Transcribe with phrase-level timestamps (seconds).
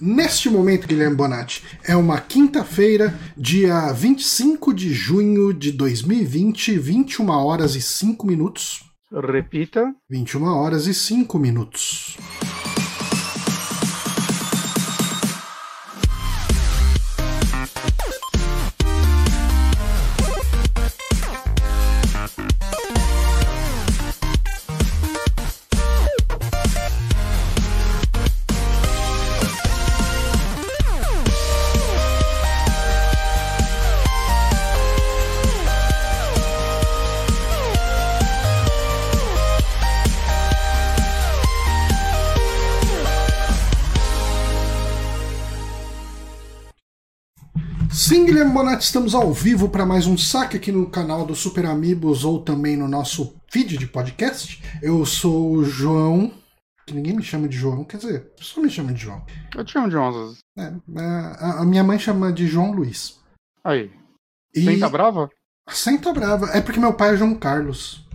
[0.00, 7.74] Neste momento, Guilherme Bonatti, é uma quinta-feira, dia 25 de junho de 2020, 21 horas
[7.74, 8.84] e 5 minutos.
[9.10, 9.92] Repita.
[10.08, 12.16] 21 horas e 5 minutos.
[48.38, 52.24] Guilherme Bonatti, estamos ao vivo para mais um saque aqui no canal do Super Amigos
[52.24, 54.62] ou também no nosso feed de podcast.
[54.80, 56.32] Eu sou o João,
[56.86, 59.26] que ninguém me chama de João, quer dizer, só me chama de João.
[59.56, 60.38] Eu te chamo de João às vezes.
[60.56, 63.18] É, a, a minha mãe chama de João Luiz.
[63.64, 63.90] Aí.
[64.54, 64.62] E...
[64.62, 65.28] Senta brava?
[65.68, 66.46] Senta brava.
[66.50, 68.06] É porque meu pai é João Carlos.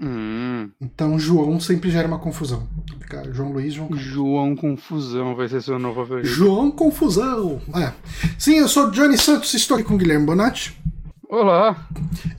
[0.00, 0.70] Hum.
[0.80, 2.66] Então João sempre gera uma confusão.
[3.32, 4.06] João Luiz, João Carlos.
[4.06, 6.26] João Confusão vai ser seu novo apelido.
[6.28, 7.60] João Confusão.
[7.74, 7.92] É.
[8.38, 10.78] Sim, eu sou Johnny Santos, estou aqui com Guilherme Bonatti.
[11.28, 11.86] Olá.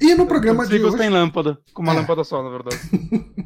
[0.01, 0.97] E no programa de hoje.
[0.97, 1.57] tem lâmpada.
[1.73, 1.97] Com uma É.
[1.97, 2.79] lâmpada só, na verdade.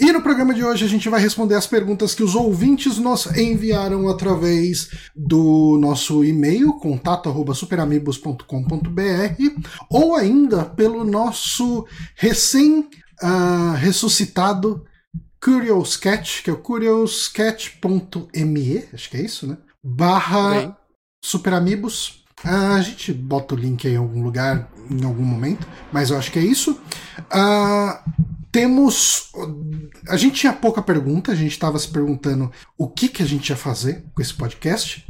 [0.00, 3.26] E no programa de hoje a gente vai responder as perguntas que os ouvintes nos
[3.36, 9.60] enviaram através do nosso e-mail, contato.superamigos.com.br,
[9.90, 12.88] ou ainda pelo nosso recém
[13.22, 14.84] ah, ressuscitado
[15.42, 19.56] Curious Sketch, que é o curioussketch.me, acho que é isso, né?
[19.82, 20.76] Barra Bem.
[21.24, 22.22] Superamigos.
[22.44, 26.18] Ah, a gente bota o link aí em algum lugar, em algum momento, mas eu
[26.18, 26.78] acho que é isso.
[27.30, 28.04] Ah,
[28.52, 29.30] temos.
[30.08, 33.48] A gente tinha pouca pergunta, a gente estava se perguntando o que, que a gente
[33.48, 35.04] ia fazer com esse podcast,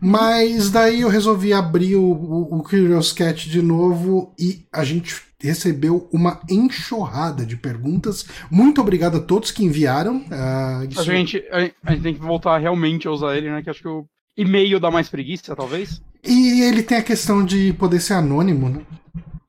[0.00, 5.14] mas daí eu resolvi abrir o, o, o Curious Cat de novo e a gente
[5.42, 8.24] recebeu uma enxurrada de perguntas.
[8.50, 10.24] Muito obrigado a todos que enviaram.
[10.30, 13.62] ah, isso- A gente, a, a gente tem que voltar realmente a usar ele, né?
[13.62, 14.06] Que acho que o
[14.36, 16.00] e-mail dá mais preguiça, talvez.
[16.22, 18.80] E ele tem a questão de poder ser anônimo, né?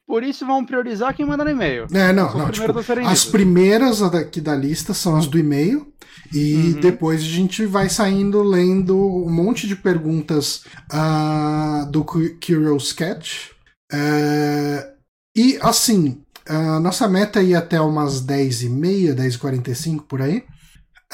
[0.08, 1.88] Por isso vamos priorizar quem manda no e-mail.
[1.92, 2.52] É, não, não.
[2.52, 2.72] tipo,
[3.08, 5.92] as primeiras daqui da lista são as do e-mail.
[6.34, 6.80] E Uhum.
[6.80, 13.50] depois a gente vai saindo lendo um monte de perguntas ah, do Cu- Curious Sketch.
[13.92, 14.92] É,
[15.36, 20.44] e assim, a nossa meta é ir até umas 10h30, 10h45 por aí.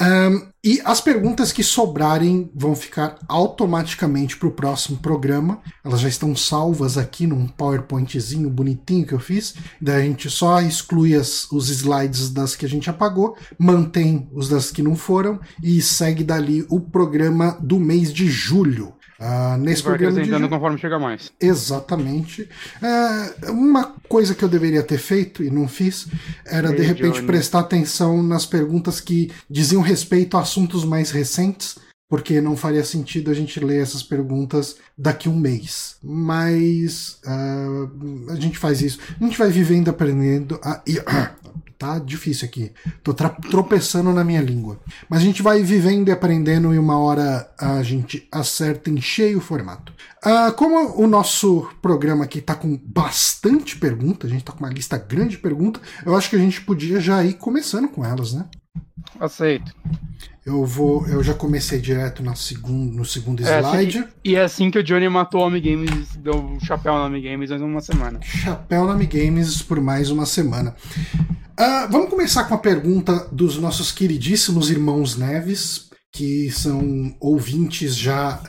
[0.00, 5.60] Ahn, e as perguntas que sobrarem vão ficar automaticamente para o próximo programa.
[5.84, 9.54] Elas já estão salvas aqui num PowerPointzinho bonitinho que eu fiz.
[9.80, 14.48] Daí a gente só exclui as- os slides das que a gente apagou, mantém os
[14.48, 18.94] das que não foram e segue dali o programa do mês de julho.
[19.24, 21.32] Ah, nesse Vai programa de acrescentando julho, conforme chega mais.
[21.40, 22.48] Exatamente.
[22.82, 26.08] É, uma coisa que eu deveria ter feito e não fiz
[26.44, 27.26] era de repente Johnny.
[27.26, 31.78] prestar atenção nas perguntas que diziam respeito a assuntos mais recentes,
[32.12, 35.96] porque não faria sentido a gente ler essas perguntas daqui a um mês.
[36.02, 37.88] Mas ah,
[38.28, 38.98] a gente faz isso.
[39.18, 40.60] A gente vai vivendo, aprendendo.
[40.86, 41.02] e-
[41.78, 42.70] tá difícil aqui.
[43.02, 44.78] Tô tropeçando na minha língua.
[45.08, 49.38] Mas a gente vai vivendo e aprendendo e uma hora a gente acerta em cheio
[49.38, 49.90] o formato.
[50.22, 54.70] Ah, como o nosso programa aqui tá com bastante pergunta, a gente tá com uma
[54.70, 58.34] lista grande de perguntas, eu acho que a gente podia já ir começando com elas,
[58.34, 58.44] né?
[59.18, 59.74] Aceito.
[60.44, 63.98] Eu vou, eu já comecei direto na segun, no segundo É, slide.
[63.98, 67.50] assim, e é assim que o Johnny matou o Amigames, deu um chapéu no Amigames
[67.50, 68.18] mais uma semana.
[68.22, 70.74] Chapéu Nami Games por mais uma semana.
[71.56, 78.42] Ah, vamos começar com a pergunta dos nossos queridíssimos irmãos Neves, que são ouvintes já.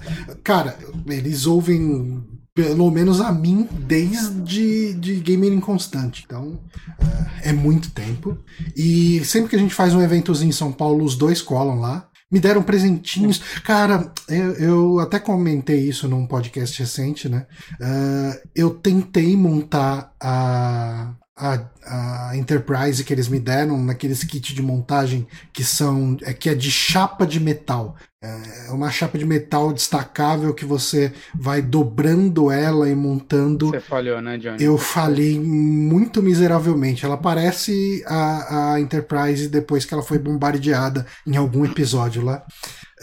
[0.44, 0.76] Cara,
[1.08, 2.24] eles ouvem
[2.56, 6.24] pelo menos a mim desde de Gamer Inconstante.
[6.26, 6.60] Então
[7.00, 8.38] ah, é muito tempo.
[8.76, 12.08] E sempre que a gente faz um eventozinho em São Paulo, os dois colam lá.
[12.32, 13.40] Me deram presentinhos.
[13.64, 17.46] Cara, eu, eu até comentei isso num podcast recente, né?
[17.82, 24.62] Ah, eu tentei montar a, a, a Enterprise que eles me deram naqueles kits de
[24.62, 27.96] montagem que são é, que é de chapa de metal.
[28.22, 33.68] É uma chapa de metal destacável que você vai dobrando ela e montando.
[33.68, 34.64] Você falhou, né, Johnny?
[34.64, 37.06] Eu falei muito miseravelmente.
[37.06, 42.46] Ela parece a, a Enterprise depois que ela foi bombardeada em algum episódio lá.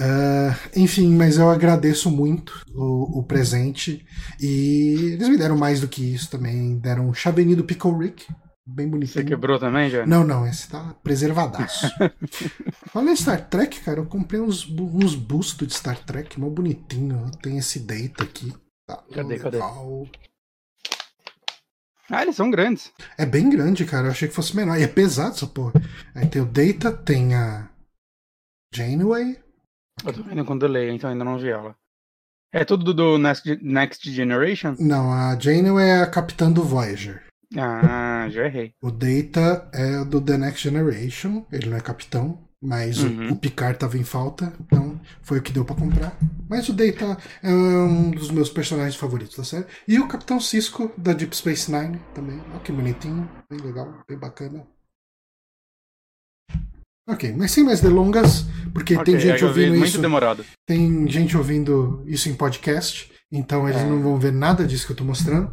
[0.01, 4.07] Ah, enfim, mas eu agradeço muito o, o presente.
[4.41, 6.79] E eles me deram mais do que isso também.
[6.79, 8.27] Deram um chaveni do Pickle Rick.
[8.71, 9.25] Bem bonitinho.
[9.25, 10.07] Você quebrou também, já?
[10.07, 11.87] Não, não, esse tá preservadaço.
[12.89, 17.31] Falei Star Trek, cara, eu comprei uns, uns bustos de Star Trek, mó bonitinho.
[17.43, 18.53] Tem esse Data aqui.
[18.87, 19.51] Tá, Cadê, legal.
[19.51, 20.11] cadê?
[22.13, 22.93] Ah, eles são grandes.
[23.17, 24.09] É bem grande, cara.
[24.09, 24.77] Eu achei que fosse menor.
[24.79, 25.75] E é pesado essa porra.
[26.15, 27.69] Aí tem o Data, tem a
[28.75, 29.39] Janeway.
[30.05, 31.77] Eu tô vendo com delay, então ainda não vi ela.
[32.53, 34.75] É tudo do Next, Next Generation?
[34.81, 37.23] Não, a Janeway é a capitã do Voyager.
[37.57, 38.73] Ah, já errei.
[38.81, 41.45] O Data é do The Next Generation.
[41.51, 42.39] Ele não é capitão.
[42.63, 43.33] Mas o- Uhum.
[43.33, 46.15] o, Picard tava em falta, então foi o que deu pra comprar.
[46.47, 49.65] Mas o Data é um dos meus personagens favoritos da série.
[49.89, 52.39] E o Capitão Cisco, da Deep Space Nine, também.
[52.51, 54.67] Olha que bonitinho, bem legal, bem bacana.
[57.09, 58.43] Ok, mas sem mais delongas,
[58.75, 59.99] porque Ok, tem gente vi ouvindo isso.
[60.01, 60.45] demorado.
[60.67, 63.87] Tem gente ouvindo isso em podcast, então eles É.
[63.89, 65.51] não vão ver nada disso que eu tô mostrando.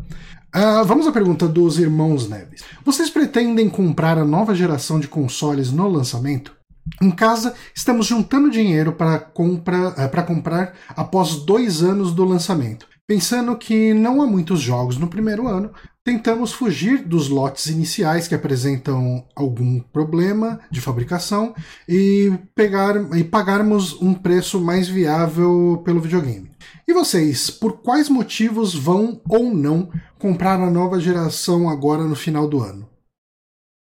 [0.53, 2.63] Ah, vamos à pergunta dos irmãos Neves.
[2.83, 6.55] Vocês pretendem comprar a nova geração de consoles no lançamento?
[7.01, 12.87] Em casa, estamos juntando dinheiro para compra, para comprar após dois anos do lançamento.
[13.05, 15.71] Pensando que não há muitos jogos no primeiro ano,
[16.07, 21.53] tentamos fugir dos lotes iniciais que apresentam algum problema de fabricação
[21.85, 26.49] e, pegar, e pagarmos um preço mais viável pelo videogame.
[26.87, 32.47] E vocês, por quais motivos vão ou não comprar a nova geração agora no final
[32.47, 32.89] do ano?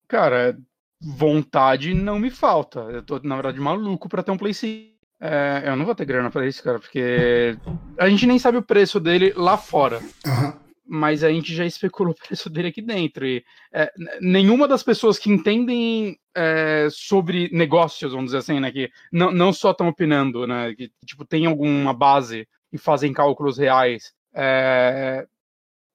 [0.05, 0.59] Cara,
[1.01, 2.81] vontade não me falta.
[2.81, 4.89] Eu tô, na verdade, maluco pra ter um Play 5.
[5.21, 7.57] É, eu não vou ter grana pra isso, cara, porque
[7.97, 10.01] a gente nem sabe o preço dele lá fora.
[10.27, 10.68] Aham.
[10.89, 13.25] Mas a gente já especulou o preço dele aqui dentro.
[13.25, 18.89] E é, nenhuma das pessoas que entendem é, sobre negócios, vamos dizer assim, né, que
[19.11, 24.13] não, não só estão opinando, né, que tipo, tem alguma base e fazem cálculos reais,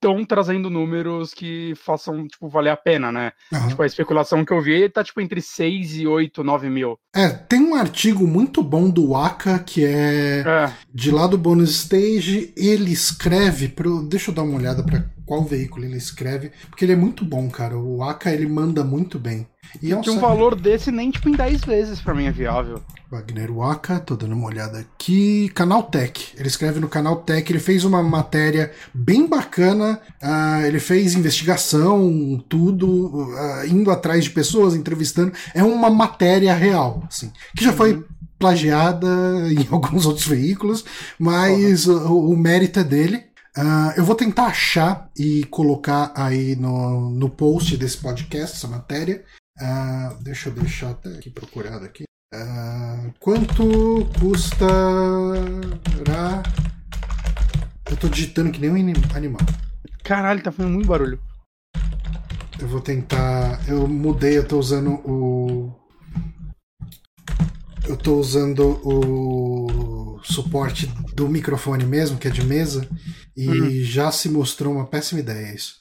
[0.04, 3.32] estão trazendo números que façam tipo, valer a pena, né?
[3.52, 3.68] aham.
[3.68, 6.98] Tipo, a especulação que eu vi tá tipo entre 6 e 8, 9 mil.
[7.14, 11.70] É, tem um artigo muito bom do Waka que é É, de lá do Bonus
[11.70, 12.52] Stage.
[12.56, 14.02] Ele escreve pro.
[14.02, 17.48] Deixa eu dar uma olhada para qual veículo ele escreve, porque ele é muito bom,
[17.48, 17.78] cara.
[17.78, 19.46] O Waka ele manda muito bem.
[19.82, 22.82] E é um um valor desse nem tipo em 10 vezes pra mim é viável.
[23.10, 25.48] Wagner Waka, tô dando uma olhada aqui.
[25.54, 26.34] Canal Tech.
[26.36, 30.00] Ele escreve no Canal Tech, ele fez uma matéria bem bacana.
[30.20, 35.32] ah, ele fez investigação, tudo, ah, indo atrás de pessoas, entrevistando.
[35.54, 38.04] É uma matéria real, assim, que já foi
[38.38, 39.06] plagiada
[39.48, 40.84] em alguns outros veículos,
[41.18, 43.22] mas o, o mérito é dele.
[43.56, 49.24] Ah, eu vou tentar achar e colocar aí no, no post desse podcast, essa matéria.
[49.60, 52.04] Ah, deixa eu deixar até aqui procurado aqui.
[52.32, 55.42] Ah, quanto custará.
[57.90, 59.40] Eu tô digitando que nem um anim- animal.
[60.02, 61.20] Caralho, tá fazendo muito barulho.
[62.58, 63.60] Eu vou tentar.
[63.68, 65.72] Eu mudei, eu tô usando o.
[67.86, 72.88] Eu tô usando o suporte do microfone mesmo, que é de mesa,
[73.36, 73.84] e Uhum.
[73.84, 75.76] já se mostrou uma péssima ideia isso.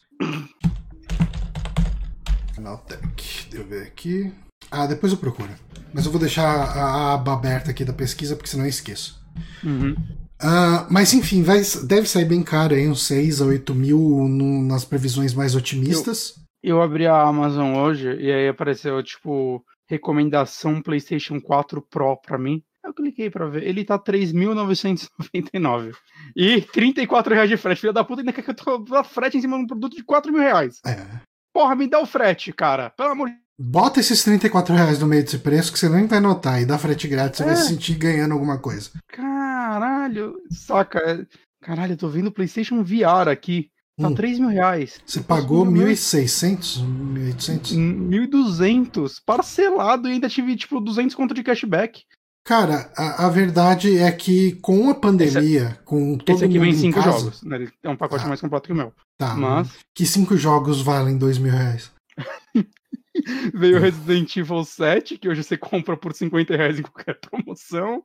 [2.68, 3.02] Canaltech.
[3.50, 4.32] Deixa eu ver aqui.
[4.72, 5.50] Ah, depois eu procuro.
[5.94, 9.22] Mas eu vou deixar a aba aberta aqui da pesquisa, porque senão eu esqueço.
[9.64, 9.94] Uhum.
[10.42, 14.64] Ah, mas enfim, vai, deve sair bem caro aí, uns 6 a 8 mil no-
[14.64, 16.36] nas previsões mais otimistas.
[16.64, 22.64] Eu abri a Amazon hoje e aí apareceu, tipo, recomendação PlayStation 4 Pro pra mim.
[22.84, 23.64] Eu cliquei pra ver.
[23.64, 25.92] Ele tá 3.999.
[26.36, 27.82] E 34 reais de frete.
[27.82, 30.04] Filha da puta, ainda quer que eu tô frete em cima de um produto de
[30.04, 30.80] 4 mil reais.
[30.86, 31.06] É.
[31.54, 32.90] Porra, me dá o frete, cara.
[32.90, 36.20] Pelo amor de Bota esses 34 reais no meio desse preço que você nem vai
[36.20, 37.56] notar e dá frete grátis, você vai É.
[37.56, 38.90] se sentir ganhando alguma coisa.
[39.08, 40.36] Caralho.
[40.50, 41.26] Saca?
[41.62, 43.70] Caralho, eu tô vendo o PlayStation VR aqui.
[44.00, 44.16] Tá Hum.
[44.16, 45.00] 3 mil reais.
[45.06, 47.76] Você pagou Nossa, 1.600, 1.800?
[47.78, 49.22] 1.200.
[49.24, 52.02] Parcelado e ainda tive, tipo, 200 conto de cashback.
[52.46, 56.74] Cara, a, a verdade é que com a pandemia, com todo Esse aqui mundo vem
[56.74, 57.44] em 5 casa, jogos.
[57.44, 57.56] né?
[57.56, 58.28] Ele é um pacote Ah.
[58.28, 58.94] mais completo que o meu.
[59.18, 61.92] tá, Mas que cinco jogos valem 2 mil reais?
[63.54, 68.04] veio Resident Evil 7, que hoje você compra por 50 reais em qualquer promoção.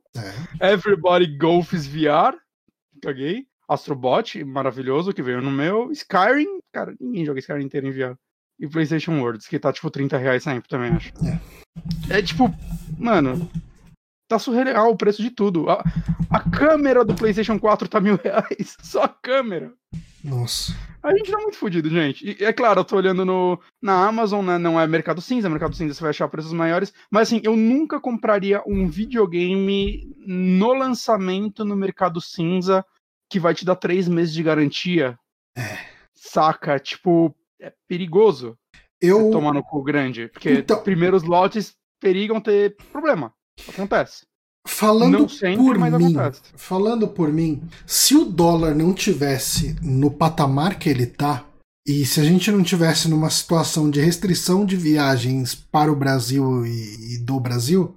[0.61, 0.73] É.
[0.73, 2.37] Everybody Golfs VR,
[3.01, 3.45] caguei.
[3.67, 5.91] Astrobot, maravilhoso, que veio no meu.
[5.91, 8.15] Skyrim, cara, ninguém joga Skyrim inteiro em VR.
[8.59, 11.13] E PlayStation Worlds, que tá tipo 30 reais sempre também, acho.
[12.09, 12.53] É, tipo,
[12.97, 13.49] mano,
[14.29, 15.69] tá surreal o preço de tudo.
[15.69, 15.83] A,
[16.29, 18.77] a câmera do PlayStation 4 tá mil reais.
[18.81, 19.73] Só a câmera.
[20.23, 20.73] Nossa.
[21.01, 22.37] A gente tá muito fodido, gente.
[22.39, 24.57] E é claro, eu tô olhando no, na Amazon, né?
[24.57, 26.93] Não é Mercado Cinza, Mercado Cinza você vai achar preços maiores.
[27.09, 32.85] Mas assim, eu nunca compraria um videogame no lançamento no Mercado Cinza
[33.31, 35.17] que vai te dar três meses de garantia.
[35.57, 35.77] É.
[36.15, 36.77] Saca?
[36.79, 38.57] Tipo, é perigoso.
[39.01, 39.31] Eu.
[39.31, 40.27] Tomar no cu grande.
[40.27, 43.33] Porque Então- primeiros lotes perigam ter problema.
[43.67, 44.23] Acontece.
[44.67, 46.15] Falando sempre, por mim,
[46.55, 51.45] falando por mim, se o dólar não tivesse no patamar que ele tá,
[51.87, 56.65] e se a gente não tivesse numa situação de restrição de viagens para o Brasil
[56.65, 57.95] e, e do Brasil,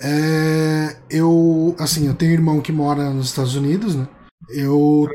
[0.00, 4.08] é, eu, assim, eu tenho um irmão que mora nos Estados Unidos, né?
[4.48, 5.06] Eu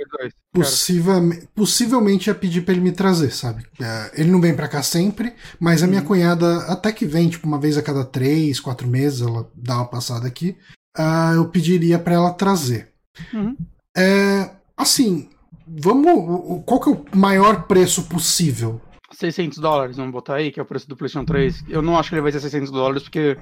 [0.53, 3.65] possivelmente, possivelmente ia pedir pra ele me trazer, sabe?
[3.81, 6.07] É, ele não vem pra cá sempre, mas a minha Uhum.
[6.07, 9.87] cunhada até que vem, tipo, uma vez a cada três, quatro meses, ela dá uma
[9.87, 10.55] passada aqui.
[10.95, 12.89] Ah, eu pediria pra ela trazer.
[13.33, 13.57] Uhum.
[13.97, 15.29] É, assim,
[15.67, 16.63] vamos.
[16.65, 18.79] Qual que é o maior preço possível?
[19.11, 21.63] 600 dólares, vamos botar aí, que é o preço do PlayStation 3.
[21.69, 23.37] Eu não acho que ele vai ser 600 dólares, porque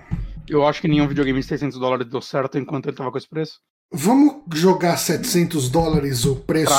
[0.50, 3.28] eu acho que nenhum videogame de 600 dólares deu certo enquanto ele tava com esse
[3.30, 3.60] preço.
[3.94, 6.74] Vamos jogar 700 dólares o preço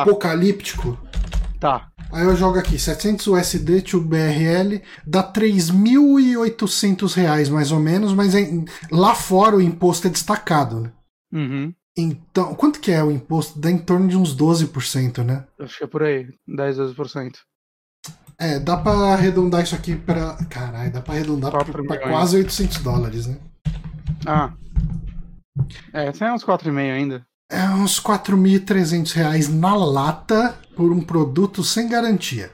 [0.00, 0.98] apocalíptico?
[1.60, 1.88] Tá.
[2.12, 8.34] Aí eu jogo aqui, 700 USD to BRL, dá 3.800 reais mais ou menos, mas
[8.34, 10.92] em- lá fora o imposto é destacado, né?
[11.32, 11.74] Uhum.
[11.96, 13.58] Então, quanto que é o imposto?
[13.58, 15.44] Dá em torno de uns 12%, né?
[15.60, 16.28] Acho que é por aí.
[16.46, 17.32] 10, 12%.
[18.40, 20.36] É, dá pra arredondar isso aqui pra...
[20.48, 23.36] Caralho, dá pra arredondar pra, pra quase 800 dólares, né?
[24.24, 24.52] Ah.
[25.92, 27.26] É, sai uns 4,5 ainda.
[27.50, 32.50] É uns 4.300 reais na lata por um produto sem garantia.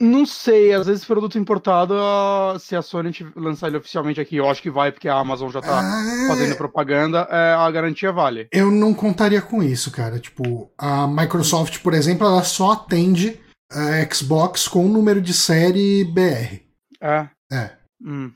[0.00, 4.50] Não sei, às vezes produto importado, ah, se a Sony lançar ele oficialmente aqui, eu
[4.50, 8.48] acho que vai, porque a Amazon já tá Ah, fazendo propaganda, é, a garantia vale.
[8.50, 10.18] Eu não contaria com isso, cara.
[10.18, 13.38] Tipo, a Microsoft, por exemplo, ela só atende
[13.70, 16.60] a Xbox com o número de série BR.
[17.00, 17.28] É.
[17.52, 17.70] É.
[18.04, 18.32] Hum.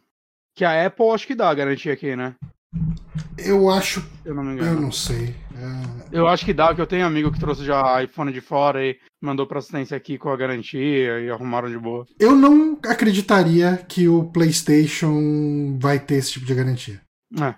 [0.54, 2.36] Que a Apple acho que dá a garantia aqui, né?
[3.38, 4.04] Eu acho.
[4.24, 5.34] Eu não me Eu não sei.
[5.54, 8.84] É, Eu acho que dá, porque eu tenho amigo que trouxe já iPhone de fora
[8.84, 12.06] e mandou pra assistência aqui com a garantia e arrumaram de boa.
[12.18, 17.00] Eu não acreditaria que o PlayStation vai ter esse tipo de garantia.
[17.40, 17.54] É.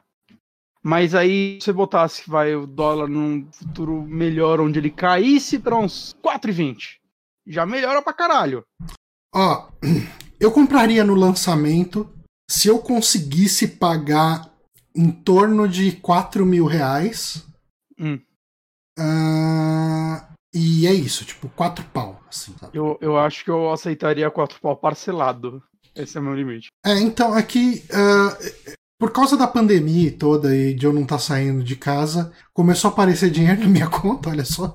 [0.83, 5.59] Mas aí, se você botasse que vai o dólar num futuro melhor, onde ele caísse
[5.59, 6.97] pra uns 4,20,
[7.47, 8.65] já melhora pra caralho.
[9.35, 9.69] Ó,
[10.41, 12.09] eu compraria no lançamento
[12.51, 14.51] se eu conseguisse pagar
[14.99, 17.47] em torno de 4 mil reais.
[18.01, 18.19] Hum.
[18.99, 22.53] Ah, e é isso, tipo, 4 pau, assim?
[22.75, 25.63] Eu, eu acho que eu aceitaria 4 pau parcelado.
[25.95, 26.67] Esse é o meu limite.
[26.85, 28.37] É, então, aqui, ah,
[28.99, 32.93] por causa da pandemia toda e de eu não estar saindo de casa, começou a
[32.93, 34.75] aparecer dinheiro na minha conta, olha só.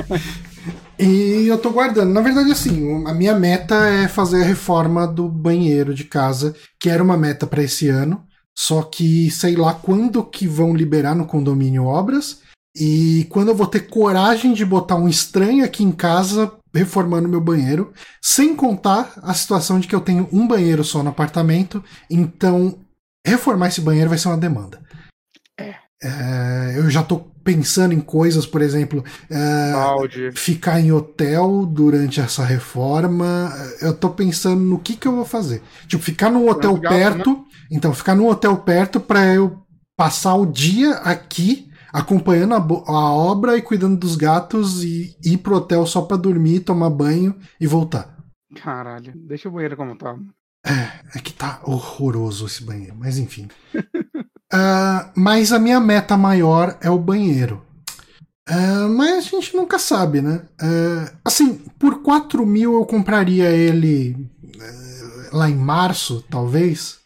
[0.98, 2.10] e eu tô guardando.
[2.10, 6.88] Na verdade, assim, a minha meta é fazer a reforma do banheiro de casa, que
[6.88, 8.26] era uma meta para esse ano.
[8.56, 12.40] Só que sei lá quando que vão liberar no condomínio obras.
[12.76, 17.40] E quando eu vou ter coragem de botar um estranho aqui em casa reformando meu
[17.40, 17.92] banheiro,
[18.22, 22.78] sem contar a situação de que eu tenho um banheiro só no apartamento, então
[23.26, 24.80] reformar esse banheiro vai ser uma demanda.
[26.02, 32.44] É, eu já tô pensando em coisas, por exemplo, é, ficar em hotel durante essa
[32.44, 33.52] reforma.
[33.80, 35.62] Eu tô pensando no que que eu vou fazer.
[35.86, 37.44] Tipo, ficar num hotel gato, perto.
[37.70, 39.62] Então, ficar num hotel perto pra eu
[39.96, 45.56] passar o dia aqui acompanhando a, a obra e cuidando dos gatos e ir pro
[45.56, 48.16] hotel só pra dormir, tomar banho e voltar.
[48.56, 50.16] Caralho, deixa o banheiro como tá.
[51.14, 53.48] É que tá horroroso esse banheiro, mas enfim.
[54.52, 57.64] Ah, mas a minha meta maior é o banheiro.
[58.48, 60.42] Ah, mas a gente nunca sabe, né?
[60.60, 64.16] Ah, assim, por 4 mil eu compraria ele
[65.32, 66.98] lá em março, talvez.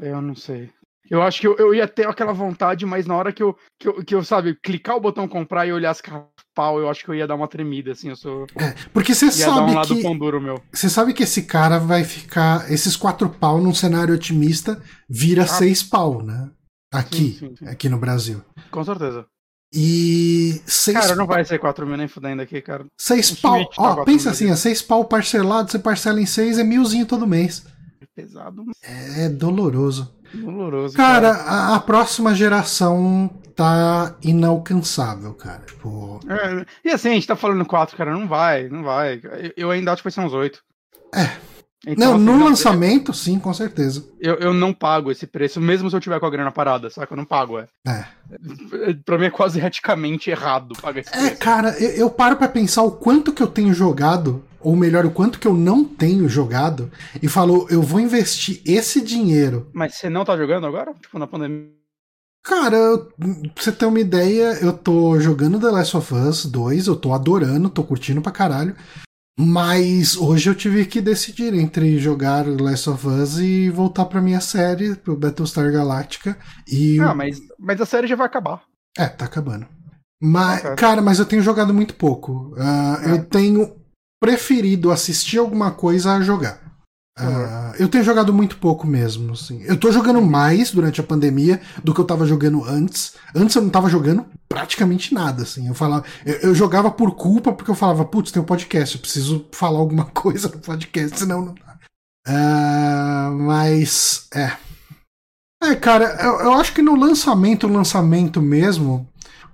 [0.00, 0.70] Eu não sei.
[1.10, 3.88] Eu acho que eu, eu ia ter aquela vontade, mas na hora que eu, que
[3.88, 6.00] eu, que eu, sabe, clicar o botão comprar e olhar as
[6.54, 8.46] pau, eu acho que eu ia dar uma tremida, assim, eu sou.
[8.56, 10.02] É, porque você um sabe lado que
[10.72, 15.82] você sabe que esse cara vai ficar esses quatro pau num cenário otimista vira seis
[15.82, 16.50] pau, né?
[16.98, 17.36] Aqui.
[17.38, 17.66] Sim, sim, sim.
[17.68, 18.42] aqui no Brasil.
[18.70, 19.26] Com certeza.
[19.76, 22.86] E seis Cara, não vai ser 4 mil nem fudendo aqui, cara.
[22.96, 23.56] Seis O pau.
[23.56, 26.64] Switch tá Ó, quatro pensa assim, ó, seis pau parcelado, você parcela em seis, é
[26.64, 27.64] milzinho todo mês.
[28.00, 30.14] É pesado, É doloroso.
[30.32, 30.96] doloroso.
[30.96, 35.62] Cara, a, a próxima geração tá inalcançável, cara.
[35.66, 39.20] Tipo, É, e assim, a gente tá falando 4, cara, não vai, não vai.
[39.24, 40.62] Eu, eu ainda acho que vai ser uns 8.
[41.12, 41.53] É.
[41.86, 44.04] Então, não, assim, no não, lançamento, sim, com certeza.
[44.20, 47.12] Eu, eu não pago esse preço, mesmo se eu tiver com a grana parada, saca?
[47.12, 47.66] Eu não pago, é.
[47.86, 48.04] É.
[49.04, 51.36] Pra mim é quase eticamente errado pagar esse É, preço.
[51.38, 55.10] cara, eu, eu paro pra pensar o quanto que eu tenho jogado, ou melhor, o
[55.10, 56.90] quanto que eu não tenho jogado,
[57.22, 59.68] e falo, eu vou investir esse dinheiro.
[59.74, 60.94] Mas você não tá jogando agora?
[61.02, 61.68] Tipo, na pandemia?
[62.42, 66.86] Cara, eu- pra você ter uma ideia, eu tô jogando The Last of Us 2,
[66.86, 68.76] eu tô adorando, tô curtindo pra caralho.
[69.38, 74.40] Mas hoje eu tive que decidir entre jogar Last of Us e voltar pra minha
[74.40, 76.38] série, pro Battlestar Galactica.
[76.68, 77.00] E...
[77.00, 78.62] Ah, mas, mas a série já vai acabar.
[78.96, 79.66] É, tá acabando.
[80.22, 82.54] Mas, cara, mas eu tenho jogado muito pouco.
[82.56, 83.10] Uh, é.
[83.10, 83.76] Eu tenho
[84.22, 86.63] preferido assistir alguma coisa a jogar.
[87.16, 89.62] Uh, eu tenho jogado muito pouco mesmo, assim.
[89.62, 93.14] Eu tô jogando mais durante a pandemia do que eu tava jogando antes.
[93.34, 95.68] Antes eu não tava jogando praticamente nada, assim.
[95.68, 99.00] Eu falava, eu, eu jogava por culpa porque eu falava, putz, tem um podcast, eu
[99.00, 101.78] preciso falar alguma coisa no podcast, senão não dá.
[102.26, 104.56] Uh, mas, é.
[105.62, 109.08] É, cara, eu, eu acho que no lançamento, lançamento mesmo,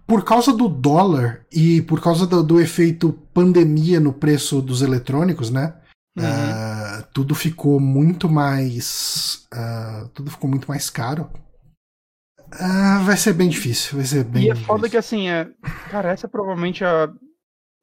[0.06, 5.50] por causa do dólar e por causa do, do efeito pandemia no preço dos eletrônicos,
[5.50, 5.74] né?
[6.16, 6.24] Uhum.
[6.24, 9.46] Uh, tudo ficou muito mais.
[9.52, 11.30] Uh, tudo ficou muito mais caro.
[12.54, 13.98] Uh, vai ser bem difícil.
[13.98, 14.66] Vai ser bem e é difícil.
[14.66, 15.48] foda que assim, é.
[15.90, 17.12] Cara, essa é provavelmente a.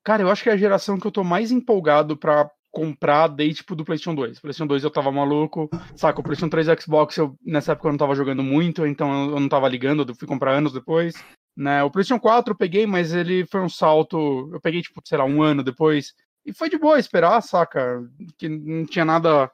[0.03, 3.55] Cara, eu acho que é a geração que eu tô mais empolgado pra comprar desde
[3.55, 4.39] tipo do PlayStation 2.
[4.39, 6.19] PlayStation 2 eu tava maluco, saca?
[6.19, 9.39] O PlayStation 3 e Xbox eu, nessa época eu não tava jogando muito, então eu
[9.39, 11.15] não tava ligando, eu fui comprar anos depois.
[11.57, 11.83] Né?
[11.83, 14.51] O PlayStation 4 eu peguei, mas ele foi um salto.
[14.53, 16.13] Eu peguei, tipo, sei lá, um ano depois.
[16.47, 18.01] E foi de boa esperar, saca?
[18.37, 19.51] Que não tinha nada.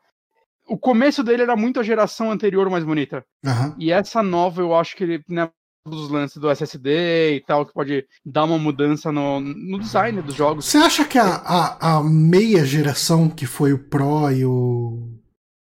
[0.67, 3.25] O começo dele era muito a geração anterior mais bonita.
[3.43, 3.75] Uhum.
[3.79, 5.50] E essa nova, eu acho que ele, né,
[5.88, 10.35] dos lances do SSD e tal, que pode dar uma mudança no, no design dos
[10.35, 10.65] jogos.
[10.65, 15.09] Você acha que a, a, a, meia geração, que foi o Pro e o.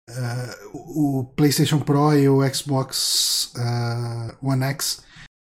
[0.09, 5.03] Uh, o PlayStation Pro e o Xbox uh, One X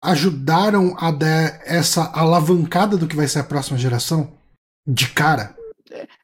[0.04, 4.36] ajudaram a dar essa alavancada do que vai ser a próxima geração?
[4.86, 5.56] De cara?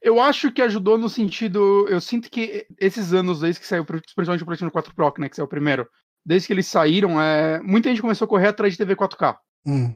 [0.02, 1.86] Eu acho que ajudou no sentido.
[1.88, 5.36] Eu sinto que esses anos desde que saiu, principalmente o PlayStation 4 Pro, né, que
[5.36, 5.88] saiu o primeiro,
[6.24, 9.36] desde que eles saíram, é, muita gente começou a correr atrás de TV 4K.
[9.66, 9.94] Hum.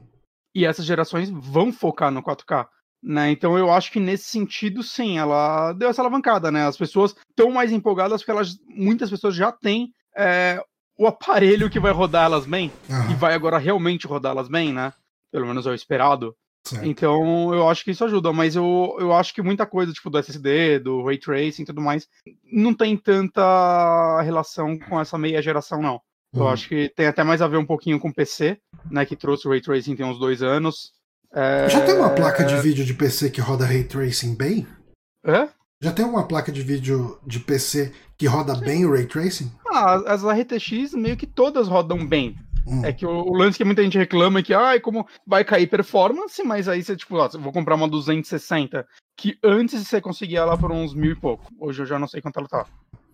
[0.55, 2.67] E essas gerações vão focar no 4K.
[3.03, 3.31] Né?
[3.31, 6.65] Então eu acho que nesse sentido, sim, ela deu essa alavancada, né?
[6.65, 10.63] As pessoas estão mais empolgadas porque elas, muitas pessoas já têm é,
[10.97, 13.11] o aparelho que vai rodar elas bem uhum.
[13.11, 14.93] e vai agora realmente rodar elas bem, né?
[15.31, 16.33] Pelo menos é o esperado.
[16.65, 16.85] Certo.
[16.85, 20.17] Então, eu acho que isso ajuda, mas eu, eu acho que muita coisa, tipo, do
[20.17, 22.07] SSD, do Ray Tracing e tudo mais,
[22.51, 25.99] não tem tanta relação com essa meia geração, não.
[26.33, 26.47] Eu uhum.
[26.47, 28.57] acho que tem até mais a ver um pouquinho com o PC,
[28.89, 30.93] né, que trouxe o Ray Tracing tem uns dois anos.
[31.33, 31.67] É...
[31.69, 34.65] Já tem uma placa de vídeo de PC que roda Ray Tracing bem?
[35.25, 35.49] É?
[35.81, 39.51] Já tem uma placa de vídeo de PC que roda bem o Ray Tracing?
[39.67, 42.37] Ah, as RTX meio que todas rodam bem.
[42.65, 42.85] Hum.
[42.85, 45.43] É que o, o, lance que muita gente reclama é que, ai, ah, como vai
[45.43, 50.39] cair performance, mas aí você, tipo, ó, vou comprar uma 260, que antes você conseguia
[50.39, 51.51] ela por uns mil e pouco.
[51.59, 52.65] Hoje eu já não sei quanto ela tá.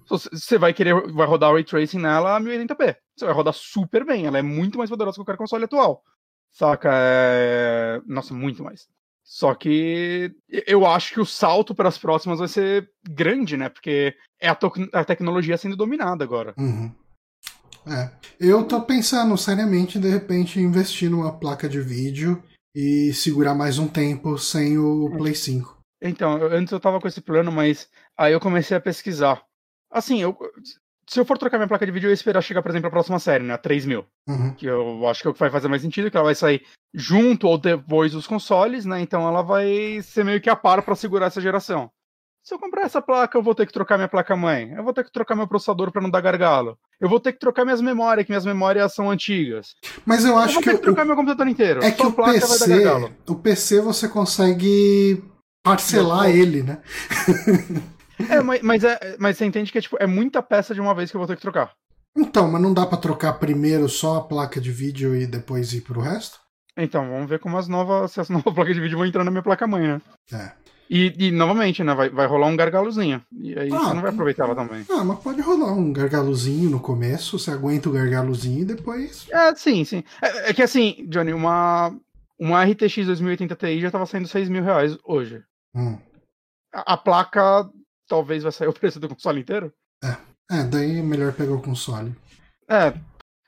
[0.07, 2.95] Você vai querer, vai rodar o Ray Tracing nela a 1080p.
[3.15, 6.03] Você vai rodar super bem, ela é muito mais poderosa que qualquer console atual.
[6.51, 6.89] Saca?
[6.91, 8.01] É...
[8.07, 8.88] Nossa, muito mais.
[9.23, 10.33] Só que
[10.65, 13.69] eu acho que o salto para as próximas vai ser grande, né?
[13.69, 14.57] Porque é a,
[14.93, 16.55] a tecnologia sendo dominada agora.
[16.57, 16.91] Uhum.
[17.87, 18.09] É.
[18.39, 22.41] Eu tô pensando seriamente, de repente, investir numa placa de vídeo
[22.75, 25.77] e segurar mais um tempo sem o Play 5.
[26.01, 29.43] Então, antes eu tava com esse plano, mas aí eu comecei a pesquisar.
[29.91, 30.37] Assim, eu,
[31.09, 32.91] se eu for trocar minha placa de vídeo, eu ia esperar chegar, por exemplo, a
[32.91, 33.55] próxima série, né?
[33.55, 34.05] A 3000.
[34.27, 34.53] Uhum.
[34.53, 36.63] Que eu acho que é o que vai fazer mais sentido, que ela vai sair
[36.93, 39.01] junto ou depois dos consoles, né?
[39.01, 41.91] Então ela vai ser meio que a par para segurar essa geração.
[42.43, 44.71] Se eu comprar essa placa, eu vou ter que trocar minha placa-mãe.
[44.71, 46.77] Eu vou ter que trocar meu processador para não dar gargalo.
[46.99, 49.73] Eu vou ter que trocar minhas memórias, que minhas memórias são antigas.
[50.05, 51.07] Mas eu acho eu vou ter que, que trocar o...
[51.07, 51.83] meu computador inteiro.
[51.83, 52.85] É Só que o PC,
[53.27, 55.23] o PC você consegue
[55.63, 56.81] parcelar ele, né?
[58.29, 60.93] é, mas, mas, é, mas você entende que é, tipo, é muita peça de uma
[60.93, 61.71] vez que eu vou ter que trocar.
[62.17, 65.81] Então, mas não dá para trocar primeiro só a placa de vídeo e depois ir
[65.81, 66.39] pro resto?
[66.75, 69.31] Então, vamos ver como as novas, se as novas placas de vídeo vão entrar na
[69.31, 70.01] minha placa-mãe, né?
[70.33, 70.51] É.
[70.89, 71.93] E, e, novamente, né?
[71.93, 73.23] Vai, vai rolar um gargalozinho.
[73.32, 74.84] E aí ah, você não vai aproveitar ela também.
[74.89, 79.28] Ah, mas pode rolar um gargalozinho no começo, você aguenta o gargalozinho e depois.
[79.30, 80.04] É, sim, sim.
[80.19, 81.95] É, é que assim, Johnny, uma,
[82.39, 85.43] uma RTX 2080 Ti já tava saindo 6 mil reais hoje.
[85.75, 85.95] Hum.
[86.73, 87.69] A, a, placa
[88.08, 89.71] talvez vai sair o preço do console inteiro.
[90.04, 90.17] É.
[90.52, 92.15] É, daí é melhor pegar o console.
[92.67, 92.95] É.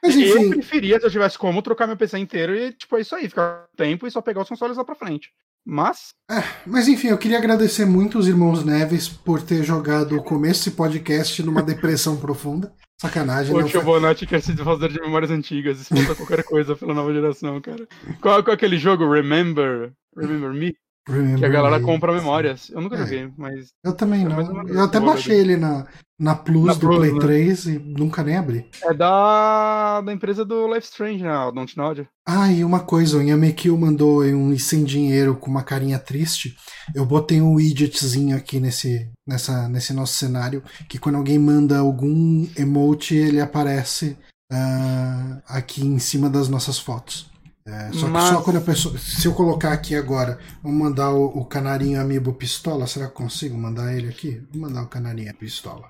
[0.04, 0.44] Mas, enfim...
[0.44, 3.28] Eu preferia, se eu tivesse como, trocar meu PC inteiro e, tipo, é isso aí,
[3.28, 5.32] ficar tempo e só pegar os consoles lá pra frente.
[5.66, 6.14] Mas.
[6.30, 10.66] É, mas enfim, eu queria agradecer muito os irmãos Neves por ter jogado o começo
[10.66, 12.74] desse podcast numa depressão profunda.
[13.00, 17.60] Sacanagem, O Fibonacci quer se desfazer de memórias antigas, expulsa qualquer coisa pela nova geração,
[17.60, 17.88] cara.
[18.22, 19.12] Qual, qual é aquele jogo?
[19.12, 19.92] Remember?
[20.16, 20.76] Remember Me?
[21.06, 22.70] Que a galera compra memórias.
[22.70, 23.00] Eu nunca é.
[23.00, 23.70] joguei, mas.
[23.84, 24.68] Eu também não.
[24.68, 25.88] Eu até baixei ele na,
[26.20, 27.20] na Plus na do Plus, Play né?
[27.20, 28.70] 3 e nunca nem abri.
[28.84, 31.36] É da, da empresa do Life Strange, né?
[31.46, 32.08] O Don't Nod.
[32.28, 36.56] Ah, e uma coisa, o Yamekil mandou um sem dinheiro com uma carinha triste.
[36.94, 42.48] Eu botei um widgetzinho aqui nesse, nessa, nesse nosso cenário, que quando alguém manda algum
[42.56, 44.16] emote, ele aparece
[44.54, 47.31] uh, aqui em cima das nossas fotos.
[47.66, 48.30] É, só Mas...
[48.30, 48.98] que só quando a pessoa.
[48.98, 53.58] Se eu colocar aqui agora, vou mandar o, o canarinho amiibo pistola, será que consigo
[53.58, 54.44] mandar ele aqui?
[54.52, 55.90] Vou mandar o canarinho pistola.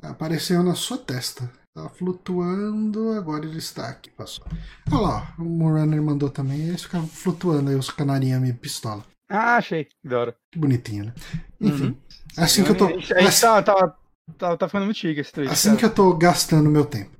[0.00, 1.50] Apareceu na sua testa.
[1.74, 4.10] Tá flutuando, agora ele está aqui.
[4.10, 4.44] Passou.
[4.90, 6.68] Olha lá, o Moonrunner mandou também.
[6.68, 9.02] Eles ficavam flutuando aí, os canarinhos amiibo pistola.
[9.28, 9.88] Ah, achei.
[10.04, 10.36] Da hora.
[10.52, 11.14] Que bonitinho, né?
[11.58, 11.86] Enfim.
[11.86, 11.96] Uhum.
[12.36, 12.86] Assim que eu tô.
[12.86, 13.96] Assim, tá, tá,
[14.36, 15.50] tá, tá ficando muito chique esse tweet.
[15.50, 15.78] Assim cara.
[15.78, 17.10] que eu tô gastando meu tempo.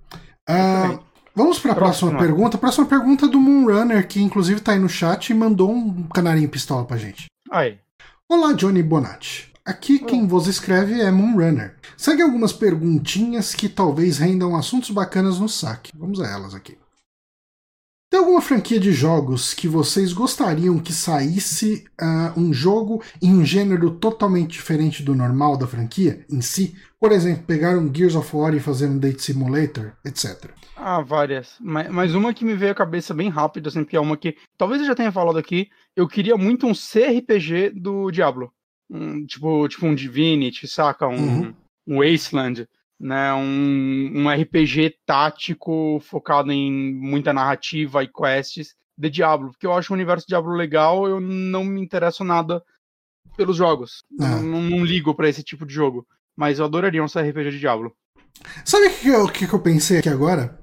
[0.47, 0.99] Ah,
[1.35, 2.59] Vamos para a próxima, próxima pergunta.
[2.59, 6.85] Próxima pergunta do Moonrunner, que inclusive está aí no chat e mandou um canarinho pistola
[6.85, 7.27] pra gente.
[7.51, 7.79] Aí.
[8.29, 9.51] Olá, Johnny Bonatti.
[9.65, 11.77] Aqui quem vos escreve é Moonrunner.
[11.97, 15.93] Segue algumas perguntinhas que talvez rendam assuntos bacanas no saque.
[15.97, 16.77] Vamos a elas aqui.
[18.13, 23.43] Tem alguma franquia de jogos que vocês gostariam que saísse uh, um jogo em um
[23.43, 26.77] gênero totalmente diferente do normal da franquia em si?
[27.01, 30.51] Por exemplo, pegar um Gears of War e fazer um Date Simulator, etc.
[30.77, 31.57] Ah, várias.
[31.59, 34.37] Mas, mas uma que me veio à cabeça bem rápido, assim, que é uma que
[34.59, 35.71] talvez eu já tenha falado aqui.
[35.97, 38.53] Eu queria muito um CRPG do Diablo.
[38.91, 41.09] Um, tipo, tipo um Divinity, saca?
[41.09, 41.55] Um, uhum.
[41.87, 42.69] um Wasteland
[43.03, 49.73] né, um, um RPG tático focado em muita narrativa e quests de Diablo, porque eu
[49.73, 52.63] acho o universo Diablo legal, eu não me interesso nada
[53.37, 54.05] pelos jogos.
[54.21, 54.25] É.
[54.25, 56.07] Não, não, ligo para esse tipo de jogo.
[56.37, 57.93] Mas eu adoraria um RPG de Diablo.
[58.65, 60.59] Sabe o que, eu, que, eu pensei aqui agora?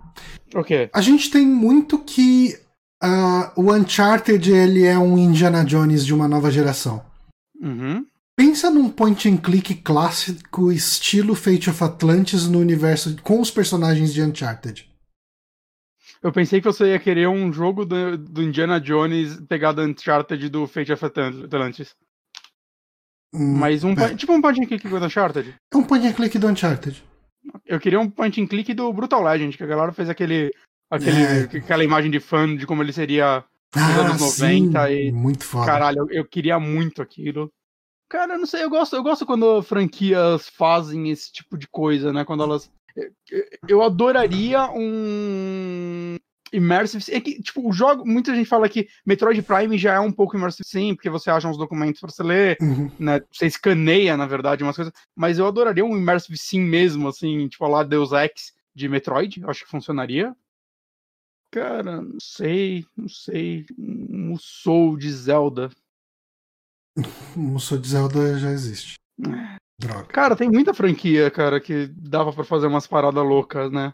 [0.56, 0.90] O quê?
[0.94, 2.58] A gente tem muito que
[3.04, 7.04] uh, o Uncharted ele é um Indiana Jones de uma nova geração.
[7.62, 8.06] Uhum.
[8.40, 14.14] Pensa num point and click clássico estilo Fate of Atlantis no universo com os personagens
[14.14, 14.90] de Uncharted.
[16.24, 20.66] Eu pensei que você ia querer um jogo do, do Indiana Jones pegado Uncharted do
[20.68, 21.94] Fate of Atlantis.
[23.34, 24.16] Hum, Mas um é.
[24.16, 25.56] tipo um point and click do Uncharted.
[25.74, 27.04] É um point and click do Uncharted.
[27.66, 30.50] Eu queria um point and click do Brutal Legend, que a galera fez aquele,
[30.90, 31.42] aquele é.
[31.42, 33.44] aquela imagem de fã de como ele seria
[33.76, 35.66] nos ah, anos 90 sim, e muito foda.
[35.66, 37.52] Caralho, eu, eu queria muito aquilo.
[38.10, 42.12] Cara, eu não sei, eu gosto, eu gosto quando franquias fazem esse tipo de coisa,
[42.12, 42.26] né?
[42.26, 42.72] Quando elas.
[43.68, 46.18] Eu adoraria um
[46.52, 50.12] immersive é que tipo o jogo muita gente fala que Metroid Prime já é um
[50.12, 52.92] pouco immersive sim porque você acha uns documentos para você ler uhum.
[52.98, 57.48] né você escaneia na verdade umas coisas mas eu adoraria um immersive sim mesmo assim
[57.48, 60.36] tipo lá Deus Ex de Metroid acho que funcionaria
[61.52, 65.70] cara não sei não sei um Soul de Zelda
[67.36, 68.96] Musou de Zelda já existe.
[69.80, 70.06] Droga.
[70.06, 73.94] Cara, tem muita franquia, cara, que dava para fazer umas paradas loucas, né?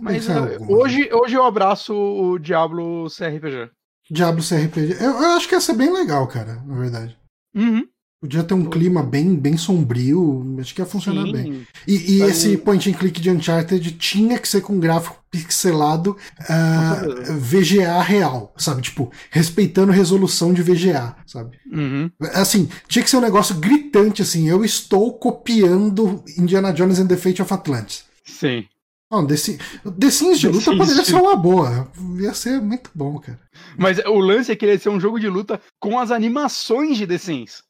[0.00, 3.70] Mas eu, hoje, hoje eu abraço o Diablo CRPG.
[4.10, 5.02] Diablo CRPG.
[5.02, 7.18] Eu, eu, acho que ia ser bem legal, cara, na verdade.
[7.54, 7.88] Uhum.
[8.24, 11.32] Podia ter um clima bem, bem sombrio, acho que ia funcionar Sim.
[11.32, 11.66] bem.
[11.86, 17.34] E, e esse point and click de Uncharted tinha que ser com gráfico pixelado uh,
[17.34, 18.80] VGA real, sabe?
[18.80, 21.58] Tipo, respeitando resolução de VGA, sabe?
[21.70, 22.10] Uhum.
[22.32, 27.18] Assim, tinha que ser um negócio gritante, assim, eu estou copiando Indiana Jones and the
[27.18, 28.06] Fate of Atlantis.
[28.24, 28.64] Sim.
[29.12, 29.58] Não, The, Sims,
[30.00, 31.92] The Sims de luta poderia ser uma boa.
[32.18, 33.38] Ia ser muito bom, cara.
[33.76, 36.96] Mas o lance é que ele ia ser um jogo de luta com as animações
[36.96, 37.62] de The Sims.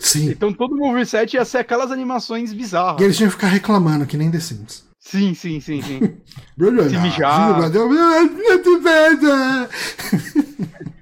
[0.00, 0.30] Sim.
[0.30, 3.00] Então todo o moveset ia ser aquelas animações bizarras.
[3.00, 4.84] E eles tinham que ficar reclamando, que nem The Sims.
[4.98, 6.00] Sim, sim, sim, sim.
[6.88, 7.70] Se mijar.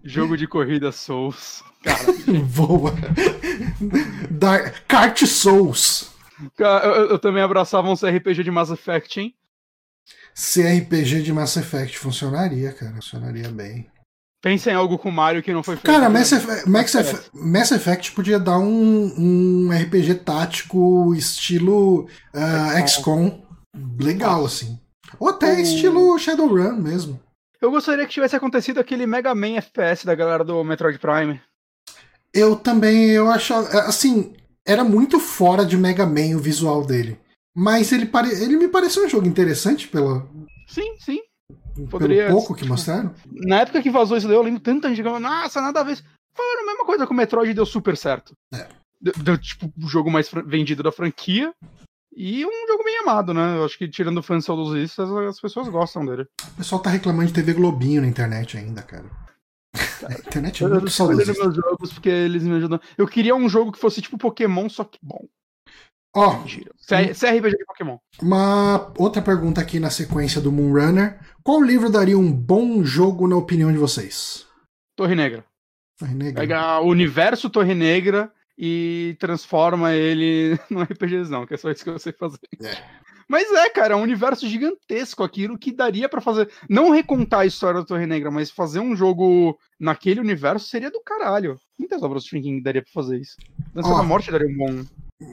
[0.04, 1.62] Jogo de corrida Souls.
[1.84, 2.12] Cara.
[2.44, 2.92] Voa.
[4.30, 4.74] Dark...
[4.88, 6.10] Kart Souls.
[6.58, 9.34] Eu, eu, eu, também abraçava um CRPG de Mass Effect, hein?
[10.34, 12.94] CRPG de Mass Effect funcionaria, cara.
[12.94, 13.86] Funcionaria bem.
[14.42, 15.86] Pensa em algo com Mario que não foi feito.
[15.86, 22.88] Cara, Mass, Effect, Mass, Effect, Mass Effect podia dar um, um RPG tático estilo uh,
[22.88, 23.40] XCOM
[24.00, 24.76] legal, assim.
[25.20, 25.60] Ou até o...
[25.60, 27.20] estilo Shadowrun mesmo.
[27.60, 31.40] Eu gostaria que tivesse acontecido aquele Mega Man FPS da galera do Metroid Prime.
[32.34, 33.54] Eu também, eu acho.
[33.54, 34.34] Assim,
[34.66, 37.16] era muito fora de Mega Man o visual dele.
[37.54, 38.30] Mas ele, pare...
[38.30, 40.26] ele me pareceu um jogo interessante pela.
[40.66, 41.20] Sim, sim.
[41.90, 42.26] Poderia...
[42.26, 43.14] Pelo pouco que mostraram?
[43.30, 45.98] Na época que vazou isso daí, eu lembro tanta gente falando, nossa, nada a ver.
[46.34, 48.34] Falaram a mesma coisa com o Metroid deu super certo.
[48.54, 48.66] É.
[49.00, 51.52] Deu, deu, tipo, o jogo mais vendido da franquia.
[52.14, 53.56] E um jogo bem amado, né?
[53.56, 56.26] Eu acho que tirando fãs saudosistas, as pessoas gostam dele.
[56.52, 59.10] O pessoal tá reclamando de TV Globinho na internet ainda, cara.
[60.06, 61.32] A internet é muito saudosista.
[61.42, 62.78] meus jogos porque eles me ajudam.
[62.98, 65.26] Eu queria um jogo que fosse tipo Pokémon, só que bom.
[66.14, 67.96] Ó, CRPG de Pokémon.
[68.20, 71.18] Uma outra pergunta aqui na sequência do Moonrunner.
[71.42, 74.46] Qual livro daria um bom jogo na opinião de vocês?
[74.94, 75.44] Torre Negra.
[75.98, 76.40] Torre Negra.
[76.42, 81.90] Pega o universo Torre Negra e transforma ele num RPGzão, que é só isso que
[81.90, 82.38] eu sei fazer.
[82.62, 83.02] É.
[83.26, 86.50] Mas é, cara, é um universo gigantesco aquilo que daria para fazer.
[86.68, 91.00] Não recontar a história da Torre Negra, mas fazer um jogo naquele universo seria do
[91.00, 91.58] caralho.
[91.78, 93.36] Muitas obras do Stephen King daria pra fazer isso.
[93.72, 93.96] Dança Ó.
[93.96, 94.84] da Morte daria um bom.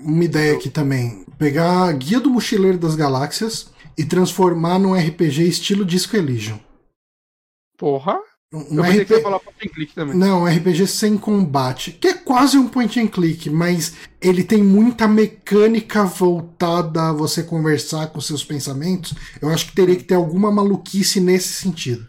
[0.04, 1.26] Uma ideia aqui também.
[1.38, 6.60] Pegar a Guia do Mochileiro das Galáxias e transformar num RPG estilo Disco Elysium.
[7.78, 8.20] Porra.
[8.52, 9.24] Um eu pensei que você ia RP...
[9.24, 10.16] falar point and click também.
[10.16, 14.64] Não, um RPG sem combate, que é quase um point and click, mas ele tem
[14.64, 19.14] muita mecânica voltada a você conversar com seus pensamentos.
[19.40, 22.08] Eu acho que teria que ter alguma maluquice nesse sentido.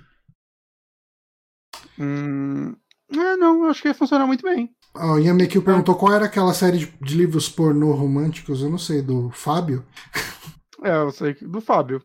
[1.99, 2.75] Hum...
[3.13, 4.71] É, não, eu acho que ia funcionar muito bem.
[4.95, 8.79] O Ian Mekil perguntou qual era aquela série de, de livros pornô românticos, eu não
[8.79, 9.85] sei, do Fábio.
[10.83, 11.47] É, eu sei que.
[11.47, 12.03] Do Fábio.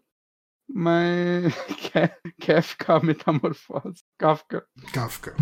[0.69, 1.53] Mas.
[1.93, 4.03] quer, quer ficar metamorfose.
[4.17, 4.65] Kafka.
[4.91, 5.33] Kafka.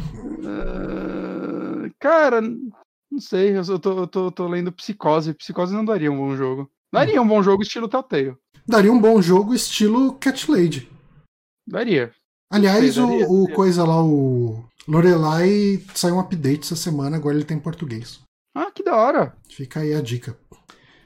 [0.46, 3.58] Ah, cara, não sei.
[3.58, 5.34] Eu tô, eu tô, tô lendo Psicose.
[5.34, 6.70] Psicose não daria um bom jogo.
[6.94, 8.38] Daria um bom jogo estilo Telltale.
[8.68, 10.88] Daria um bom jogo estilo Cat Lady.
[11.68, 12.14] Daria.
[12.52, 13.56] Aliás, Sei, daria, o, o daria.
[13.56, 18.20] coisa lá, o Lorelai saiu um update essa semana, agora ele tem português.
[18.56, 19.34] Ah, que da hora.
[19.50, 20.38] Fica aí a dica.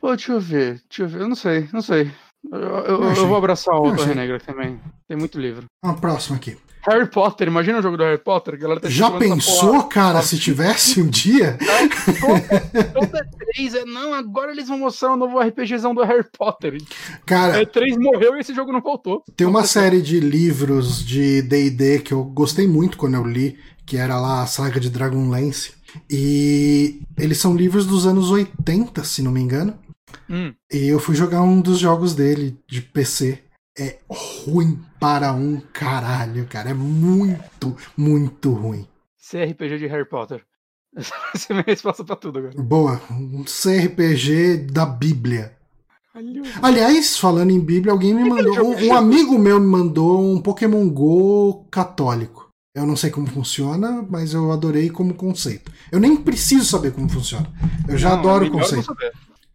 [0.01, 0.81] Pô, deixa eu ver.
[0.89, 1.21] Deixa eu ver.
[1.21, 2.11] Eu não sei, não sei.
[2.51, 4.13] Eu, eu- Eu vou abraçar o Torre.
[4.15, 4.79] Negra também.
[5.07, 5.65] Tem muito livro.
[5.83, 6.57] A próxima aqui.
[6.87, 8.57] Harry Potter, imagina o jogo do Harry Potter.
[8.79, 11.57] Tá Já pensou, cara, se tivesse um dia?
[12.93, 13.27] Toda
[13.57, 16.77] três é, não, agora eles vão mostrar um novo RPGzão do Harry Potter.
[17.25, 19.23] Cara, É, três morreu e esse jogo não voltou.
[19.35, 23.97] tem uma série de livros de D&D que eu gostei muito quando eu li, que
[23.97, 25.73] era lá a saga de Dragonlance.
[26.09, 29.77] E eles são livros dos anos 80, se não me engano.
[30.29, 33.43] Hum, E eu fui jogar um dos jogos dele de PC.
[33.79, 36.71] É ruim para um caralho, cara.
[36.71, 38.87] É muito, muito ruim.
[39.17, 40.43] CRPG de Harry Potter.
[40.97, 42.53] Essa é a minha resposta pra tudo agora.
[42.57, 45.55] Boa, um CRPG da Bíblia.
[46.61, 48.65] Aliás, falando em Bíblia, alguém me mandou.
[48.65, 52.49] Um, um amigo meu me mandou um Pokémon Go católico.
[52.73, 55.71] Eu não sei como funciona, mas eu adorei como conceito.
[55.91, 57.51] Eu nem preciso saber como funciona.
[57.87, 58.95] Eu já Não, é adoro o melhor não conceito.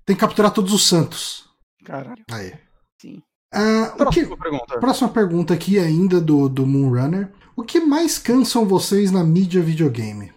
[0.05, 1.45] Tem que capturar todos os santos.
[1.85, 2.23] Caralho.
[2.31, 2.53] Aí.
[3.01, 3.23] Sim.
[3.53, 4.81] Ah, o que, Próxima pergunta.
[4.81, 7.31] Próxima pergunta aqui ainda do, do Moonrunner.
[7.57, 10.33] O que mais cansam vocês na mídia videogame?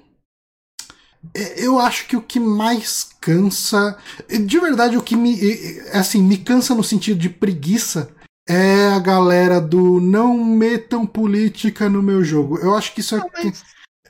[1.34, 3.98] É, Eu acho que o que mais cansa.
[4.30, 5.40] De verdade, o que me.
[5.94, 8.10] Assim, me cansa no sentido de preguiça
[8.48, 12.60] é a galera do não metam política no meu jogo.
[12.60, 13.22] Eu acho que isso é.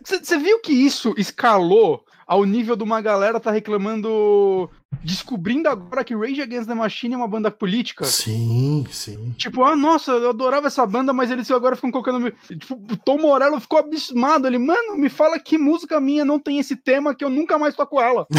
[0.03, 4.69] Você viu que isso escalou ao nível de uma galera tá reclamando,
[5.03, 8.03] descobrindo agora que Rage Against the Machine é uma banda política?
[8.05, 9.33] Sim, sim.
[9.37, 12.31] Tipo, ah, nossa, eu adorava essa banda, mas eles agora ficam colocando.
[12.47, 14.47] Tipo, o Tom Morello ficou abismado.
[14.47, 17.75] Ele, mano, me fala que música minha não tem esse tema que eu nunca mais
[17.75, 18.25] toco ela.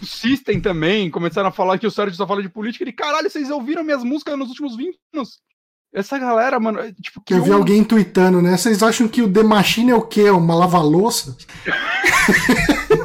[0.00, 2.82] O System também começaram a falar que o Sérgio só fala de política.
[2.82, 5.38] Ele, caralho, vocês ouviram minhas músicas nos últimos 20 anos?
[5.94, 8.56] Essa galera, mano, é, tipo, Eu vi um- alguém tweetando, né?
[8.56, 10.28] Vocês acham que o The Machine é o quê?
[10.30, 11.36] Uma lava-louça?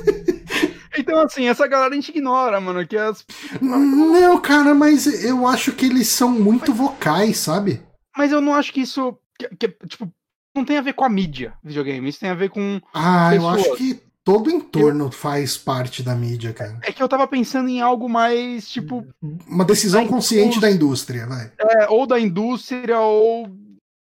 [0.98, 3.26] Então, assim, essa galera a gente ignora, mano, que as...
[3.62, 7.82] Não, cara, mas eu acho que eles são muito vocais, sabe?
[8.16, 10.12] Mas eu não acho que isso, que- que, tipo,
[10.56, 12.80] não tem a ver com a mídia videogame, isso tem a ver com...
[12.94, 13.60] Ah, eu Pessoas.
[13.68, 16.80] acho que todo o entorno faz parte da mídia, cara.
[16.84, 19.06] É que eu tava pensando em algo mais, tipo,
[19.48, 20.70] Uma decisão Da consciente indústria.
[20.70, 21.52] da indústria, vai.
[21.60, 23.50] é, ou da indústria, ou,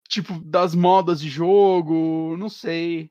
[0.08, 3.10] tipo, das modas de jogo, não sei.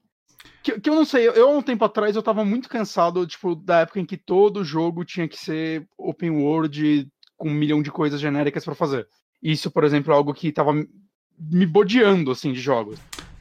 [0.63, 3.56] Que, que eu não sei, eu há um tempo atrás eu tava muito cansado, tipo,
[3.56, 7.91] da época em que todo jogo tinha que ser open world com um milhão de
[7.91, 9.08] coisas genéricas pra fazer.
[9.44, 12.98] Isso, por exemplo, é algo que tava me bodeando, assim, de jogos.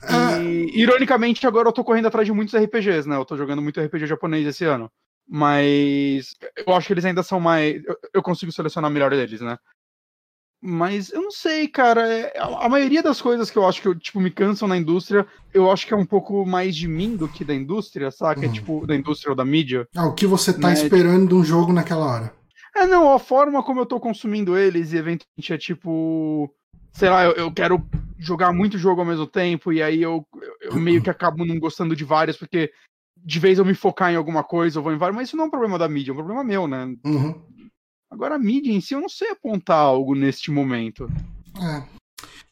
[0.09, 0.39] Ah.
[0.41, 3.17] E, ironicamente, agora eu tô correndo atrás de muitos RPGs, né?
[3.17, 4.91] Eu tô jogando muito RPG japonês esse ano.
[5.29, 6.35] Mas
[6.67, 7.83] eu acho que eles ainda são mais.
[7.85, 9.57] Eu, eu consigo selecionar melhor deles, né?
[10.67, 12.07] Mas eu não sei, cara.
[12.09, 14.77] é- A, a maioria das coisas que eu acho que eu, tipo, me cansam na
[14.77, 18.47] indústria, eu acho que é um pouco mais de mim do que da indústria, saca?
[18.47, 18.53] Uhum.
[18.53, 19.87] Tipo, da indústria ou da mídia.
[19.95, 22.35] Ah, o que você tá Né, esperando de um jogo naquela hora?
[22.77, 26.51] É, não, a forma como eu tô consumindo eles e eventualmente é tipo.
[26.95, 27.85] Sei lá, eu, eu quero
[28.19, 30.27] jogar muito jogo ao mesmo tempo e aí eu,
[30.61, 32.73] eu- meio que acabo não gostando de vários, porque
[33.17, 35.45] de vez eu me focar em alguma coisa, eu vou em vários, mas isso não
[35.45, 36.95] é um problema da mídia, é um problema meu, né?
[37.05, 37.43] Uhum.
[38.11, 41.09] Agora a mídia em si, eu não sei apontar algo neste momento.
[41.61, 41.95] É.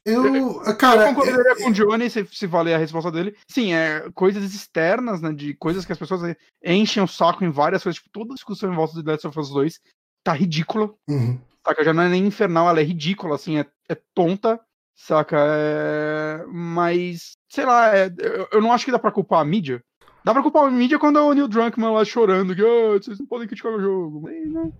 [0.05, 1.11] Eu, cara.
[1.11, 3.37] Eu concordaria é, com o Johnny se, se valer a resposta dele.
[3.48, 5.33] Sim, é coisas externas, né?
[5.33, 8.00] De coisas que as pessoas enchem o saco em várias coisas.
[8.02, 9.81] Tipo, toda a discussão em volta de Last of Us 2
[10.24, 10.92] tá ridícula.
[11.09, 11.40] Uhum.
[11.66, 11.85] Saca?
[11.85, 14.61] Já não é nem infernal, ela é ridícula, assim, é, é tonta.
[14.94, 15.37] Saca?
[15.38, 16.44] É...
[16.48, 18.11] Mas, sei lá, é...
[18.53, 19.83] eu, não acho que dá pra culpar a mídia.
[20.25, 23.18] Dá pra culpar a mídia quando é o Neil Drunkman lá chorando, que oh, vocês
[23.18, 24.29] não podem criticar o jogo.
[24.29, 24.70] Né?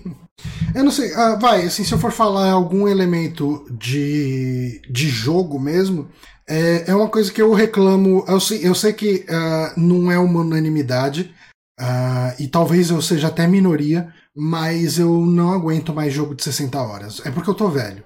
[0.74, 5.60] eu não sei, uh, vai, assim, se eu for falar algum elemento de, de jogo
[5.60, 6.08] mesmo,
[6.48, 8.24] é, é uma coisa que eu reclamo.
[8.26, 11.34] Eu sei, eu sei que uh, não é uma unanimidade,
[11.80, 16.80] uh, e talvez eu seja até minoria, mas eu não aguento mais jogo de 60
[16.80, 17.26] horas.
[17.26, 18.04] É porque eu tô velho.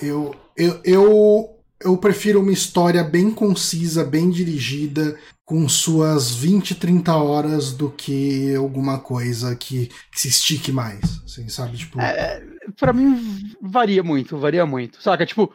[0.00, 7.14] eu, eu, eu, eu prefiro uma história bem concisa, bem dirigida, com suas 20, 30
[7.16, 11.76] horas do que alguma coisa que, que se estique mais, assim, sabe?
[11.76, 12.00] Tipo...
[12.00, 12.42] É,
[12.78, 15.02] pra mim, varia muito, varia muito.
[15.02, 15.52] Saca, tipo,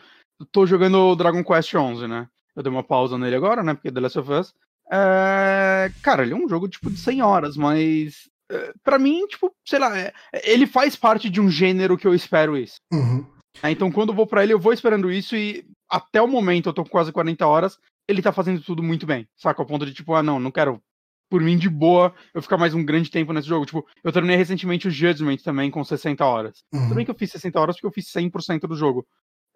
[0.52, 2.28] tô jogando Dragon Quest 11, né?
[2.56, 3.74] Eu dei uma pausa nele agora, né?
[3.74, 4.54] Porque The Last of Us.
[4.92, 5.92] É...
[6.02, 8.30] Cara, ele é um jogo, tipo, de 100 horas, mas...
[8.52, 10.12] É, pra mim, tipo, sei lá, é...
[10.44, 12.78] ele faz parte de um gênero que eu espero isso.
[12.92, 13.26] Uhum.
[13.62, 16.70] É, então, quando eu vou para ele, eu vou esperando isso e até o momento
[16.70, 17.78] eu tô com quase 40 horas
[18.10, 19.62] ele tá fazendo tudo muito bem, saca?
[19.62, 20.82] Ao ponto de, tipo, ah, não, não quero,
[21.30, 23.68] por mim, de boa, eu ficar mais um grande tempo nesse jogo.
[23.68, 26.64] Tipo, eu terminei recentemente o Judgment também com 60 horas.
[26.74, 26.82] Uhum.
[26.82, 29.06] Tudo bem que eu fiz 60 horas porque eu fiz 100% do jogo.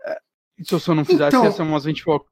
[0.06, 0.20] É,
[0.62, 1.44] se eu só não fizesse, então...
[1.44, 2.28] ia ser umas 20 horas.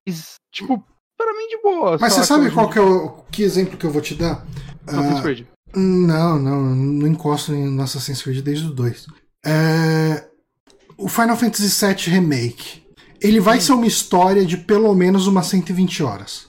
[0.51, 0.85] Tipo,
[1.23, 1.97] para mim, de boa.
[1.99, 4.45] Mas você sabe qual que é o que exemplo que eu vou te dar?
[4.88, 5.45] Assassin's uh, Creed.
[5.75, 9.07] Não, não, não encosto em Assassin's Creed desde o 2.
[9.45, 10.27] É...
[10.97, 12.81] O Final Fantasy VII Remake
[13.21, 13.62] ele vai hum.
[13.62, 16.47] ser uma história de pelo menos umas 120 horas.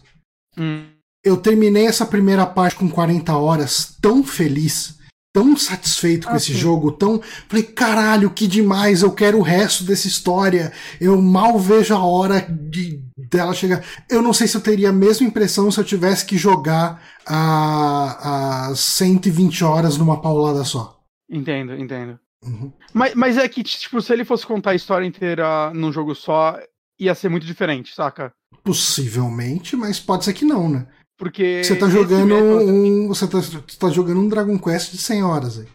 [0.56, 0.86] Hum.
[1.22, 4.98] Eu terminei essa primeira parte com 40 horas tão feliz,
[5.32, 6.58] tão satisfeito com ah, esse sim.
[6.58, 7.20] jogo, tão.
[7.48, 10.72] Falei, caralho, que demais, eu quero o resto dessa história.
[11.00, 13.82] Eu mal vejo a hora de dela chegar.
[14.08, 18.68] Eu não sei se eu teria a mesma impressão se eu tivesse que jogar a,
[18.68, 21.00] a 120 horas numa paulada só.
[21.30, 22.18] Entendo, entendo.
[22.44, 22.72] Uhum.
[22.92, 26.58] Mas, mas é que, tipo, se ele fosse contar a história inteira num jogo só,
[26.98, 28.32] ia ser muito diferente, saca?
[28.62, 30.86] Possivelmente, mas pode ser que não, né?
[31.22, 31.62] Porque.
[31.62, 33.06] Você tá jogando um.
[33.06, 33.38] Você tá,
[33.78, 35.68] tá jogando um Dragon Quest de 100 horas aí.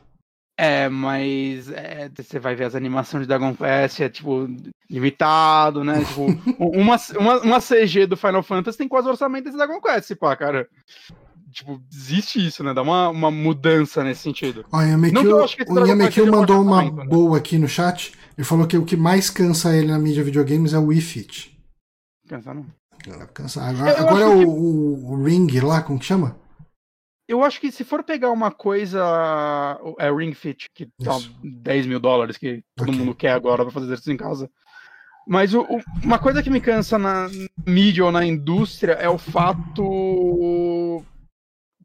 [0.60, 4.46] É, mas é, você vai ver as animações de Dragon Quest, é tipo,
[4.90, 6.04] limitado, né?
[6.04, 6.26] Tipo,
[6.60, 10.36] uma, uma, uma CG do Final Fantasy tem quase o orçamento desse Dragon Quest, pá,
[10.36, 10.68] cara
[11.50, 12.74] tipo, existe isso, né?
[12.74, 14.66] Dá uma, uma mudança nesse sentido.
[14.70, 17.06] Ó, o Yamekio mandou uma né?
[17.06, 18.12] boa aqui no chat.
[18.38, 21.58] Ele falou que o que mais cansa ele na mídia videogames é o Wii Fit.
[22.28, 22.66] Cansa não?
[23.06, 24.46] Agora, agora é o, que...
[24.46, 26.38] o, Ring lá, como que chama?
[27.28, 29.02] Eu acho que se for pegar uma coisa.
[30.00, 33.00] É Ring Fit, que tá 10 mil dólares, que todo okay.
[33.00, 34.50] mundo quer agora pra fazer exercício em casa.
[35.28, 37.28] Mas o, o, uma coisa que me cansa na
[37.66, 41.04] mídia ou na indústria é o fato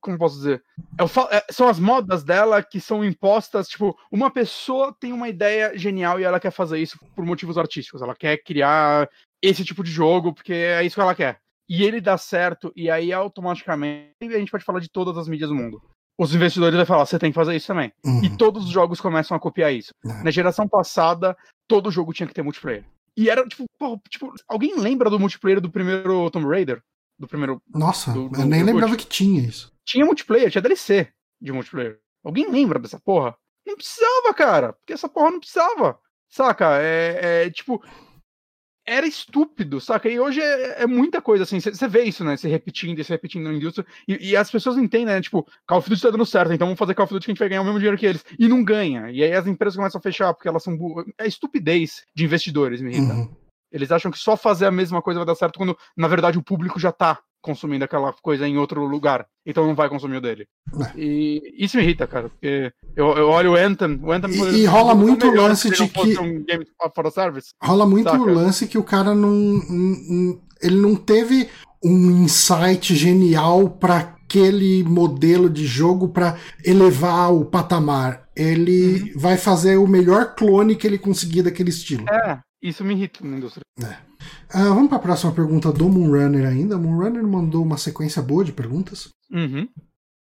[0.03, 0.63] como posso dizer?
[0.99, 3.69] É, é, são as modas dela que são impostas.
[3.69, 8.03] Tipo, uma pessoa tem uma ideia genial e ela quer fazer isso por motivos artísticos.
[8.03, 9.09] Ela quer criar
[9.43, 11.39] esse tipo de jogo porque é isso que ela quer.
[11.69, 15.49] E ele dá certo, e aí automaticamente a gente pode falar de todas as mídias
[15.49, 15.83] do mundo.
[16.19, 17.91] Os investidores vão falar, você tem que fazer isso também.
[18.05, 18.23] Uhum.
[18.23, 19.93] E todos os jogos começam a copiar isso.
[20.05, 20.23] Uhum.
[20.23, 22.85] Na geração passada, todo jogo tinha que ter multiplayer.
[23.17, 26.83] E era, tipo, pô, tipo, alguém lembra do multiplayer do primeiro Tomb Raider?
[27.19, 27.63] Do primeiro.
[27.73, 31.09] Nossa, do, do, eu nem lembrava que tinha isso tinha multiplayer, tinha DLC
[31.41, 31.99] de multiplayer.
[32.25, 33.37] Alguém lembra dessa porra?
[33.67, 35.99] Não precisava, cara, porque essa porra não precisava.
[36.29, 36.79] Saca?
[36.81, 37.83] É, é tipo.
[38.85, 40.09] Era estúpido, saca?
[40.09, 41.61] E hoje é, é muita coisa assim.
[41.61, 42.37] Você vê isso, né?
[42.37, 43.87] Se repetindo, se repetindo na indústria.
[44.09, 45.21] E, e, as pessoas entendem, né?
[45.21, 47.35] Tipo, Call of Duty tá dando certo, então vamos fazer Call of Duty que a
[47.35, 48.25] gente vai ganhar o mesmo dinheiro que eles.
[48.39, 49.11] E não ganha.
[49.11, 50.77] E aí as empresas começam a fechar porque elas são.
[51.19, 53.15] É estupidez de investidores, me irrita.
[53.15, 53.37] Uhum.
[53.71, 56.43] Eles acham que só fazer a mesma coisa vai dar certo quando, na verdade, o
[56.43, 59.27] público já tá consumindo aquela coisa em outro lugar.
[59.45, 60.47] Então não vai consumir o dele.
[60.81, 60.99] É.
[60.99, 62.29] E isso me irrita, cara.
[62.29, 63.99] Porque eu, eu olho o Anthem.
[64.03, 66.19] O Anthem e, e rola muito o lance de que.
[66.19, 69.61] Um game for service, rola muito o lance que o cara não.
[70.63, 71.49] Ele não teve
[71.85, 78.29] um insight genial para aquele modelo de jogo para elevar o patamar.
[78.35, 79.21] Ele uhum.
[79.21, 82.09] vai fazer o melhor clone que ele conseguir daquele estilo.
[82.09, 83.63] É, isso me irrita na indústria.
[83.83, 84.12] É.
[84.55, 86.77] Uh, vamos para a próxima pergunta do Moonrunner ainda.
[86.79, 89.09] Moonrunner mandou uma sequência boa de perguntas.
[89.31, 89.67] Uhum.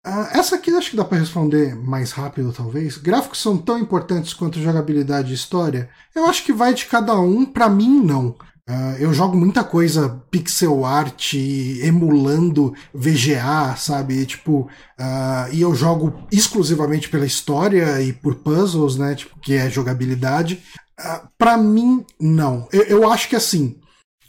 [0.07, 2.97] Uh, essa aqui acho que dá para responder mais rápido, talvez.
[2.97, 5.91] Gráficos são tão importantes quanto jogabilidade e história?
[6.15, 7.45] Eu acho que vai de cada um.
[7.45, 8.37] Para mim, não.
[8.71, 11.35] Uh, eu jogo muita coisa pixel art,
[11.83, 14.25] emulando VGA, sabe?
[14.25, 14.61] Tipo,
[14.99, 19.17] uh, e eu jogo exclusivamente pela história e por puzzles, né?
[19.17, 20.63] Tipo, que é jogabilidade.
[20.99, 22.69] Uh, para mim, não.
[22.73, 23.80] Eu, eu acho que assim,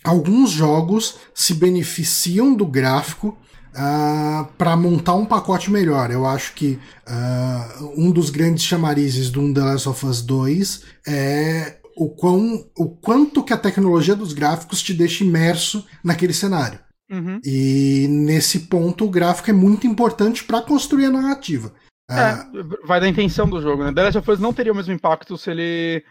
[0.03, 3.37] alguns jogos se beneficiam do gráfico uh,
[3.75, 6.11] ah, para montar um pacote melhor.
[6.11, 11.77] Eu acho que uh, um dos grandes chamarizes do The Last of Us 2 é
[11.95, 16.79] o, quão, o quanto que a tecnologia dos gráficos te deixa imerso naquele cenário.
[17.11, 17.39] Uhum.
[17.43, 21.73] E nesse ponto o gráfico é muito importante para construir a narrativa.
[22.09, 22.43] É,
[22.85, 23.93] vai da intenção do jogo, né?
[23.93, 26.03] The Last of Us não teria o mesmo impacto se ele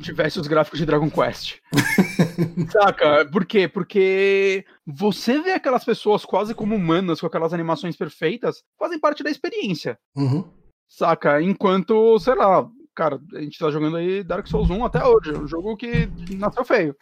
[0.00, 1.58] tivesse os gráficos de Dragon Quest.
[2.70, 3.26] Saca?
[3.30, 3.68] Por quê?
[3.68, 9.30] Porque você vê aquelas pessoas quase como humanas, com aquelas animações perfeitas, fazem parte da
[9.30, 9.98] experiência.
[10.16, 10.44] Uhum.
[10.88, 11.40] Saca?
[11.40, 15.34] Enquanto, sei lá, cara, a gente tá jogando aí Dark Souls 1 até hoje.
[15.34, 16.96] É um jogo que nasceu feio.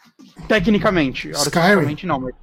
[0.49, 1.31] Tecnicamente.
[1.31, 2.07] Skyrim.
[2.07, 2.35] não, mas.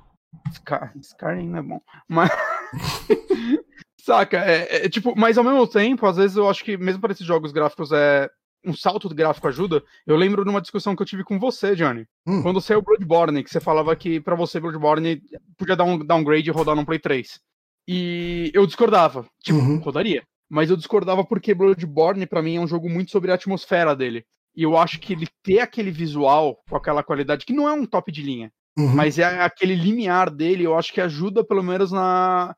[1.01, 1.81] Skyrim não é bom.
[2.07, 2.29] Mas.
[4.01, 4.37] Saca?
[4.37, 7.25] É, é, tipo, mas ao mesmo tempo, às vezes eu acho que, mesmo para esses
[7.25, 8.29] jogos gráficos, é
[8.65, 9.83] um salto do gráfico ajuda.
[10.05, 12.05] Eu lembro de uma discussão que eu tive com você, Johnny.
[12.27, 12.41] Hum.
[12.41, 15.21] Quando saiu Bloodborne, que você falava que para você Bloodborne
[15.57, 17.39] podia dar um downgrade e rodar no Play 3.
[17.87, 19.25] E eu discordava.
[19.41, 19.79] Tipo, uhum.
[19.79, 20.23] rodaria.
[20.49, 24.25] Mas eu discordava porque Bloodborne, para mim, é um jogo muito sobre a atmosfera dele.
[24.55, 27.85] E eu acho que ele ter aquele visual com aquela qualidade, que não é um
[27.85, 28.93] top de linha, uhum.
[28.95, 32.55] mas é aquele limiar dele, eu acho que ajuda pelo menos na.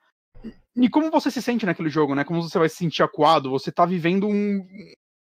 [0.75, 2.23] E como você se sente naquele jogo, né?
[2.23, 4.65] Como você vai se sentir acuado, você tá vivendo um,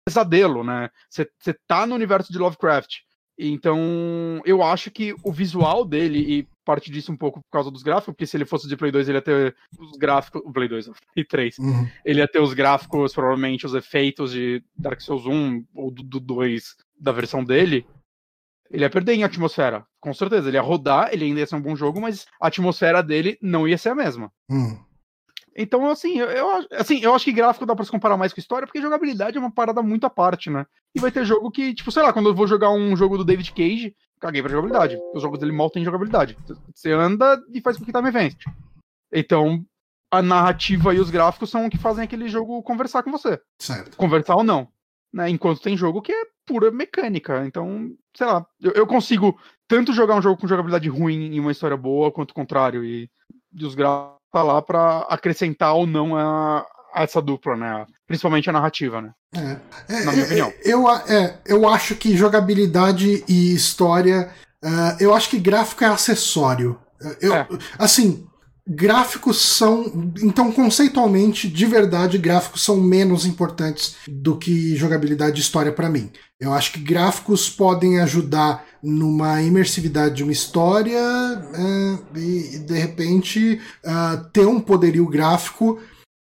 [0.08, 0.88] pesadelo, né?
[1.10, 2.96] Você tá no universo de Lovecraft.
[3.38, 7.84] Então, eu acho que o visual dele, e parte disso um pouco por causa dos
[7.84, 10.42] gráficos, porque se ele fosse de Play 2, ele ia ter os gráficos.
[10.44, 11.58] O Play 2, e 3.
[11.58, 11.88] Uhum.
[12.04, 16.76] Ele ia ter os gráficos, provavelmente, os efeitos de Dark Souls 1 ou do, 2
[16.98, 17.86] da versão dele.
[18.70, 20.48] Ele ia perder em atmosfera, com certeza.
[20.48, 23.68] Ele ia rodar, ele ainda ia ser um bom jogo, mas a atmosfera dele não
[23.68, 24.32] ia ser a mesma.
[24.50, 24.78] Uhum.
[25.60, 28.38] Então, assim, eu, eu, assim, eu acho que gráfico dá pra se comparar mais com
[28.38, 30.64] história, porque jogabilidade é uma parada muito à parte, né?
[30.94, 33.24] E vai ter jogo que, tipo, sei lá, quando eu vou jogar um jogo do
[33.24, 34.96] David Cage, caguei pra jogabilidade.
[35.12, 36.38] Os jogos dele mal têm jogabilidade.
[36.72, 38.36] Você anda e faz com que tá me vence.
[39.12, 39.64] Então,
[40.12, 43.40] a narrativa e os gráficos são o que fazem aquele jogo conversar com você.
[43.58, 43.96] Certo.
[43.96, 44.68] Conversar ou não.
[45.12, 45.28] Né?
[45.28, 47.44] Enquanto tem jogo que é pura mecânica.
[47.44, 49.36] Então, sei lá, eu, eu consigo
[49.66, 52.84] tanto jogar um jogo com jogabilidade ruim e uma história boa, quanto o contrário.
[52.84, 53.10] E,
[53.52, 57.86] e os gráficos tá lá para acrescentar ou não a, a, essa dupla, né?
[58.06, 59.12] Principalmente a narrativa, né?
[59.34, 59.56] É.
[59.88, 60.52] é Na minha é, opinião.
[60.64, 64.30] Eu, é, eu acho que jogabilidade e história.
[64.64, 66.78] Uh, eu acho que gráfico é acessório.
[67.20, 67.32] Eu.
[67.78, 68.26] Assim,
[68.68, 70.12] gráficos são.
[70.22, 76.10] Então, conceitualmente, de verdade, gráficos são menos importantes do que jogabilidade e história para mim.
[76.38, 83.60] Eu acho que gráficos podem ajudar numa imersividade de uma história é, e, de repente,
[83.84, 85.80] uh, ter um poderio gráfico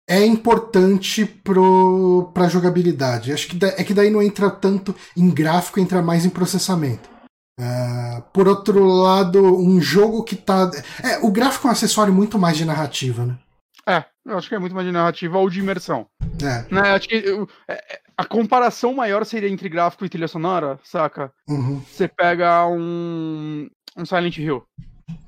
[0.08, 3.32] é importante para a jogabilidade.
[3.32, 7.13] Acho que é que daí não entra tanto em gráfico, entra mais em processamento.
[7.60, 10.72] Uh, por outro lado, um jogo que tá.
[11.04, 13.38] É, o gráfico é um acessório muito mais de narrativa, né?
[13.86, 16.08] É, eu acho que é muito mais de narrativa ou de imersão.
[16.42, 16.74] É.
[16.74, 20.80] Né, acho que eu, é, é, a comparação maior seria entre gráfico e trilha sonora,
[20.84, 21.32] saca?
[21.48, 21.82] Uhum.
[21.82, 24.64] Você pega um, um Silent Hill.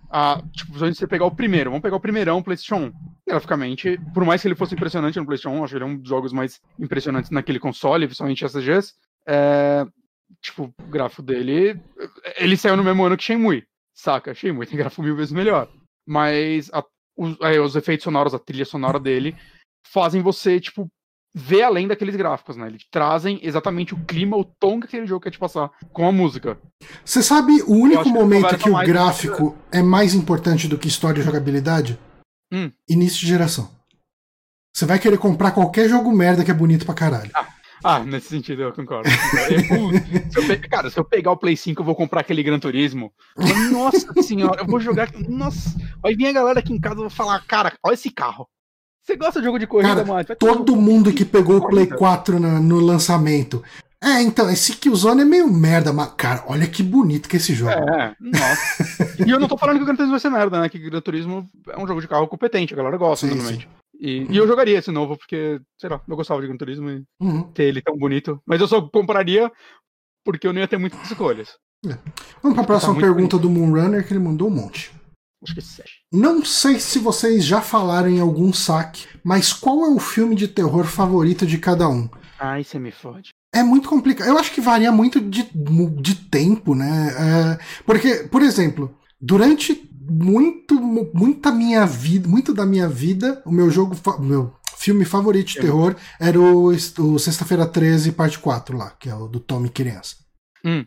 [0.10, 2.94] Ah, tipo, se você pegar o primeiro, vamos pegar o primeirão, PlayStation 1.
[3.28, 5.98] Graficamente, por mais que ele fosse impressionante no PlayStation 1, acho que ele é um
[5.98, 8.94] dos jogos mais impressionantes naquele console, principalmente SGs.
[9.28, 9.86] É,
[10.46, 11.80] tipo, o gráfico dele.
[12.38, 14.34] Ele saiu no mesmo ano que Shenmue, saca?
[14.34, 15.70] Shenmue tem gráfico mil vezes melhor.
[16.08, 16.84] Mas a,
[17.18, 19.36] os, é, os efeitos sonoros, a trilha sonora dele,
[19.88, 20.88] fazem você, tipo,
[21.34, 22.68] ver além daqueles gráficos, né?
[22.68, 26.12] Eles trazem exatamente o clima, o tom que aquele jogo quer te passar com a
[26.12, 26.58] música.
[27.04, 31.24] Você sabe o único momento que o gráfico é mais importante do que história e
[31.24, 32.00] jogabilidade?
[32.52, 32.72] Hum.
[32.90, 33.70] Início de geração.
[34.74, 37.32] Você vai querer comprar qualquer jogo merda que é bonito pra caralho.
[37.34, 37.48] Ah,
[37.84, 39.10] ah, nesse sentido eu concordo.
[39.10, 40.58] se eu pe...
[40.68, 43.14] Cara, se eu pegar o Play 5, eu vou comprar aquele Gran Turismo.
[43.72, 45.12] Nossa senhora, eu vou jogar.
[45.28, 48.48] Nossa, vai vir a galera aqui em casa e vou falar, cara, olha esse carro.
[49.04, 50.26] Você gosta de jogo de corrida, mano?
[50.40, 53.64] Todo mundo que pegou o Play 4 no, no lançamento.
[54.04, 57.54] É, então, esse Killzone é meio merda, mas, cara, olha que bonito que é esse
[57.54, 57.72] jogo.
[57.72, 59.16] É, nossa.
[59.26, 60.70] e eu não tô falando que o Gran Turismo vai ser merda, né?
[60.70, 63.68] Que o Gran Turismo é um jogo de carro competente, a galera gosta, normalmente.
[64.00, 67.04] E, e, eu jogaria esse novo, porque, sei lá, eu gostava de Gran Turismo e
[67.20, 67.44] uhum.
[67.52, 68.42] ter ele tão bonito.
[68.46, 69.52] Mas eu só compraria
[70.24, 71.58] porque eu não ia ter muitas escolhas.
[71.86, 71.98] É.
[72.42, 73.40] Vamos pra próxima tá pergunta bonito.
[73.40, 74.92] do Moonrunner, que ele mandou um monte.
[75.44, 76.02] Acho que sete.
[76.12, 80.48] Não sei se vocês já falaram em algum saque, mas qual é o filme de
[80.48, 82.10] terror favorito de cada um?
[82.40, 83.30] Ai, você me fode.
[83.54, 84.28] É muito complicado.
[84.28, 85.48] Eu acho que varia muito de,
[86.02, 87.10] de tempo, né?
[87.10, 89.76] É, porque, por exemplo, durante
[90.10, 90.76] muito,
[91.14, 95.96] muita minha vida, muito da minha vida, o meu jogo, meu filme favorito de terror
[96.20, 100.16] era o, o Sexta-feira 13, parte 4 lá, que é o do Tommy Criança.
[100.64, 100.86] Hum.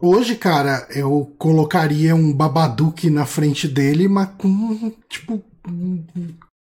[0.00, 5.44] Hoje, cara, eu colocaria um Babadook na frente dele, mas com, tipo,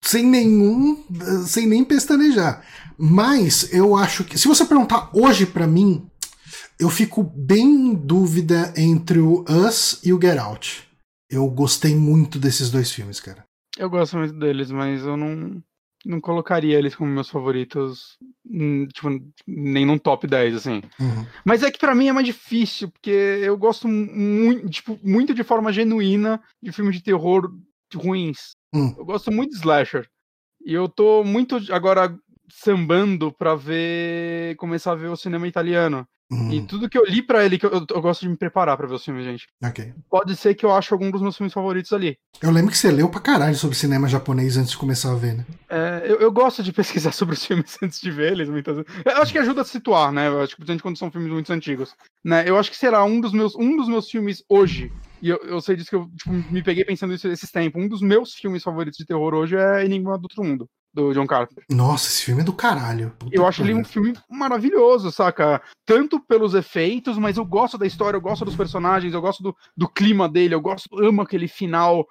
[0.04, 1.04] sem nenhum,
[1.46, 2.64] sem nem pestanejar.
[2.98, 6.10] Mas eu acho que, se você perguntar hoje para mim,
[6.80, 10.87] eu fico bem em dúvida entre o Us e o Get Out.
[11.30, 13.46] Eu gostei muito desses dois filmes, cara.
[13.78, 15.62] Eu gosto muito deles, mas eu não
[16.06, 18.18] não colocaria eles como meus favoritos,
[18.50, 19.10] hum, tipo,
[19.46, 20.82] nem num top 10, assim.
[21.00, 21.26] Uhum.
[21.44, 25.44] Mas é que para mim é mais difícil, porque eu gosto muito, tipo, muito de
[25.44, 27.52] forma genuína de filmes de terror
[27.94, 28.56] ruins.
[28.74, 28.96] Uhum.
[28.98, 30.08] Eu gosto muito de slasher.
[30.66, 32.18] E eu tô muito agora
[32.50, 34.56] sambando pra ver.
[34.56, 36.08] começar a ver o cinema italiano.
[36.30, 36.52] Uhum.
[36.52, 38.86] E tudo que eu li para ele, que eu, eu, gosto de me preparar para
[38.86, 39.48] ver os filmes, gente.
[39.64, 39.94] Ok.
[40.10, 42.18] Pode ser que eu ache algum dos meus filmes favoritos ali.
[42.42, 45.36] Eu lembro que você leu pra caralho sobre cinema japonês antes de começar a ver,
[45.36, 45.46] né?
[45.70, 48.92] É, eu, eu, gosto de pesquisar sobre os filmes antes de ver eles, muitas vezes.
[49.06, 50.28] Eu acho que ajuda a situar, né?
[50.28, 51.96] Eu acho que, principalmente quando são filmes muito antigos.
[52.24, 52.44] Né?
[52.48, 54.92] Eu acho que será um dos meus, um dos meus filmes hoje.
[55.22, 57.82] E eu, eu sei disso que eu tipo, me peguei pensando isso esses tempos.
[57.82, 61.28] Um dos meus filmes favoritos de terror hoje é Enigma do Outro Mundo do John
[61.28, 61.64] Carpenter.
[61.70, 63.14] Nossa, esse filme é do caralho.
[63.20, 65.62] Puta eu acho ele um filme maravilhoso, saca?
[65.86, 69.56] Tanto pelos efeitos, mas eu gosto da história, eu gosto dos personagens, eu gosto do,
[69.76, 72.08] do clima dele, eu gosto, amo aquele final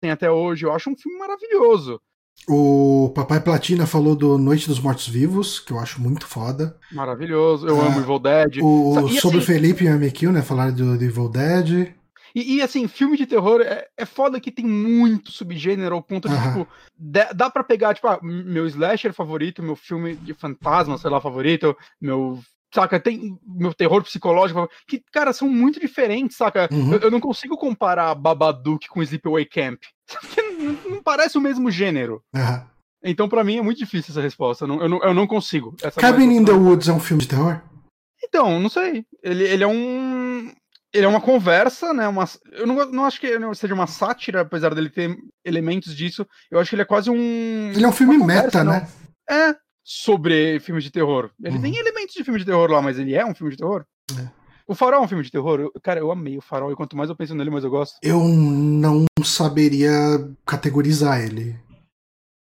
[0.00, 0.66] tem até hoje.
[0.66, 2.00] Eu acho um filme maravilhoso.
[2.48, 6.76] O Papai Platina falou do Noite dos Mortos Vivos, que eu acho muito foda.
[6.90, 8.58] Maravilhoso, eu ah, amo Evil Dead.
[8.60, 10.42] O, e, sobre assim, o Felipe e o né?
[10.42, 11.94] Falaram do, do Evil Dead.
[12.34, 16.28] E, e, assim, filme de terror é, é foda que tem muito subgênero ao ponto
[16.28, 16.42] de, uhum.
[16.42, 16.68] tipo,
[16.98, 21.20] dá, dá pra pegar, tipo, ah, meu slasher favorito, meu filme de fantasma, sei lá,
[21.20, 22.40] favorito, meu.
[22.74, 26.70] Saca, tem meu terror psicológico, que, cara, são muito diferentes, saca?
[26.72, 26.94] Uhum.
[26.94, 29.82] Eu, eu, não consigo comparar Babadook com Sleepaway Camp.
[30.62, 32.22] Não, não, parece o mesmo gênero.
[32.32, 32.64] Uhum.
[33.02, 34.64] Então, para mim, é muito difícil essa resposta.
[34.64, 35.74] Eu não, eu não, eu não consigo.
[35.96, 37.60] Cabin in the Woods é um filme de terror?
[38.22, 39.04] Então, não sei.
[39.22, 40.11] Ele, ele é um
[40.92, 42.06] ele é uma conversa, né?
[42.06, 46.26] Uma, eu não, não acho que ele seja uma sátira, apesar dele ter elementos disso.
[46.50, 47.70] Eu acho que ele é quase um.
[47.70, 48.72] Ele é um filme conversa, meta, não.
[48.72, 48.88] né?
[49.28, 51.30] É, sobre filmes de terror.
[51.42, 51.62] Ele uhum.
[51.62, 53.84] tem elementos de filme de terror lá, mas ele é um filme de terror.
[54.18, 54.42] É.
[54.66, 55.60] O Farol é um filme de terror?
[55.60, 57.96] Eu, cara, eu amei o Farol e quanto mais eu penso nele, mais eu gosto.
[58.02, 59.90] Eu não saberia
[60.46, 61.58] categorizar ele.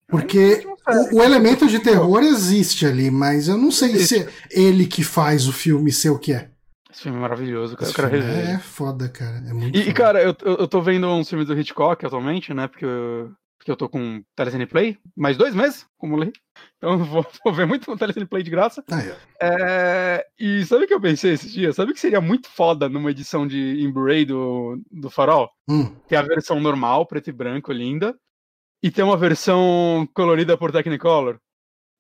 [0.07, 4.15] Porque o, o, elemento de terror existe ali, mas eu não sei existe.
[4.15, 6.49] se é ele que faz o filme ser o que é.
[6.91, 7.89] Esse filme é maravilhoso, cara.
[7.89, 9.37] Esse filme é foda, cara.
[9.47, 12.67] É muito e, e, cara, eu, eu tô vendo uns filmes do Hitchcock atualmente, né?
[12.67, 16.33] Porque eu, porque eu tô com Telecine Play, mais dois meses, como li.
[16.77, 18.83] Então eu vou, vou ver muito Telecine Play de graça.
[18.89, 19.17] Ah, é.
[19.41, 21.75] É, e sabe o que eu pensei esses dias?
[21.75, 25.49] Sabe o que seria muito foda numa edição de Embraer do, do Farol?
[25.69, 25.93] Hum.
[26.07, 28.15] Tem a versão normal, preto e branco, linda.
[28.81, 31.37] E tem uma versão colorida por Technicolor.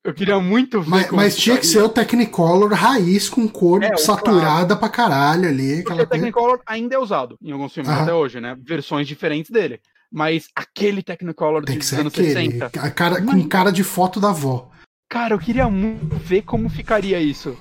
[0.03, 0.89] Eu queria muito ver.
[0.89, 4.79] Mas, mas tinha que ser o Technicolor raiz com cor é, saturada claro.
[4.79, 5.83] pra caralho ali.
[5.83, 8.57] Porque o Technicolor ainda é usado em alguns filmes até hoje, né?
[8.61, 9.81] Versões diferentes dele.
[10.11, 12.33] Mas aquele Technicolor Tem dos anos aquele.
[12.33, 12.65] 60.
[12.79, 13.35] A cara, mas...
[13.35, 14.71] Com cara de foto da avó.
[15.09, 17.57] Cara, eu queria muito ver como ficaria isso.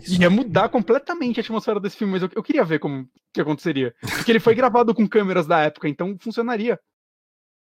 [0.00, 0.20] isso.
[0.20, 3.94] Ia mudar completamente a atmosfera desse filme, mas eu, eu queria ver como que aconteceria.
[4.00, 6.80] Porque ele foi gravado com câmeras da época, então funcionaria.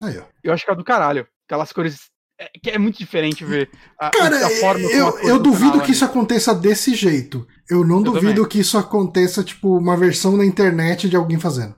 [0.02, 0.24] Aí, ó.
[0.42, 1.26] Eu acho que é do caralho.
[1.46, 3.68] Aquelas cores é, é muito diferente ver
[3.98, 7.46] a, Cara, a forma eu, eu duvido que isso aconteça desse jeito.
[7.68, 8.48] Eu não eu duvido também.
[8.48, 11.74] que isso aconteça, tipo, uma versão na internet de alguém fazendo.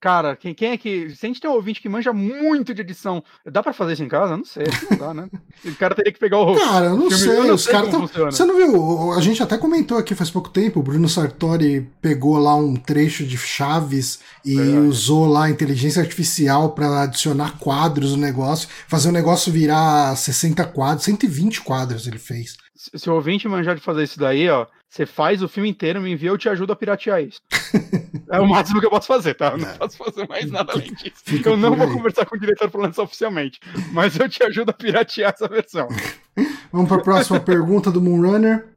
[0.00, 1.10] Cara, quem, quem é que.
[1.10, 4.04] Se a gente tem um ouvinte que manja muito de edição, dá pra fazer isso
[4.04, 4.36] em casa?
[4.36, 5.28] Não sei, não dá, né?
[5.64, 6.54] O cara teria que pegar o.
[6.56, 7.36] Cara, eu não sei.
[7.36, 8.06] Eu os caras tão...
[8.06, 9.12] Você não viu?
[9.12, 10.78] A gente até comentou aqui faz pouco tempo.
[10.78, 14.86] O Bruno Sartori pegou lá um trecho de Chaves e Verdade.
[14.86, 20.64] usou lá a inteligência artificial para adicionar quadros no negócio, fazer o negócio virar 60
[20.66, 22.56] quadros, 120 quadros ele fez.
[22.78, 26.12] Se o ouvinte manjar de fazer isso daí, ó, você faz o filme inteiro, me
[26.12, 27.42] envia, eu te ajudo a piratear isso.
[28.30, 29.48] é o máximo que eu posso fazer, tá?
[29.48, 29.74] Eu não é.
[29.74, 31.24] posso fazer mais nada além disso.
[31.44, 33.58] Eu não vou conversar com o diretor pra lançar oficialmente,
[33.92, 35.88] mas eu te ajudo a piratear essa versão.
[36.70, 38.68] Vamos para a próxima pergunta do Moonrunner.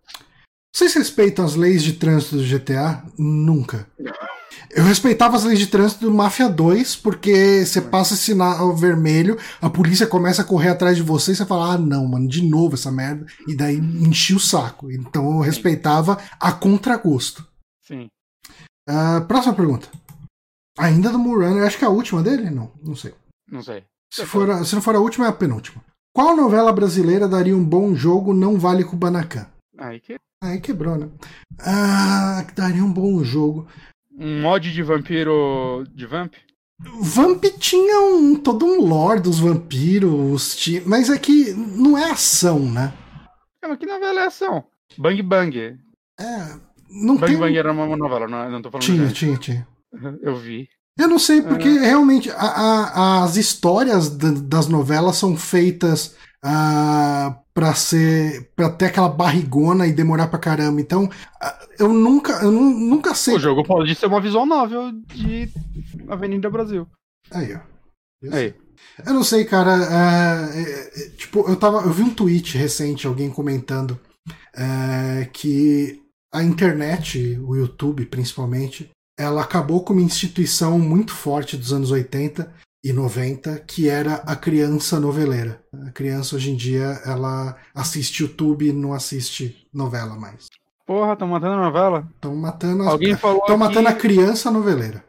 [0.73, 3.03] Vocês respeitam as leis de trânsito do GTA?
[3.19, 3.87] Nunca.
[4.69, 9.69] Eu respeitava as leis de trânsito do Mafia 2, porque você passa sinal vermelho, a
[9.69, 12.75] polícia começa a correr atrás de você e você fala, ah, não, mano, de novo
[12.75, 13.25] essa merda.
[13.47, 14.91] E daí enchi o saco.
[14.91, 17.45] Então eu respeitava a contragosto.
[17.81, 18.07] Sim.
[18.89, 19.89] Uh, próxima pergunta.
[20.77, 22.49] Ainda do Murano, acho que é a última dele?
[22.49, 23.13] Não, não sei.
[23.49, 23.83] Não sei.
[24.11, 25.83] Se, for a, se não for a última, é a penúltima.
[26.13, 29.47] Qual novela brasileira daria um bom jogo não vale Kubanacan?
[29.77, 30.17] Aí, que...
[30.43, 31.09] Aí quebrou, né?
[31.59, 33.67] Ah, daria um bom jogo.
[34.21, 36.33] Um mod de vampiro de Vamp?
[37.01, 40.55] Vamp tinha um, todo um lore dos vampiros,
[40.85, 42.93] mas é que não é ação, né?
[43.63, 44.63] É, mas que novela é ação?
[44.97, 45.57] Bang Bang.
[45.59, 45.75] É,
[46.89, 47.37] não Bang tem.
[47.37, 49.67] Bang era uma novela, não, não tô falando Tinha, tinha, tinha.
[50.21, 50.67] Eu vi.
[50.99, 51.79] Eu não sei, porque É.
[51.85, 58.51] realmente a- a- as histórias da- das novelas são feitas ah, pra ser.
[58.55, 60.79] para ter aquela barrigona e demorar pra caramba.
[60.81, 61.09] Então,
[61.79, 62.33] eu nunca.
[62.43, 63.35] Eu nu- nunca sei.
[63.35, 65.49] O jogo pode ser uma visual novel de
[66.07, 66.87] Avenida Brasil.
[67.31, 67.59] Aí, ó.
[68.21, 68.53] Eu, Aí.
[69.05, 69.71] eu não sei, cara.
[69.73, 71.81] é, é, é, tipo, eu tava.
[71.81, 73.99] Eu vi um tweet recente, alguém comentando
[74.55, 76.01] é, que
[76.33, 78.89] a internet, o YouTube principalmente,
[79.19, 82.51] ela acabou com uma instituição muito forte dos anos 80
[82.83, 85.63] e 90, que era a criança noveleira.
[85.87, 90.47] A criança hoje em dia ela assiste YouTube e não assiste novela mais.
[90.85, 92.07] Porra, tão matando a novela?
[92.15, 95.05] Estão matando, as- Alguém falou tão matando a criança noveleira.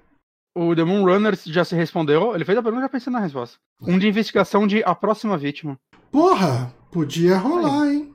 [0.54, 2.34] o The Moon Runner já se respondeu.
[2.34, 3.56] Ele fez a pergunta e já pensei na resposta.
[3.80, 5.78] Um de investigação de A Próxima Vítima.
[6.10, 8.14] Porra, podia rolar, hein?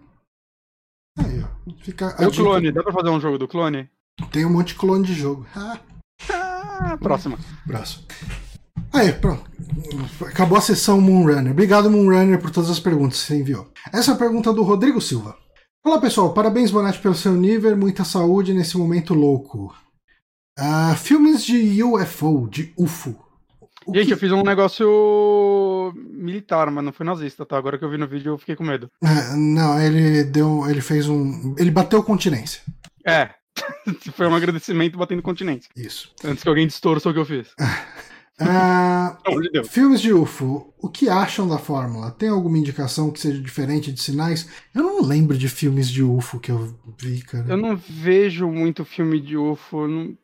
[1.17, 1.71] Aí, ó.
[1.83, 2.43] Fica o dica.
[2.43, 3.89] clone, dá pra fazer um jogo do clone?
[4.31, 5.47] Tem um monte de clone de jogo.
[5.55, 5.79] Ah,
[6.79, 7.39] Ah, próxima.
[7.65, 8.05] braço.
[8.93, 9.43] Aí, pronto.
[10.25, 11.51] Acabou a sessão Moonrunner.
[11.51, 13.69] Obrigado, Moonrunner, por todas as perguntas que você enviou.
[13.93, 15.37] Essa é a pergunta do Rodrigo Silva.
[15.85, 16.33] Olá, pessoal.
[16.33, 17.75] Parabéns, Bonatti, pelo seu nível.
[17.77, 19.75] Muita saúde nesse momento louco.
[20.57, 23.15] Ah, filmes de UFO, de UFO.
[23.85, 27.57] O Gente, que- eu fiz um negócio militar, mas não foi nazista, tá?
[27.57, 28.89] Agora que eu vi no vídeo eu fiquei com medo.
[29.01, 30.67] É, não, ele deu.
[30.69, 31.55] Ele fez um.
[31.57, 32.61] Ele bateu continência.
[33.05, 33.29] É.
[34.13, 35.69] foi um agradecimento batendo continente.
[35.75, 36.11] Isso.
[36.23, 37.47] Antes que alguém distorça o que eu fiz.
[38.39, 39.17] Ah.
[39.65, 42.11] Filmes de UFO, o que acham da fórmula?
[42.11, 44.47] Tem alguma indicação que seja diferente de sinais?
[44.75, 47.45] Eu não lembro de filmes de UFO que eu vi, cara.
[47.49, 49.87] Eu não vejo muito filme de UFO.
[49.87, 50.17] Não...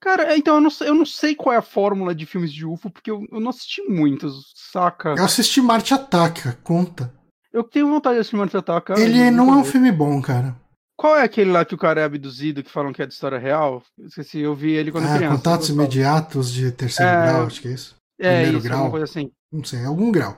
[0.00, 2.52] Cara, é, então eu não, sei, eu não sei qual é a fórmula de filmes
[2.52, 5.14] de UFO, porque eu, eu não assisti muitos, saca?
[5.16, 7.14] Eu assisti Marte Ataca, conta.
[7.52, 8.98] Eu tenho vontade de assistir Marte Ataca.
[8.98, 10.56] Ele eu não é nunca um filme bom, cara.
[10.96, 13.38] Qual é aquele lá que o cara é abduzido, que falam que é de história
[13.38, 13.82] real?
[13.98, 15.36] Eu esqueci, eu vi ele quando Ah, criança.
[15.36, 17.96] contatos imediatos de terceiro É, grau, acho que é isso.
[18.18, 18.78] É, primeiro isso, grau.
[18.78, 19.30] alguma coisa assim.
[19.52, 20.36] Não sei, algum grau.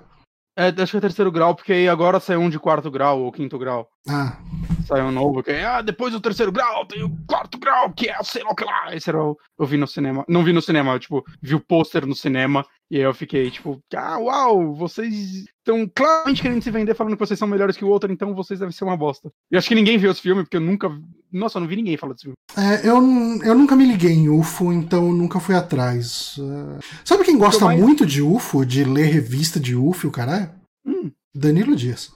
[0.59, 3.31] É, acho que é terceiro grau, porque aí agora saiu um de quarto grau ou
[3.31, 3.89] quinto grau.
[4.09, 4.39] Ah,
[4.87, 8.09] Saiu um novo, que é, ah, depois do terceiro grau tem o quarto grau, que
[8.09, 8.95] é sei lá o que lá.
[8.97, 9.37] Esse era o.
[9.59, 10.25] Eu vi no cinema.
[10.27, 13.51] Não vi no cinema, eu, tipo, vi o pôster no cinema e aí eu fiquei,
[13.51, 15.13] tipo, ah, uau, vocês
[15.59, 18.61] estão claramente querendo se vender falando que vocês são melhores que o outro, então vocês
[18.61, 19.31] devem ser uma bosta.
[19.53, 20.89] E acho que ninguém viu esse filme, porque eu nunca.
[21.31, 22.37] Nossa, eu não vi ninguém falar desse filme.
[22.57, 22.97] é, eu,
[23.45, 26.37] eu nunca me liguei em UFO, então eu nunca fui atrás.
[26.41, 30.51] Ah, sabe quem gosta mais- muito de UFO, de ler revista de UFO, caralho?
[30.87, 32.11] Hum, Danilo Dias.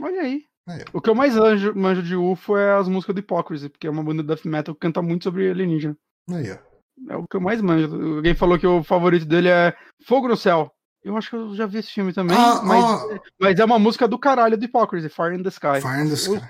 [0.00, 0.47] olha aí.
[0.68, 3.86] Aí, O que eu mais anjo, manjo de UFO é as músicas do Hypocrisy, porque
[3.86, 5.96] é uma banda de death metal que canta muito sobre alienígena.
[6.30, 6.58] Aí, ó.
[7.12, 8.16] É o que eu mais manjo.
[8.16, 10.70] Alguém falou que o favorito dele é Fogo no Céu.
[11.02, 13.18] Eu acho que eu já vi esse filme também, Ah, mas, ó.
[13.40, 15.80] mas é uma música do caralho do Hypocrisy, Fire in the Sky.
[15.80, 16.40] Fire in the Sky.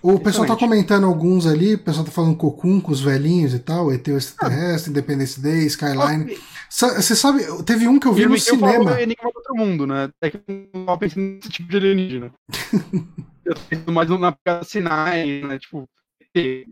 [0.00, 3.58] O pessoal tá comentando alguns ali, o pessoal tá falando Cocum com os velhinhos e
[3.58, 6.38] tal, ET extraterrestre, Independence Day, Skyline.
[6.70, 8.98] Você sabe, teve um que eu vi no que eu falo cinema.
[8.98, 10.08] é Enigma do Outro Mundo, né?
[10.20, 10.40] É que
[10.72, 12.32] eu pensando nesse tipo de alienígena.
[13.46, 15.58] eu tô pensando mais na pegada sinais, né?
[15.58, 15.88] Tipo.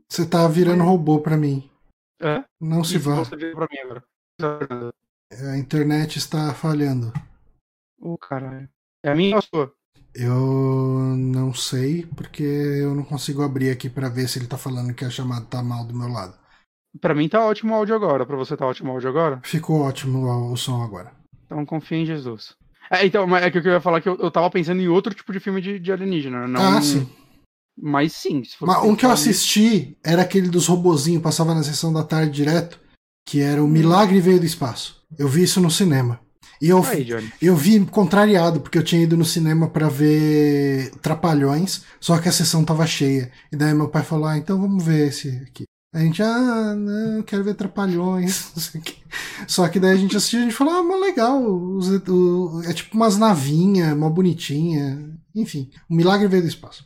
[0.08, 1.70] Você tá virando robô pra mim.
[2.20, 2.44] É?
[2.60, 3.16] Não se Isso vá.
[3.16, 4.04] Você veio pra mim agora.
[5.50, 7.12] A internet está falhando.
[7.98, 8.68] Ô, caralho.
[9.02, 9.74] É a minha ou a sua?
[10.14, 14.94] Eu não sei, porque eu não consigo abrir aqui pra ver se ele tá falando
[14.94, 16.38] que a chamada tá mal do meu lado.
[17.00, 18.24] Pra mim tá ótimo o áudio agora.
[18.24, 19.40] Pra você tá ótimo o áudio agora?
[19.42, 21.12] Ficou ótimo o som agora.
[21.46, 22.56] Então confia em Jesus.
[22.91, 25.14] É, então, mas é que eu ia falar que eu, eu tava pensando em outro
[25.14, 26.47] tipo de filme de, de alienígena.
[26.47, 27.09] Não, Ah, sim.
[27.76, 28.43] Mas sim.
[28.61, 32.78] Mas um que eu assisti era aquele dos robozinhos, passava na sessão da tarde direto,
[33.26, 35.03] que era o Milagre Veio do Espaço.
[35.18, 36.20] Eu vi isso no cinema.
[36.62, 37.07] E eu, Aí,
[37.43, 42.32] eu vi contrariado, porque eu tinha ido no cinema pra ver Trapalhões, só que a
[42.32, 43.30] sessão tava cheia.
[43.53, 45.64] E daí meu pai falou: ah, então vamos ver esse aqui.
[45.95, 48.51] A gente, ah, não, quero ver Trapalhões.
[48.57, 48.97] não sei o quê.
[49.47, 51.40] Só que daí a gente assistiu e a gente falou: ah, mas legal.
[52.68, 55.16] é tipo umas navinhas, mó bonitinha.
[55.34, 56.84] Enfim, o Milagre Veio do Espaço.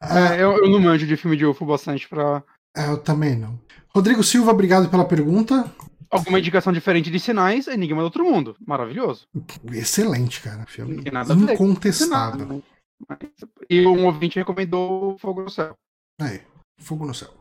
[0.00, 2.44] Ah, É, eu, eu não manjo de filme de UFO bastante pra.
[2.76, 3.58] É, eu também não.
[3.94, 5.70] Rodrigo Silva, obrigado pela pergunta.
[6.10, 8.56] Alguma indicação diferente de sinais, Enigma do Outro Mundo.
[8.66, 9.26] Maravilhoso.
[9.72, 10.66] Excelente, cara.
[10.66, 12.40] Filme nada incontestável.
[12.46, 12.62] Sinais,
[13.08, 13.30] mas-
[13.70, 15.74] E um ouvinte recomendou Fogo no Céu.
[16.20, 16.40] Aí,
[16.78, 17.39] fogo no céu.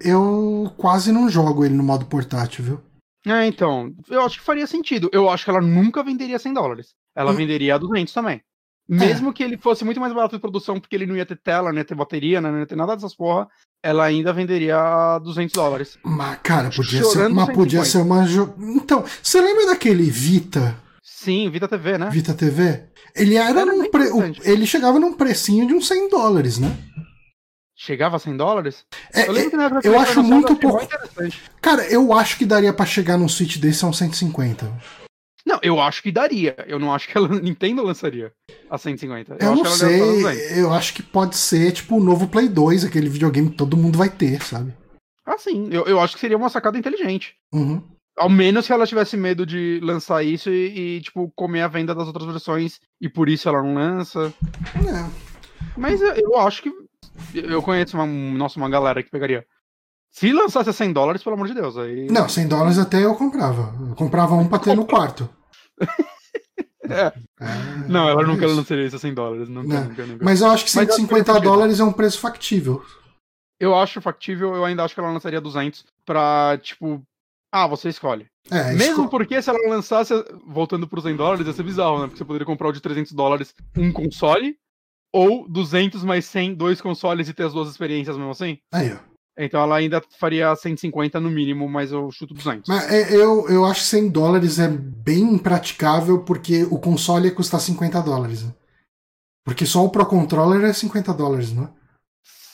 [0.00, 2.80] Eu quase não jogo ele no modo portátil, viu?
[3.26, 3.94] É, então.
[4.08, 5.08] Eu acho que faria sentido.
[5.12, 6.88] Eu acho que ela nunca venderia 100 dólares.
[7.14, 7.36] Ela hum.
[7.36, 8.42] venderia a 200 também.
[8.90, 8.94] É.
[8.94, 9.32] Mesmo é.
[9.32, 11.78] que ele fosse muito mais barato de produção, porque ele não ia ter tela, não
[11.78, 13.48] ia ter bateria, não ia ter nada dessas porra,
[13.82, 15.98] ela ainda venderia a 200 dólares.
[16.02, 18.26] Mas, cara, podia ser, mas podia ser uma.
[18.26, 18.54] Jo...
[18.58, 20.76] Então, você lembra daquele Vita?
[21.02, 22.10] Sim, Vita TV, né?
[22.10, 22.88] Vita TV?
[23.14, 24.04] Ele era, era num pre...
[24.42, 26.76] Ele chegava num precinho de uns 100 dólares, né?
[27.84, 28.86] Chegava a 100 dólares?
[29.12, 30.86] É, eu, que eu acho muito pouco.
[31.60, 34.72] Cara, eu acho que daria para chegar num Switch desse a uns 150.
[35.44, 36.54] Não, eu acho que daria.
[36.68, 38.32] Eu não acho que a Nintendo lançaria
[38.70, 39.36] a 150.
[39.40, 40.00] Eu, eu não sei.
[40.60, 43.98] Eu acho que pode ser tipo o novo Play 2, aquele videogame que todo mundo
[43.98, 44.72] vai ter, sabe?
[45.26, 45.68] Ah, sim.
[45.72, 47.34] Eu, eu acho que seria uma sacada inteligente.
[47.52, 47.82] Uhum.
[48.16, 51.96] Ao menos se ela tivesse medo de lançar isso e, e, tipo, comer a venda
[51.96, 54.32] das outras versões e por isso ela não lança.
[54.76, 55.32] É.
[55.76, 56.70] Mas eu, eu acho que
[57.34, 59.46] eu conheço uma, nossa, uma galera que pegaria.
[60.10, 61.76] Se lançasse a 100 dólares, pelo amor de Deus.
[61.78, 62.06] Aí...
[62.10, 63.74] Não, 100 dólares até eu comprava.
[63.88, 65.28] Eu comprava um pra ter no quarto.
[66.84, 67.12] é.
[67.40, 68.54] É, não, ela nunca isso.
[68.54, 69.48] lançaria isso a 100 dólares.
[69.48, 70.24] Nunca, nunca, nunca.
[70.24, 72.84] Mas eu acho que 150 dólares é um preço factível.
[73.58, 77.02] Eu acho factível, eu ainda acho que ela lançaria 200 pra, tipo,
[77.50, 78.26] ah, você escolhe.
[78.50, 79.08] É, Mesmo esco...
[79.08, 80.12] porque se ela lançasse,
[80.46, 82.06] voltando para os 100 dólares, ia ser bizarro, né?
[82.06, 84.56] Porque você poderia comprar o de 300 dólares um console
[85.12, 88.58] ou 200 mais 100, dois consoles e ter as duas experiências mesmo assim?
[88.72, 89.12] Aí, ó.
[89.38, 92.68] Então ela ainda faria 150 no mínimo, mas eu chuto 200.
[92.68, 97.34] Mas é, eu, eu acho que 100 dólares é bem impraticável porque o console ia
[97.34, 98.44] custar 50 dólares.
[98.44, 98.52] Né?
[99.44, 101.68] Porque só o Pro Controller é 50 dólares, não é?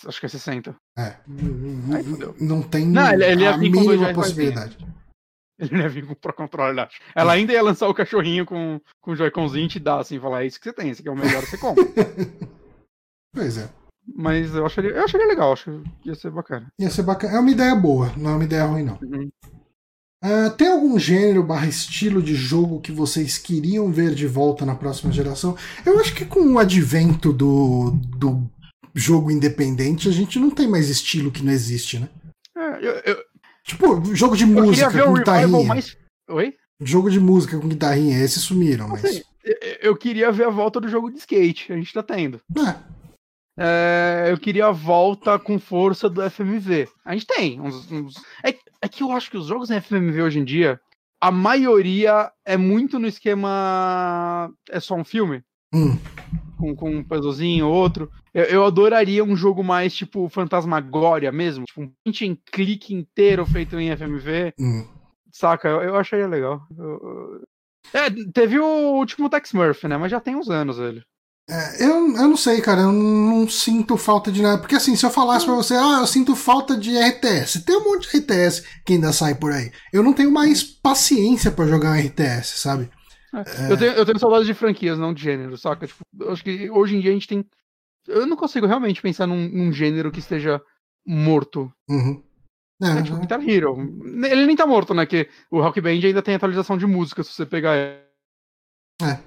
[0.07, 0.77] Acho que é 60.
[0.97, 1.03] É.
[1.03, 4.79] Aí, não tem não, ele, ele a mínima possibilidade.
[5.59, 6.89] Ele ia vir com o Pro Controller.
[7.15, 10.45] Ela ainda ia lançar o cachorrinho com, com o Joy-Conzinho e te dar, assim, falar,
[10.45, 11.85] é isso que você tem, esse aqui é o melhor, você compra.
[13.35, 13.69] pois é.
[14.15, 16.73] Mas eu acharia, eu acharia legal, acho que ia ser bacana.
[16.79, 17.37] Ia ser bacana.
[17.37, 18.99] É uma ideia boa, não é uma ideia ruim, não.
[19.03, 19.29] Uhum.
[20.25, 24.75] Uh, tem algum gênero barra estilo de jogo que vocês queriam ver de volta na
[24.75, 25.57] próxima geração?
[25.87, 28.51] Eu acho que com o advento do, do
[28.95, 32.09] jogo independente, a gente não tem mais estilo que não existe, né?
[32.57, 33.25] É, eu, eu,
[33.69, 35.69] Tipo, jogo de música com guitarrinha.
[35.69, 35.95] Mais...
[36.31, 36.55] Oi?
[36.81, 39.05] Jogo de música com guitarrinha, esses sumiram, mas.
[39.05, 39.23] Assim,
[39.83, 42.41] eu queria ver a volta do jogo de skate, a gente tá tendo.
[42.57, 42.89] É.
[43.61, 46.89] É, eu queria a volta com força do FMV.
[47.05, 47.61] A gente tem.
[47.61, 48.15] Uns, uns...
[48.43, 50.81] É, é, que eu acho que os jogos em FMV hoje em dia,
[51.21, 54.51] a maioria é muito no esquema.
[54.71, 55.43] É só um filme.
[55.75, 55.99] Hum
[56.59, 58.11] com, com um puzzlezinho ou outro.
[58.39, 63.45] Eu, eu, adoraria um jogo mais tipo Fantasmagória mesmo, tipo um print em clique inteiro
[63.45, 64.55] feito em FMV.
[64.59, 64.87] Hum.
[65.33, 65.69] Saca?
[65.69, 66.61] Eu, eu acharia legal.
[66.77, 67.43] Eu,
[67.93, 69.97] é, teve o último Tex Murphy, né?
[69.97, 71.03] Mas já tem uns anos ele.
[71.51, 74.59] É, eu, eu não sei, cara, eu não sinto falta de nada.
[74.59, 77.85] Porque assim, se eu falasse pra você, ah, eu sinto falta de RTS, tem um
[77.85, 79.73] monte de RTS que ainda sai por aí.
[79.93, 82.91] Eu não tenho mais paciência para jogar um RTS, sabe?
[83.35, 83.73] É.
[83.73, 85.87] Eu, tenho, eu tenho saudade de franquias, não de gênero, saca?
[85.87, 87.45] Tipo, eu acho que hoje em dia a gente tem.
[88.09, 90.61] Eu não consigo realmente pensar num, num gênero que esteja
[91.07, 91.71] morto.
[91.89, 92.23] Uhum.
[92.83, 93.77] É, é, tipo, Guitar Hero.
[94.25, 95.05] Ele nem tá morto, né?
[95.05, 97.77] Que o Rock Band ainda tem atualização de música, se você pegar.
[97.77, 99.19] É.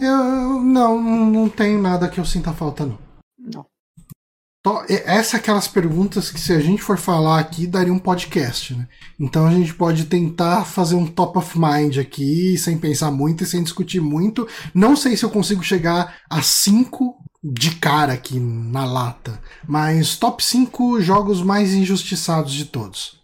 [0.00, 1.00] Eu não,
[1.30, 2.98] não tenho nada que eu sinta falta, não.
[3.38, 3.66] Não.
[4.88, 8.86] Essa é aquelas perguntas que, se a gente for falar aqui, daria um podcast, né?
[9.18, 13.46] Então a gente pode tentar fazer um top of mind aqui, sem pensar muito e
[13.46, 14.46] sem discutir muito.
[14.74, 20.44] Não sei se eu consigo chegar a cinco de cara aqui na lata, mas top
[20.44, 23.20] 5 jogos mais injustiçados de todos.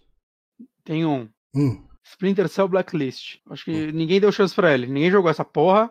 [0.84, 1.28] Tem um.
[1.54, 1.82] Hum.
[2.04, 3.38] Splinter Cell Blacklist.
[3.50, 3.90] Acho que hum.
[3.92, 4.86] ninguém deu chance pra ele.
[4.86, 5.90] Ninguém jogou essa porra.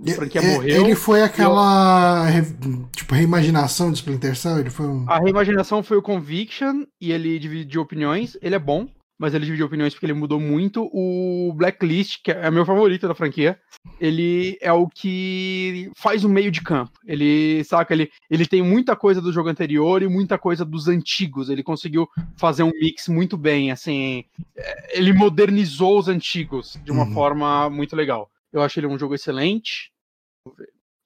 [0.00, 0.84] a franquia é, morreu.
[0.84, 2.88] Ele foi aquela eu...
[2.92, 5.08] tipo reimaginação de Splinter Cell, ele foi um...
[5.10, 9.66] A reimaginação foi o Conviction e ele dividiu opiniões, ele é bom, mas ele dividiu
[9.66, 10.88] opiniões porque ele mudou muito.
[10.92, 13.58] O Blacklist, que é meu favorito da franquia,
[14.00, 16.98] ele é o que faz o meio de campo.
[17.04, 21.48] Ele, saca, ele, ele tem muita coisa do jogo anterior e muita coisa dos antigos.
[21.48, 24.24] Ele conseguiu fazer um mix muito bem, assim,
[24.56, 27.12] é, ele modernizou os antigos de uma uhum.
[27.12, 28.30] forma muito legal.
[28.52, 29.92] Eu acho ele um jogo excelente.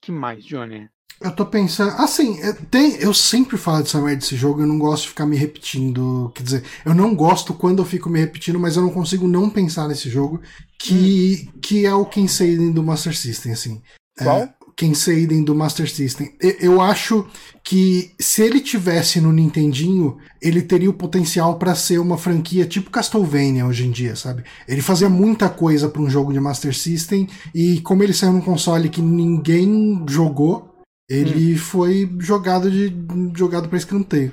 [0.01, 0.89] que mais, Johnny?
[1.21, 1.93] Eu tô pensando.
[1.99, 5.27] Assim, é, tem, eu sempre falo dessa merda desse jogo, eu não gosto de ficar
[5.27, 6.33] me repetindo.
[6.35, 9.51] Quer dizer, eu não gosto quando eu fico me repetindo, mas eu não consigo não
[9.51, 10.41] pensar nesse jogo,
[10.79, 11.59] que, hum.
[11.61, 13.83] que é o Kenseiden do Master System, assim.
[14.19, 14.39] É, Qual?
[14.39, 16.33] É, Kenseiden do Master System.
[16.59, 17.27] Eu acho
[17.63, 22.89] que se ele tivesse no Nintendinho, ele teria o potencial para ser uma franquia tipo
[22.91, 24.43] Castlevania hoje em dia, sabe?
[24.67, 28.41] Ele fazia muita coisa para um jogo de Master System e como ele saiu num
[28.41, 30.70] console que ninguém jogou,
[31.11, 31.59] ele hum.
[31.59, 32.95] foi jogado de
[33.37, 34.33] jogado para escanteio.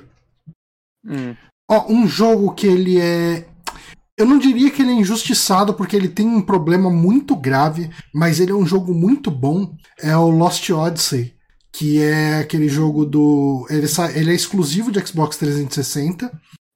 [1.04, 1.34] Hum.
[1.70, 3.46] Ó, um jogo que ele é
[4.18, 8.40] eu não diria que ele é injustiçado porque ele tem um problema muito grave, mas
[8.40, 9.72] ele é um jogo muito bom.
[9.96, 11.34] É o Lost Odyssey,
[11.72, 13.64] que é aquele jogo do.
[13.70, 16.32] Ele, ele é exclusivo de Xbox 360.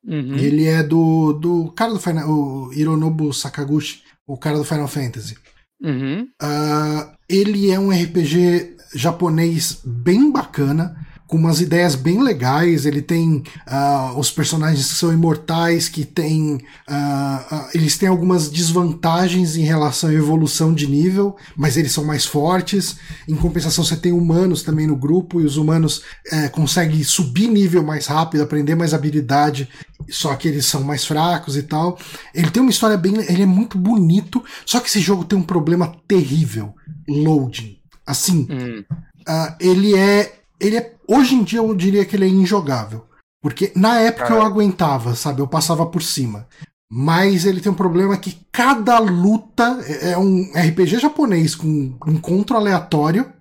[0.07, 0.37] Uhum.
[0.37, 2.31] Ele é do, do cara do Final.
[2.31, 5.37] O Hironobu Sakaguchi, o cara do Final Fantasy.
[5.83, 6.29] Uhum.
[6.41, 10.97] Uh, ele é um RPG japonês bem bacana,
[11.33, 12.85] com umas ideias bem legais.
[12.85, 16.57] Ele tem uh, os personagens que são imortais, que tem.
[16.57, 22.05] Uh, uh, eles têm algumas desvantagens em relação à evolução de nível, mas eles são
[22.05, 22.97] mais fortes.
[23.27, 27.83] Em compensação, você tem humanos também no grupo, e os humanos uh, conseguem subir nível
[27.83, 29.71] mais rápido, aprender mais habilidade,
[30.11, 31.99] só que eles são mais fracos e tal.
[32.35, 33.15] Ele tem uma história bem.
[33.17, 36.75] Ele é muito bonito, só que esse jogo tem um problema terrível:
[37.09, 37.82] loading.
[38.13, 38.85] Assim, hum.
[39.29, 40.41] uh, ele é.
[40.61, 40.95] Ele é.
[41.09, 43.05] Hoje em dia eu diria que ele é injogável.
[43.43, 44.43] Porque na época Caralho.
[44.43, 45.41] eu aguentava, sabe?
[45.41, 46.47] Eu passava por cima.
[46.91, 52.57] Mas ele tem um problema que cada luta é, é um RPG japonês com encontro
[52.57, 53.33] aleatório,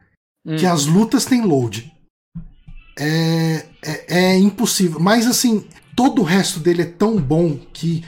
[0.46, 0.56] hum.
[0.56, 1.92] que as lutas têm load.
[2.98, 5.00] É, é, é, impossível.
[5.00, 5.66] Mas assim,
[5.96, 8.04] todo o resto dele é tão bom que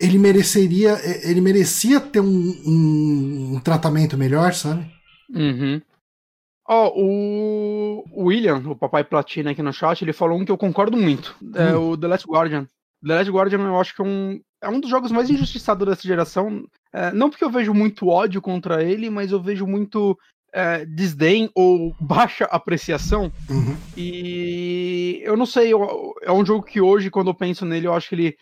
[0.00, 0.92] ele mereceria.
[0.92, 4.86] É, ele merecia ter um, um, um tratamento melhor, sabe?
[5.34, 5.82] Uhum.
[6.66, 10.56] Ó, oh, o William, o papai platina aqui no chat, ele falou um que eu
[10.56, 11.36] concordo muito.
[11.54, 11.90] É hum.
[11.90, 12.66] o The Last Guardian.
[13.06, 16.02] The Last Guardian eu acho que é um, é um dos jogos mais injustiçados dessa
[16.02, 16.64] geração.
[16.92, 20.18] É, não porque eu vejo muito ódio contra ele, mas eu vejo muito
[20.54, 23.30] é, desdém ou baixa apreciação.
[23.50, 23.76] Uhum.
[23.94, 27.94] E eu não sei, eu, é um jogo que hoje, quando eu penso nele, eu
[27.94, 28.36] acho que ele.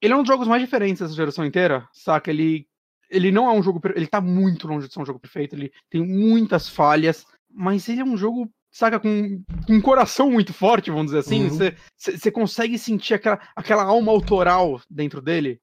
[0.00, 2.30] Ele é um dos jogos mais diferentes dessa geração inteira, saca?
[2.30, 2.66] Ele
[3.10, 3.80] ele não é um jogo.
[3.94, 5.54] Ele tá muito longe de ser um jogo perfeito.
[5.54, 10.52] Ele tem muitas falhas, mas ele é um jogo, saca, com, com um coração muito
[10.52, 11.48] forte, vamos dizer assim.
[11.48, 12.32] Você uhum.
[12.32, 15.60] consegue sentir aquela, aquela alma autoral dentro dele,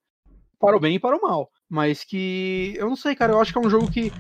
[0.60, 1.50] para o bem e para o mal.
[1.70, 2.74] Mas que.
[2.78, 3.34] Eu não sei, cara.
[3.34, 4.12] Eu acho que é um jogo que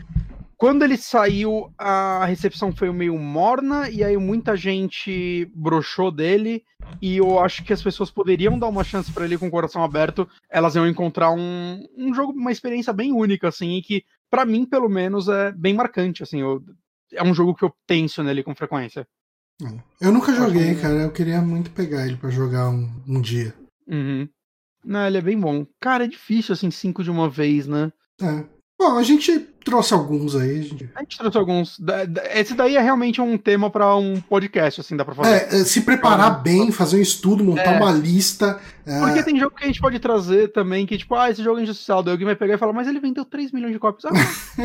[0.62, 6.64] quando ele saiu, a recepção foi meio morna, e aí muita gente broxou dele,
[7.01, 9.84] e eu acho que as pessoas poderiam dar uma chance para ele com o coração
[9.84, 14.45] aberto, elas iam encontrar um, um jogo, uma experiência bem única, assim, e que, para
[14.45, 16.64] mim, pelo menos, é bem marcante, assim, eu,
[17.12, 19.07] é um jogo que eu penso nele com frequência.
[19.64, 20.05] É.
[20.05, 23.51] Eu nunca joguei, cara, eu queria muito pegar ele para jogar um, um dia.
[23.88, 24.30] Uhum.
[24.86, 25.66] Não, ele é bem bom.
[25.80, 27.91] Cara, é difícil, assim, cinco de uma vez, né?
[28.22, 28.45] É.
[28.82, 30.57] Bom, a gente trouxe alguns aí.
[30.57, 31.79] A gente, a gente trouxe alguns.
[32.34, 35.55] Esse daí é realmente um tema para um podcast, assim, dá pra fazer.
[35.55, 37.77] É, é se preparar bem, fazer um estudo, montar é.
[37.77, 38.59] uma lista.
[38.84, 38.99] É...
[38.99, 41.61] Porque tem jogo que a gente pode trazer também, que tipo, ah, esse jogo é
[41.61, 42.09] injustiçado.
[42.09, 44.05] Alguém vai pegar e falar, mas ele vendeu 3 milhões de cópias.
[44.05, 44.13] Ah,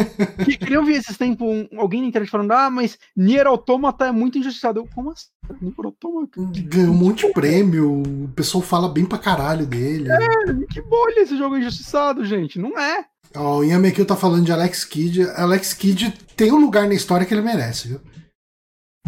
[0.44, 4.06] que, que eu vi esses tempos um, alguém na internet falando, ah, mas Nier Automata
[4.06, 4.80] é muito injustiçado.
[4.80, 5.26] Eu, como assim?
[5.60, 6.40] Nier Automata?
[6.64, 10.10] Ganhou um monte de prêmio, o pessoal fala bem pra caralho dele.
[10.10, 12.58] É, que bolha esse jogo é injustiçado, gente.
[12.58, 13.04] Não é.
[13.38, 15.22] O Yamekil tá falando de Alex Kidd.
[15.30, 18.00] Alex Kidd tem um lugar na história que ele merece, viu?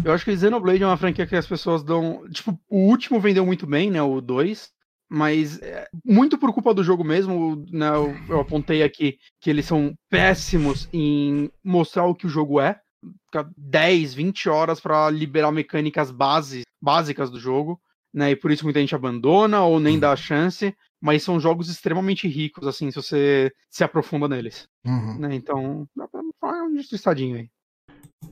[0.03, 2.23] Eu acho que Xenoblade é uma franquia que as pessoas dão.
[2.29, 4.01] Tipo, o último vendeu muito bem, né?
[4.01, 4.71] O 2.
[5.11, 9.65] Mas é, muito por culpa do jogo mesmo, né, eu, eu, apontei aqui que eles
[9.65, 12.79] são péssimos em mostrar o que o jogo é.
[13.25, 17.81] Fica 10, 20 horas para liberar mecânicas base, básicas do jogo,
[18.13, 18.31] né?
[18.31, 22.27] E por isso muita gente abandona ou nem dá a chance mas são jogos extremamente
[22.27, 24.67] ricos, assim, se você se aprofunda neles.
[24.85, 25.19] Uhum.
[25.19, 25.35] Né?
[25.35, 27.49] Então, dá pra falar um estadinho aí.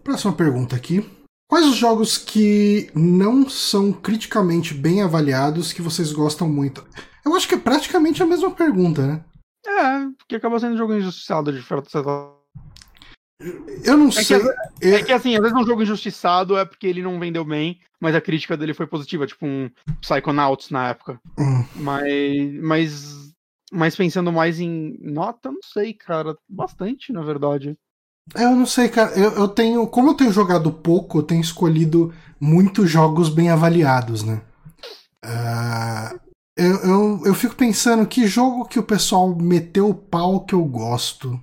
[0.03, 1.07] Próxima pergunta aqui.
[1.49, 6.86] Quais os jogos que não são criticamente bem avaliados que vocês gostam muito?
[7.26, 9.24] Eu acho que é praticamente a mesma pergunta, né?
[9.65, 11.89] É, que acaba sendo um jogo injustiçado de certa
[13.39, 14.39] Eu não é sei.
[14.79, 17.79] Que, é que assim, às vezes um jogo injustiçado é porque ele não vendeu bem,
[17.99, 19.69] mas a crítica dele foi positiva, tipo um
[20.01, 21.19] Psychonauts na época.
[21.38, 21.63] Hum.
[21.75, 23.33] Mas, mas,
[23.71, 26.35] mas pensando mais em nota, não sei, cara.
[26.49, 27.77] Bastante, na verdade.
[28.35, 29.11] Eu não sei, cara.
[29.11, 29.85] Eu, eu tenho.
[29.88, 34.41] Como eu tenho jogado pouco, eu tenho escolhido muitos jogos bem avaliados, né?
[35.23, 36.19] Uh,
[36.57, 40.63] eu, eu, eu fico pensando que jogo que o pessoal meteu o pau que eu
[40.65, 41.39] gosto.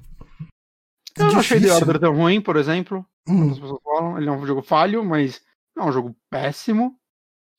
[1.19, 3.07] É eu não achei The Order tão ruim, por exemplo.
[3.29, 3.51] Hum.
[3.51, 4.19] As pessoas falam.
[4.19, 5.41] Ele é um jogo falho, mas
[5.77, 6.99] não é um jogo péssimo.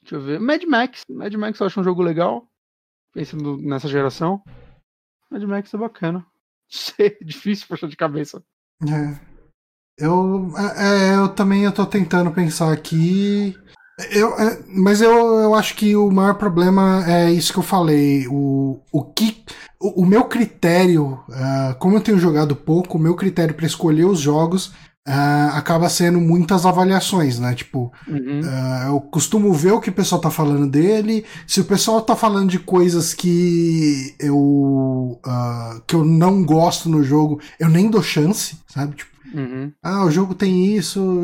[0.01, 0.39] Deixa eu ver.
[0.39, 1.03] Mad Max.
[1.09, 2.47] Mad Max eu acho um jogo legal.
[3.13, 4.43] Pensando nessa geração.
[5.31, 6.25] Mad Max é bacana.
[6.69, 8.43] Sei, difícil puxar de cabeça.
[8.83, 9.35] É.
[9.97, 13.55] Eu, é, é, eu também eu tô tentando pensar aqui.
[14.11, 18.27] Eu, é, mas eu, eu acho que o maior problema é isso que eu falei.
[18.27, 19.43] O, o que.
[19.79, 24.05] O, o meu critério, uh, como eu tenho jogado pouco, o meu critério para escolher
[24.05, 24.67] os jogos
[25.07, 27.53] uh, acaba sendo muitas avaliações, né?
[27.53, 28.39] Tipo, uhum.
[28.39, 31.25] uh, eu costumo ver o que o pessoal tá falando dele.
[31.45, 35.19] Se o pessoal tá falando de coisas que eu.
[35.87, 38.95] que eu não gosto no jogo, eu nem dou chance, sabe?
[38.95, 39.73] Tipo, Uhum.
[39.83, 41.19] Ah, o jogo tem isso.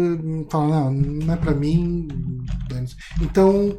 [0.49, 2.07] Fala, não, não é pra mim.
[3.21, 3.77] Então,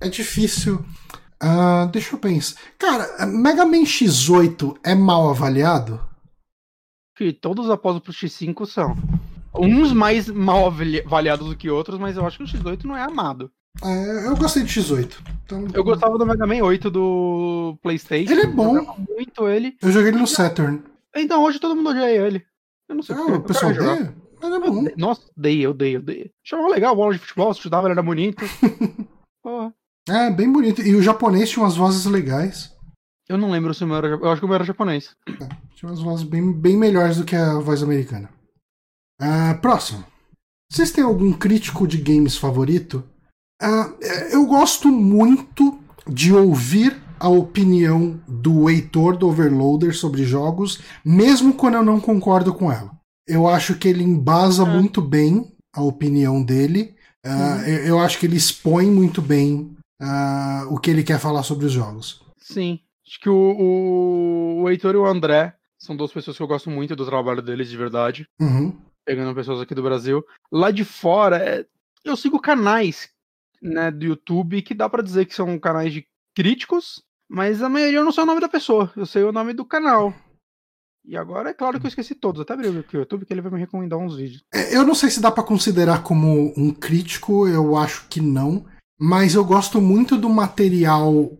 [0.00, 0.84] é difícil.
[1.42, 2.58] Uh, deixa eu pensar.
[2.76, 6.00] Cara, Mega Man X8 é mal avaliado?
[7.16, 8.96] Que todos após pro X5 são.
[9.54, 13.02] Uns mais mal avaliados do que outros, mas eu acho que o X8 não é
[13.02, 13.50] amado.
[13.82, 15.18] É, eu gostei de X8.
[15.44, 15.66] Então...
[15.72, 18.32] Eu gostava do Mega Man 8 do PlayStation.
[18.32, 18.96] Ele é bom.
[19.08, 19.76] muito ele.
[19.80, 20.82] Eu joguei ele no Saturn.
[21.14, 22.44] Então hoje todo mundo odeia ele.
[22.88, 24.14] Eu não sei ah, o pessoal odeia?
[24.40, 24.84] Mas é bom.
[24.96, 26.30] Nossa, odeia, odeia, odeia.
[26.42, 28.44] Chamava legal, bola de futebol, se estudava, ele era bonito.
[29.42, 29.74] Porra.
[30.08, 30.80] É, bem bonito.
[30.82, 32.72] E o japonês tinha umas vozes legais.
[33.28, 34.08] Eu não lembro se o meu era.
[34.08, 35.14] Eu acho que o meu era japonês.
[35.28, 38.30] É, tinha umas vozes bem, bem melhores do que a voz americana.
[39.20, 40.04] Uh, próximo.
[40.70, 43.04] Vocês têm algum crítico de games favorito?
[43.62, 44.02] Uh,
[44.32, 51.74] eu gosto muito de ouvir a opinião do Heitor do Overloader sobre jogos, mesmo quando
[51.74, 52.90] eu não concordo com ela.
[53.26, 54.66] Eu acho que ele embasa é.
[54.66, 56.94] muito bem a opinião dele.
[57.26, 57.60] Uh, uhum.
[57.64, 61.66] eu, eu, acho que ele expõe muito bem uh, o que ele quer falar sobre
[61.66, 62.24] os jogos.
[62.38, 62.80] Sim.
[63.06, 66.70] Acho que o, o, o Heitor e o André são duas pessoas que eu gosto
[66.70, 68.28] muito do trabalho deles, de verdade.
[68.40, 68.76] Uhum.
[69.04, 70.24] Pegando pessoas aqui do Brasil.
[70.52, 71.66] Lá de fora, é,
[72.04, 73.08] eu sigo canais
[73.62, 77.98] né, do YouTube que dá para dizer que são canais de críticos mas a maioria
[77.98, 80.14] eu não sei o nome da pessoa, eu sei o nome do canal.
[81.04, 83.52] E agora é claro que eu esqueci todos, até abri o YouTube que ele vai
[83.52, 84.42] me recomendar uns vídeos.
[84.52, 88.64] É, eu não sei se dá para considerar como um crítico, eu acho que não.
[88.98, 91.38] Mas eu gosto muito do material uh,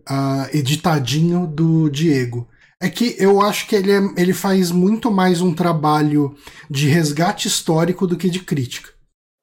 [0.53, 2.47] editadinho do Diego.
[2.81, 6.33] É que eu acho que ele, é, ele faz muito mais um trabalho
[6.69, 8.91] de resgate histórico do que de crítica.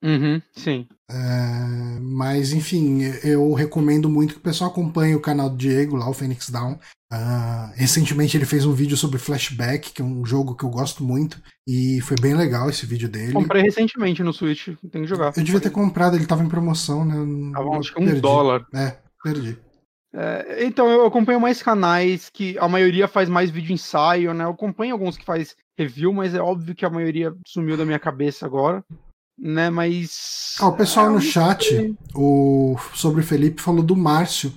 [0.03, 0.87] Uhum, sim.
[1.09, 6.09] É, mas, enfim, eu recomendo muito que o pessoal acompanhe o canal do Diego, lá,
[6.09, 6.79] o Phoenix Down.
[7.13, 11.05] Uh, recentemente ele fez um vídeo sobre Flashback, que é um jogo que eu gosto
[11.05, 13.33] muito, e foi bem legal esse vídeo dele.
[13.33, 15.33] Comprei recentemente no Switch, tem que jogar.
[15.37, 17.53] Eu devia ter comprado, ele tava em promoção, né?
[17.53, 18.67] Tava, acho que um dólar.
[18.75, 19.57] É, perdi.
[20.13, 24.43] É, então, eu acompanho mais canais que a maioria faz mais vídeo ensaio, né?
[24.43, 27.99] Eu acompanho alguns que faz review, mas é óbvio que a maioria sumiu da minha
[28.01, 28.83] cabeça agora
[29.39, 29.71] né?
[29.71, 30.55] Mas.
[30.59, 34.53] Ah, o pessoal é, no chat, o sobre o Felipe falou do Márcio.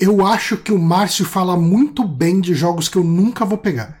[0.00, 3.98] Eu acho que o Márcio fala muito bem de jogos que eu nunca vou pegar.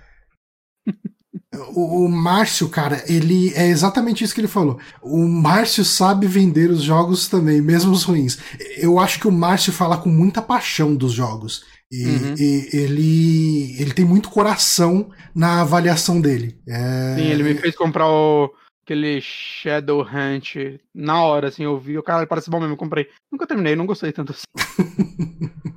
[1.74, 4.78] o, o Márcio, cara, ele é exatamente isso que ele falou.
[5.02, 8.38] O Márcio sabe vender os jogos também, mesmo os ruins.
[8.76, 11.62] Eu acho que o Márcio fala com muita paixão dos jogos.
[11.92, 12.34] E, uhum.
[12.38, 16.56] e, ele, ele tem muito coração na avaliação dele.
[16.68, 17.16] É...
[17.16, 18.48] Sim, ele me fez comprar o,
[18.90, 20.56] aquele Shadow Hunt
[20.92, 23.08] na hora, assim, eu vi, o cara parece bom mesmo, eu comprei.
[23.30, 24.42] Nunca terminei, não gostei tanto assim.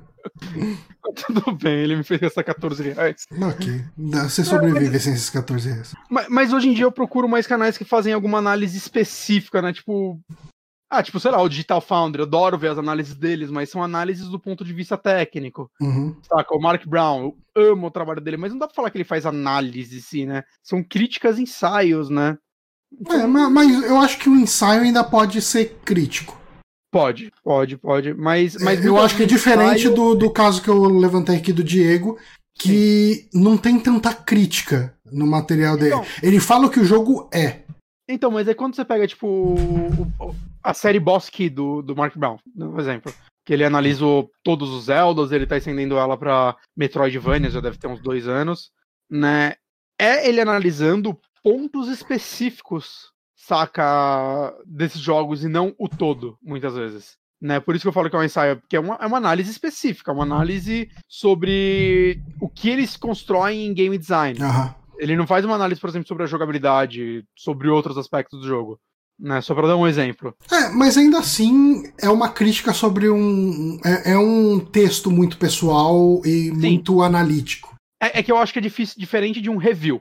[1.26, 3.24] Tudo bem, ele me fez gastar 14 reais.
[3.30, 3.84] Ok.
[3.96, 5.02] Você sobrevive é, mas...
[5.02, 5.94] sem esses 14 reais.
[6.10, 9.72] Mas, mas, hoje em dia eu procuro mais canais que fazem alguma análise específica, né?
[9.72, 10.20] Tipo.
[10.90, 13.82] Ah, tipo, sei lá, o Digital Foundry, eu adoro ver as análises deles, mas são
[13.82, 15.70] análises do ponto de vista técnico.
[15.80, 16.16] Uhum.
[16.22, 16.54] Saca?
[16.54, 19.04] O Mark Brown, eu amo o trabalho dele, mas não dá pra falar que ele
[19.04, 20.42] faz análise, sim, né?
[20.62, 22.38] São críticas ensaios, né?
[23.08, 26.38] É, mas eu acho que o ensaio ainda pode ser crítico.
[26.92, 28.14] Pode, pode, pode.
[28.14, 29.94] Mas, mas é, eu acho que é diferente ensaio...
[29.94, 32.16] do, do caso que eu levantei aqui do Diego,
[32.56, 33.42] que Sim.
[33.42, 35.94] não tem tanta crítica no material dele.
[35.94, 37.62] Então, Ele fala o que o jogo é.
[38.08, 42.16] Então, mas é quando você pega, tipo, o, a série Boss Key do, do Mark
[42.16, 43.12] Brown, por exemplo.
[43.44, 47.88] Que ele analisou todos os Zeldas, ele tá estendendo ela pra Metroidvania, já deve ter
[47.88, 48.70] uns dois anos,
[49.10, 49.54] né?
[50.00, 57.18] É ele analisando pontos específicos, saca, desses jogos e não o todo, muitas vezes.
[57.40, 57.60] Né?
[57.60, 59.50] Por isso que eu falo que é um ensaio, porque é uma, é uma análise
[59.50, 64.40] específica, uma análise sobre o que eles constroem em game design.
[64.40, 64.74] Aham.
[64.96, 68.80] Ele não faz uma análise, por exemplo, sobre a jogabilidade, sobre outros aspectos do jogo.
[69.18, 69.40] Né?
[69.42, 70.34] Só pra dar um exemplo.
[70.50, 73.78] É, mas ainda assim é uma crítica sobre um.
[73.84, 77.74] É, é um texto muito pessoal e muito analítico.
[78.00, 80.00] É, é que eu acho que é difícil, diferente de um review.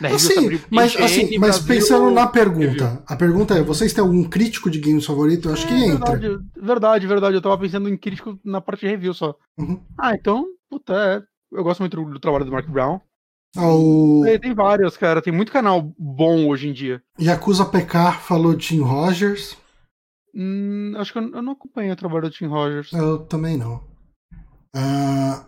[0.00, 0.08] Né?
[0.08, 2.32] Review Assim, mas, assim, mas Brasil, pensando na review.
[2.32, 5.48] pergunta, a pergunta é: vocês têm algum crítico de games favorito?
[5.48, 6.18] Eu acho que É, entra.
[6.18, 7.36] Verdade, verdade, verdade.
[7.36, 9.36] Eu tava pensando em crítico na parte de review só.
[9.58, 9.80] Uhum.
[9.98, 11.22] Ah, então, puta, é.
[11.56, 13.00] Eu gosto muito do, do trabalho do Mark Brown.
[13.56, 15.22] Ah, O Tem, vários, cara.
[15.22, 17.00] Tem muito canal bom hoje em dia.
[17.20, 19.56] Yakuza PK falou Tim Rogers.
[20.34, 22.92] Hum, acho que eu, eu não acompanhei o trabalho do Tim Rogers.
[22.92, 23.80] Eu também não.
[24.74, 25.44] Ah,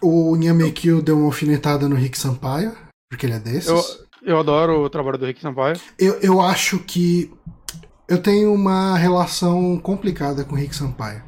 [0.00, 2.72] o Nyamekyo deu uma alfinetada no Rick Sampaio,
[3.10, 3.68] porque ele é desses.
[3.68, 3.82] Eu,
[4.22, 5.78] eu adoro o trabalho do Rick Sampaio.
[5.98, 7.30] Eu, eu acho que
[8.08, 11.22] eu tenho uma relação complicada com o Rick Sampaio.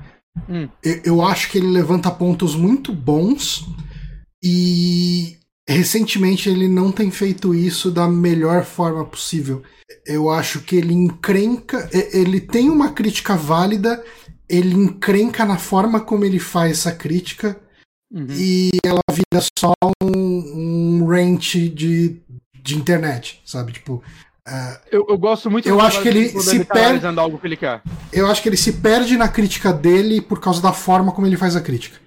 [0.48, 0.68] Hum.
[0.82, 3.66] Eu, eu acho que ele levanta pontos muito bons
[4.42, 5.36] e
[5.68, 9.62] recentemente ele não tem feito isso da melhor forma possível.
[10.06, 14.02] Eu acho que ele encrenca, ele tem uma crítica válida,
[14.48, 17.60] ele encrenca na forma como ele faz essa crítica
[18.12, 18.26] Uhum.
[18.30, 19.72] e ela vira só
[20.04, 20.71] um, um
[21.06, 22.20] rant de,
[22.54, 23.72] de internet, sabe?
[23.72, 24.02] Tipo,
[24.90, 27.82] Eu, eu gosto muito Eu acho que ele se tá perde- algo que ele quer.
[28.12, 31.36] eu acho que ele se perde na crítica dele por causa da forma como ele
[31.36, 32.00] faz a crítica.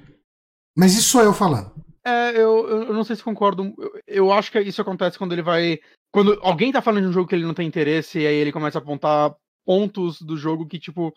[0.77, 1.71] Mas isso sou eu falando.
[2.05, 3.73] É, eu, eu não sei se concordo.
[3.77, 5.79] Eu, eu acho que isso acontece quando ele vai.
[6.13, 8.51] Quando alguém tá falando de um jogo que ele não tem interesse, e aí ele
[8.51, 9.33] começa a apontar
[9.65, 11.13] pontos do jogo que, tipo.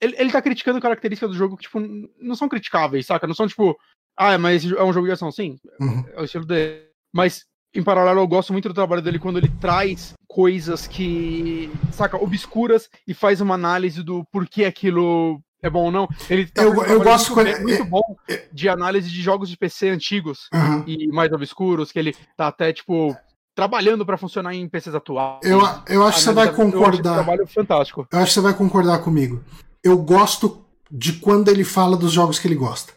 [0.00, 1.78] Ele, ele tá criticando características do jogo que, tipo,
[2.20, 3.26] não são criticáveis, saca?
[3.26, 3.76] Não são, tipo,
[4.16, 5.30] ah, mas é um jogo de ação.
[5.30, 6.04] Sim, Uhum.
[6.14, 6.86] é o estilo dele.
[7.14, 12.16] Mas, em paralelo, eu gosto muito do trabalho dele quando ele traz coisas que, saca,
[12.16, 16.08] obscuras e faz uma análise do porquê aquilo é bom ou não.
[16.28, 18.16] Ele tá Eu- um eu gosto muito, quando- bem- muito bom
[18.52, 20.82] de análise de jogos de PC antigos Aham.
[20.88, 23.16] e mais obscuros, que ele tá até, tipo,
[23.54, 25.38] trabalhando pra funcionar em PCs atuais.
[25.44, 27.14] Eu, eu acho que você vai concordar.
[27.14, 28.06] trabalho fantástico.
[28.12, 29.42] Eu acho que você vai concordar comigo.
[29.84, 32.92] Eu gosto de quando ele fala dos jogos que ele gosta.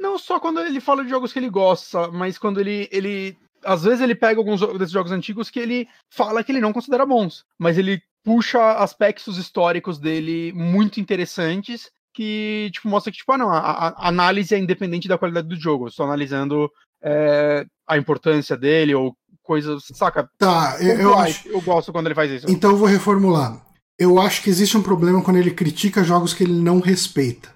[0.00, 2.88] Não só quando ele fala de jogos que ele gosta, mas quando ele.
[2.90, 6.72] ele às vezes ele pega alguns desses jogos antigos que ele fala que ele não
[6.72, 13.30] considera bons, mas ele puxa aspectos históricos dele muito interessantes que, tipo, mostra que, tipo,
[13.32, 15.84] ah, não, a, a- análise é independente da qualidade do jogo.
[15.84, 16.70] Eu estou analisando
[17.02, 20.28] é, a importância dele ou coisas, saca?
[20.38, 21.46] Tá, eu, eu acho.
[21.48, 22.46] eu gosto quando ele faz isso.
[22.50, 23.60] Então eu vou reformular.
[23.98, 27.54] Eu acho que existe um problema quando ele critica jogos que ele não respeita.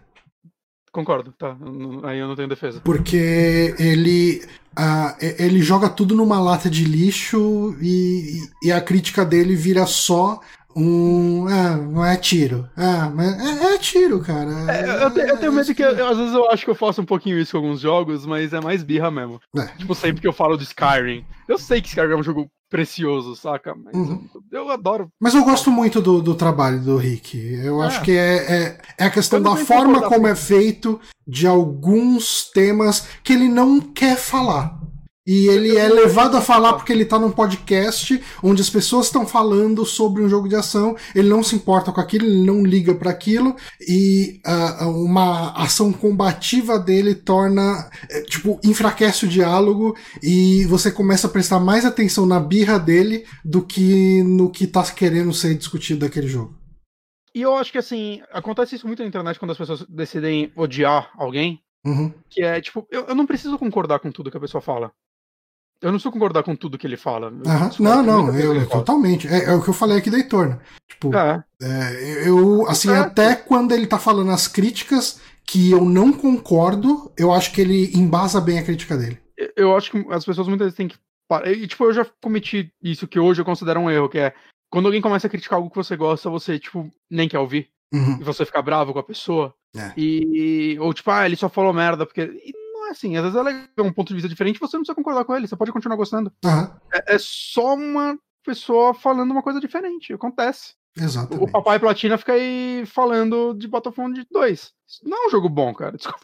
[0.95, 1.57] Concordo, tá.
[2.05, 2.80] Aí eu não tenho defesa.
[2.84, 4.42] Porque ele.
[5.20, 10.38] e- ele joga tudo numa lata de lixo e, e a crítica dele vira só
[10.76, 11.47] um.
[11.49, 12.68] Ah, não é tiro.
[12.76, 14.51] Ah, mas é, é tiro, cara.
[14.72, 17.03] É, eu, te- eu tenho medo que, eu- às vezes eu acho que eu faço
[17.03, 19.40] um pouquinho isso com alguns jogos, mas é mais birra mesmo.
[19.57, 19.66] É.
[19.76, 21.24] Tipo, sempre que eu falo de Skyrim.
[21.49, 23.75] Eu sei que Skyrim é um jogo precioso, saca?
[23.75, 24.29] Mas Uhum.
[24.51, 25.09] eu, adoro.
[25.21, 27.39] Mas eu gosto muito do, do trabalho do Rick.
[27.39, 27.87] Eu É.
[27.87, 32.51] acho que é, é, é a questão da forma como com é feito de alguns
[32.51, 34.79] temas que ele não quer falar.
[35.27, 38.68] E ele Eu é não- levado a falar porque ele tá num podcast onde as
[38.68, 42.45] pessoas estão falando sobre um jogo de ação, ele não se importa com aquilo, ele
[42.45, 49.29] não liga para aquilo, e ah, uma ação combativa dele torna, eh, tipo, enfraquece o
[49.29, 54.66] diálogo e você começa a prestar mais atenção na birra dele do que no que
[54.66, 56.55] tá querendo ser discutido daquele jogo.
[57.35, 61.11] E eu acho que assim, acontece isso muito na internet quando as pessoas decidem odiar
[61.16, 61.61] alguém.
[61.87, 62.12] Uhum.
[62.31, 64.93] Que é tipo, eu, eu não preciso concordar com tudo que a pessoa fala.
[65.85, 67.26] Eu não preciso concordar com tudo que ele fala.
[67.26, 68.66] Eu discordo Não, não, eu, fala.
[68.66, 69.28] totalmente.
[69.28, 70.59] É, é o que eu falei aqui da Heitor, né?
[70.89, 72.97] Tipo, É, É, eu, assim, É.
[72.97, 77.90] até quando ele tá falando as críticas que eu não concordo, eu acho que ele
[77.94, 79.19] embasa bem a crítica dele.
[79.56, 80.97] eu acho que as pessoas muitas vezes têm que.
[81.47, 84.32] E, tipo, eu já cometi isso que hoje eu considero um erro, que é
[84.70, 87.69] quando alguém começa a criticar algo que você gosta, você, tipo, nem quer ouvir.
[87.93, 88.19] Uhum.
[88.20, 89.55] E você fica bravo com a pessoa.
[89.77, 89.93] É.
[89.98, 90.78] E.
[90.81, 92.23] Ou tipo, ah, ele só falou merda, porque.
[92.23, 92.64] E
[92.95, 95.35] assim, às vezes é legal um ponto de vista diferente, você não precisa concordar com
[95.37, 96.33] ele, você pode continuar gostando.
[96.45, 100.12] Aham, É, é só uma pessoa falando uma coisa diferente.
[100.12, 100.75] Acontece.
[100.99, 101.51] O exatamente.
[101.51, 104.61] Papai Platina fica aí falando de Battlefront 2.
[104.87, 105.97] Isso não é um jogo bom, cara.
[105.97, 106.21] Desculpa.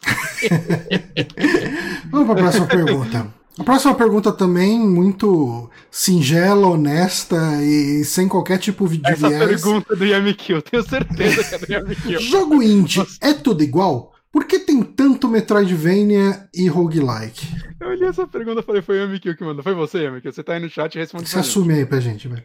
[2.09, 3.41] Vamos para a próxima pergunta.
[3.59, 9.45] A próxima pergunta também muito singela, honesta e sem qualquer tipo de Essa viés.
[9.61, 12.19] pergunta do Yamikill, tenho certeza que é do Yamikill.
[12.21, 14.10] Jogo indie é tudo igual?
[14.31, 17.47] Por que tem tanto Metroidvania e roguelike?
[17.79, 19.61] Eu olhei essa pergunta e falei, foi o MQ que mandou.
[19.61, 20.31] Foi você, MQ.
[20.31, 22.43] Você tá aí no chat e responde Você assume aí pra gente, velho.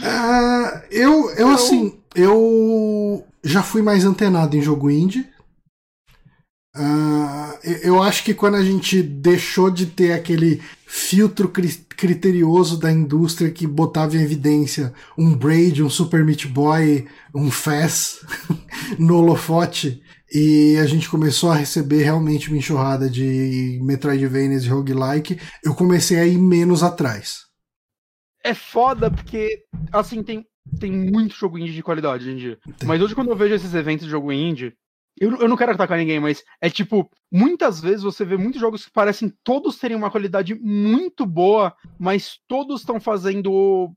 [0.00, 5.26] uh, eu, eu, assim, eu já fui mais antenado em jogo indie.
[6.74, 13.50] Uh, eu acho que quando a gente deixou de ter aquele filtro criterioso da indústria
[13.50, 18.20] que botava em evidência um Braid, um Super Meat Boy, um Fez
[18.98, 20.02] no holofote,
[20.32, 26.18] e a gente começou a receber realmente uma enxurrada de Metroidvanias e roguelike, eu comecei
[26.18, 27.42] a ir menos atrás.
[28.42, 30.46] É foda porque, assim, tem,
[30.80, 32.58] tem muito jogo indie de qualidade hoje em dia.
[32.78, 32.88] Tem.
[32.88, 34.74] Mas hoje, quando eu vejo esses eventos de jogo indie,
[35.20, 38.86] eu, eu não quero atacar ninguém, mas é tipo, muitas vezes você vê muitos jogos
[38.86, 43.92] que parecem todos terem uma qualidade muito boa, mas todos estão fazendo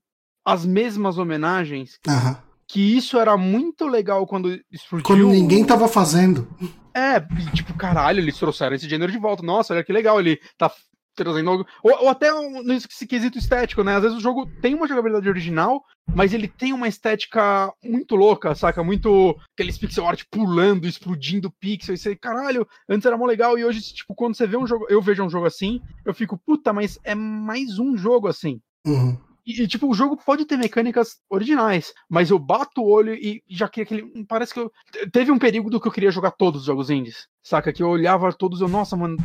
[0.45, 1.97] as mesmas homenagens.
[2.05, 2.44] Uhum.
[2.67, 5.05] Que isso era muito legal quando explodiu.
[5.05, 6.47] Quando ninguém tava fazendo.
[6.93, 7.19] É,
[7.53, 9.43] tipo, caralho, eles trouxeram esse gênero de volta.
[9.43, 10.71] Nossa, olha que legal, ele tá
[11.15, 11.65] trazendo algo.
[11.81, 12.29] Ou, ou até
[12.63, 13.95] nesse quesito estético, né?
[13.95, 15.83] Às vezes o jogo tem uma jogabilidade original,
[16.13, 18.83] mas ele tem uma estética muito louca, saca?
[18.83, 19.35] Muito.
[19.53, 21.99] aqueles pixel art pulando, explodindo pixels.
[21.99, 24.85] E você, caralho, antes era mó legal, e hoje, tipo, quando você vê um jogo.
[24.89, 28.59] Eu vejo um jogo assim, eu fico, puta, mas é mais um jogo assim.
[28.85, 29.17] Uhum.
[29.45, 33.69] E, tipo, o jogo pode ter mecânicas originais, mas eu bato o olho e já
[33.69, 34.25] queria aquele.
[34.25, 34.71] Parece que eu.
[35.11, 37.71] Teve um período que eu queria jogar todos os jogos indies, saca?
[37.71, 39.17] Que eu olhava todos e eu, nossa, mano,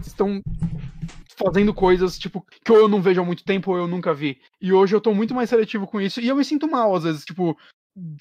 [0.00, 0.40] estão
[1.36, 4.40] fazendo coisas, tipo, que ou eu não vejo há muito tempo ou eu nunca vi.
[4.60, 6.20] E hoje eu tô muito mais seletivo com isso.
[6.20, 7.56] E eu me sinto mal, às vezes, tipo,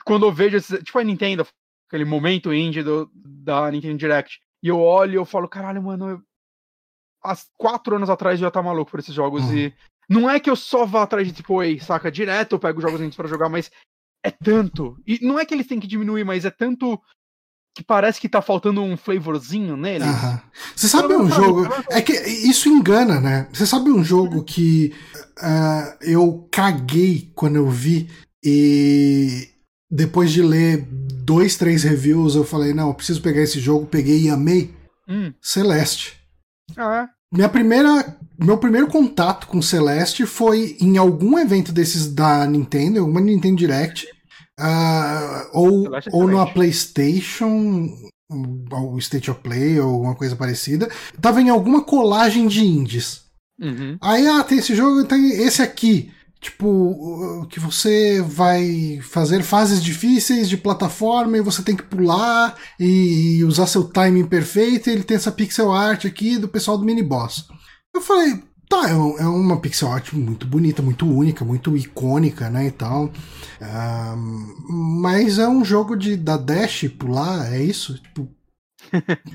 [0.06, 1.48] quando eu vejo esses, tipo a Nintendo,
[1.88, 4.40] aquele momento indie do, da Nintendo Direct.
[4.62, 6.22] E eu olho e eu falo, caralho, mano, eu...
[7.24, 9.44] há quatro anos atrás eu já tá maluco por esses jogos.
[9.46, 9.56] Uhum.
[9.56, 9.74] E
[10.10, 12.12] não é que eu só vá atrás de tipo, ei, saca?
[12.12, 13.72] Direto eu pego jogos indies pra jogar, mas
[14.24, 14.98] é tanto.
[15.06, 17.00] E não é que eles têm que diminuir, mas é tanto
[17.76, 20.06] que parece que tá faltando um flavorzinho nele.
[20.74, 21.68] Você sabe um jogo.
[21.90, 23.50] É que isso engana, né?
[23.52, 24.94] Você sabe um jogo que
[25.40, 28.10] uh, eu caguei quando eu vi
[28.44, 29.50] e
[29.92, 34.22] depois de ler dois, três reviews, eu falei, não, eu preciso pegar esse jogo, peguei
[34.22, 34.74] e amei.
[35.08, 35.34] Hum.
[35.42, 36.20] Celeste.
[36.78, 37.10] Ah, é?
[37.36, 43.20] Minha primeira, meu primeiro contato com Celeste foi em algum evento desses da Nintendo, uma
[43.20, 44.08] Nintendo Direct.
[44.58, 47.90] Uh, ou, ou numa PlayStation,
[48.72, 50.90] ou State of Play, ou alguma coisa parecida.
[51.20, 53.26] Tava em alguma colagem de indies.
[53.60, 53.98] Uhum.
[54.02, 56.12] Aí, ah, tem esse jogo, tem esse aqui.
[56.46, 63.44] Tipo, que você vai fazer fases difíceis de plataforma e você tem que pular e
[63.44, 64.88] usar seu timing perfeito.
[64.88, 67.48] E ele tem essa pixel art aqui do pessoal do mini boss.
[67.96, 72.68] Eu falei, Tá, é, é uma pixel art muito bonita, muito única, muito icônica, né,
[72.68, 73.12] e tal.
[74.70, 77.96] mas é um jogo de da Dash pular, é isso?
[77.96, 78.30] Tipo,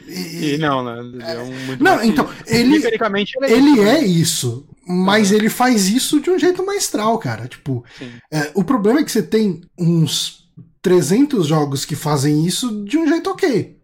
[0.06, 1.34] e, e, não, né?
[1.34, 2.96] É um não, então, ele, ele,
[3.42, 7.46] é, ele é isso, mas ele faz isso de um jeito maestral, cara.
[7.46, 7.84] Tipo,
[8.32, 10.50] é, o problema é que você tem uns
[10.82, 13.78] 300 jogos que fazem isso de um jeito ok.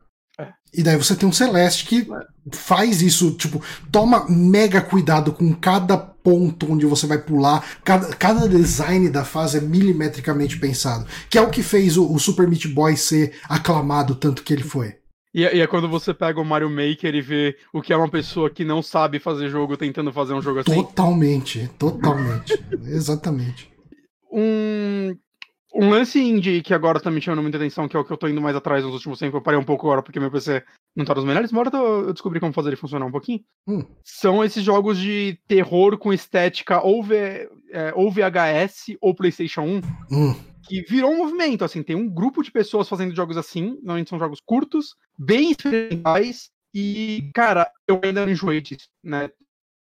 [0.75, 2.07] E daí você tem um Celeste que
[2.53, 8.49] faz isso, tipo, toma mega cuidado com cada ponto onde você vai pular, cada, cada
[8.49, 12.69] design da fase é milimetricamente pensado, que é o que fez o, o Super Meat
[12.69, 14.97] Boy ser aclamado tanto que ele foi.
[15.37, 17.97] E, é, e é quando você pega o Mario Maker e vê o que é
[17.97, 20.83] uma pessoa que não sabe fazer jogo tentando fazer um jogo assim.
[20.83, 22.55] Totalmente, totalmente.
[22.89, 23.71] Exatamente.
[24.33, 25.15] Um,
[25.75, 28.17] um lance indie que agora tá me chamando muita atenção, que é o que eu
[28.17, 30.65] tô indo mais atrás nos últimos tempos, eu parei um pouco agora porque meu PC
[30.97, 33.41] não tá nos melhores, mas eu descobri como fazer ele funcionar um pouquinho.
[33.69, 33.85] Hum.
[34.03, 39.81] São esses jogos de terror com estética ou, v, é, ou VHS ou PlayStation 1.
[40.11, 40.35] Hum.
[40.67, 44.19] Que virou um movimento, assim, tem um grupo de pessoas fazendo jogos assim, normalmente são
[44.19, 49.31] jogos curtos, bem experimentais, e, cara, eu ainda não enjoei disso, né?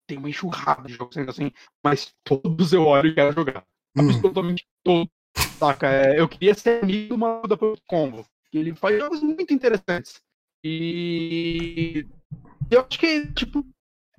[0.07, 1.51] Tem uma enxurrada de jogos sendo assim,
[1.83, 3.63] mas todos eu olho e quero jogar.
[3.95, 4.09] Hum.
[4.09, 5.11] Absolutamente todos
[5.57, 5.87] Saca?
[5.87, 8.25] É, eu queria ser amigo do Manuel da Combo.
[8.51, 10.21] Ele faz jogos muito interessantes.
[10.63, 12.05] E
[12.69, 13.65] eu acho que, tipo,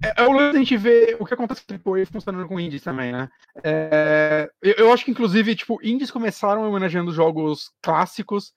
[0.02, 3.12] é, é o lance a gente ver o que acontece o funcionando com indies também,
[3.12, 3.28] né?
[3.62, 8.52] É, eu, eu, acho que, inclusive, tipo, indies começaram homenageando jogos clássicos,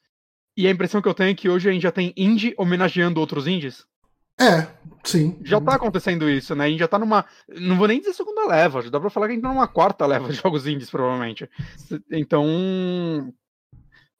[0.57, 3.19] e a impressão que eu tenho é que hoje a gente já tem indie homenageando
[3.19, 3.85] outros indies.
[4.39, 4.67] É,
[5.03, 5.37] sim.
[5.43, 6.65] Já tá acontecendo isso, né?
[6.65, 7.25] A gente já tá numa.
[7.47, 9.67] Não vou nem dizer segunda leva, já dá pra falar que a gente tá numa
[9.67, 11.49] quarta leva de jogos indies, provavelmente.
[12.11, 13.33] Então.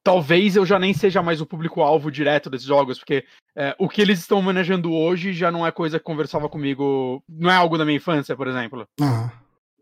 [0.06, 3.26] Talvez eu já nem seja mais o público-alvo direto desses jogos, porque
[3.56, 7.23] é, o que eles estão manejando hoje já não é coisa que conversava comigo.
[7.27, 8.88] Não é algo da minha infância, por exemplo.
[9.02, 9.32] Ah.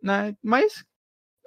[0.01, 0.33] Né?
[0.41, 0.85] Mas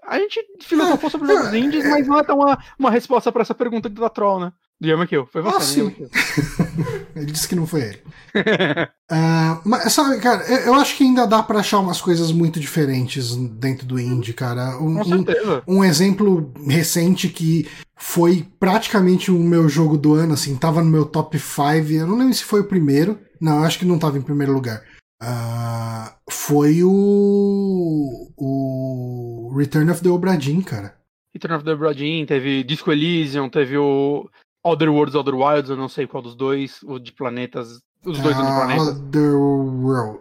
[0.07, 3.43] A gente filosofou sobre jogos é, indies, mas não é tão uma, uma resposta pra
[3.43, 4.53] essa pergunta da Troll, né?
[4.78, 5.27] Do Yamakill.
[5.27, 5.97] Foi você, ah, sim.
[7.16, 7.98] ele disse que não foi ele.
[8.36, 13.35] uh, mas, sabe, cara, eu acho que ainda dá para achar umas coisas muito diferentes
[13.35, 14.77] dentro do indie, cara.
[14.77, 15.62] Um, Com certeza.
[15.66, 17.66] Um, um, exemplo recente que
[17.97, 21.65] foi praticamente o meu jogo do ano, assim, tava no meu top 5.
[21.93, 23.19] Eu não lembro se foi o primeiro.
[23.40, 24.82] Não, acho que não tava em primeiro lugar.
[25.23, 30.94] Uh, foi o, o Return of the Obra Dinn, cara.
[31.32, 34.28] Return of the Obra Dinn, teve Disco Elysium, teve o
[34.66, 38.36] Other Worlds, Other Wilds, eu não sei qual dos dois, o de planetas, os dois
[38.36, 38.88] uh, de planetas.
[38.88, 40.20] Other World,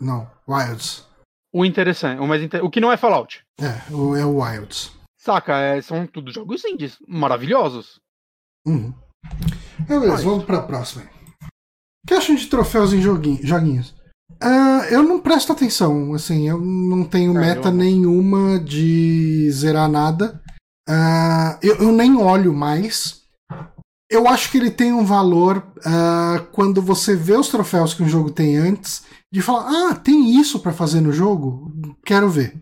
[0.00, 1.06] não, Wilds.
[1.52, 2.64] O interessante, o mais inter...
[2.64, 3.44] o que não é Fallout.
[3.60, 4.92] É, o, é o Wilds.
[5.16, 8.00] Saca, é, são tudo jogos indies, maravilhosos.
[8.66, 8.92] Uhum.
[9.86, 11.04] Beleza, vamos pra próxima.
[11.42, 13.94] O que acham de troféus em joguinhos?
[14.42, 20.40] Uh, eu não presto atenção, assim, eu não tenho é, meta nenhuma de zerar nada.
[20.88, 23.22] Uh, eu, eu, nem olho mais.
[24.10, 28.08] Eu acho que ele tem um valor uh, quando você vê os troféus que um
[28.08, 31.72] jogo tem antes, de falar, ah, tem isso para fazer no jogo?
[32.04, 32.54] Quero ver.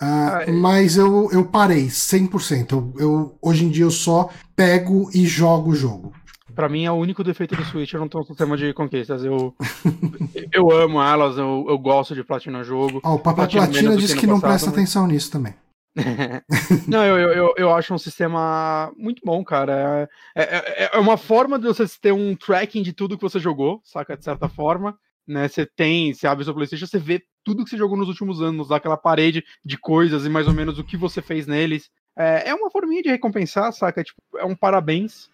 [0.00, 2.72] Ah, mas eu, eu parei 100%.
[2.72, 6.12] Eu, eu, hoje em dia eu só pego e jogo o jogo
[6.58, 9.24] para mim é o único defeito do Switch, eu não tenho um sistema de conquistas.
[9.24, 9.54] Eu,
[10.52, 13.00] eu amo elas, eu, eu gosto de platinar jogo.
[13.04, 14.76] Oh, o Papa Platina disse que, que não presta mas...
[14.76, 15.54] atenção nisso também.
[16.86, 20.08] não, eu, eu, eu acho um sistema muito bom, cara.
[20.34, 23.38] É, é, é, é uma forma de você ter um tracking de tudo que você
[23.38, 24.16] jogou, saca?
[24.16, 24.98] De certa forma.
[25.26, 28.08] Né, você tem, você abre o seu PlayStation, você vê tudo que você jogou nos
[28.08, 31.90] últimos anos, aquela parede de coisas e mais ou menos o que você fez neles.
[32.16, 34.02] É, é uma forminha de recompensar, saca?
[34.02, 35.28] Tipo, é um parabéns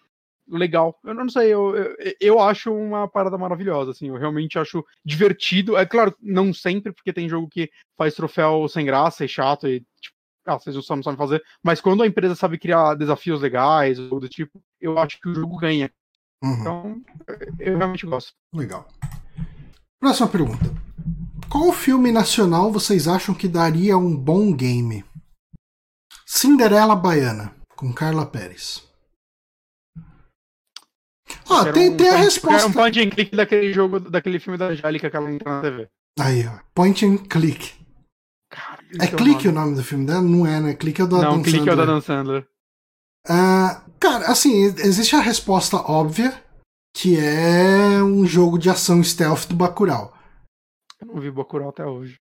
[0.47, 0.99] legal.
[1.03, 5.77] Eu não sei, eu, eu, eu, acho uma parada maravilhosa, assim, eu realmente acho divertido.
[5.77, 9.79] É claro, não sempre, porque tem jogo que faz troféu sem graça e chato e,
[9.99, 10.14] tipo,
[10.45, 11.43] ah, vocês só não sabem fazer.
[11.63, 15.33] Mas quando a empresa sabe criar desafios legais ou do tipo, eu acho que o
[15.33, 15.91] jogo ganha.
[16.43, 16.53] Uhum.
[16.59, 17.01] Então,
[17.59, 18.33] eu realmente gosto.
[18.53, 18.87] Legal.
[19.99, 20.65] Próxima pergunta.
[21.49, 25.03] Qual filme nacional vocês acham que daria um bom game?
[26.25, 28.83] Cinderela Baiana, com Carla Pérez.
[31.49, 32.59] Ah, tem, um tem a resposta.
[32.59, 35.61] Era um point and click daquele jogo, daquele filme da Angélica que ela entra na
[35.61, 35.87] TV.
[36.19, 36.59] Aí, ó.
[36.73, 37.73] Point and click.
[38.99, 39.75] É, é clique o nome.
[39.75, 40.21] do filme dela?
[40.21, 40.73] Não é, né?
[40.73, 42.47] Clique é o da Não, clique é o da Dan Sandler.
[43.27, 46.33] Uh, cara, assim, existe a resposta óbvia,
[46.95, 50.13] que é um jogo de ação stealth do Bacurau.
[51.01, 52.17] Eu não vi Bacurau até hoje.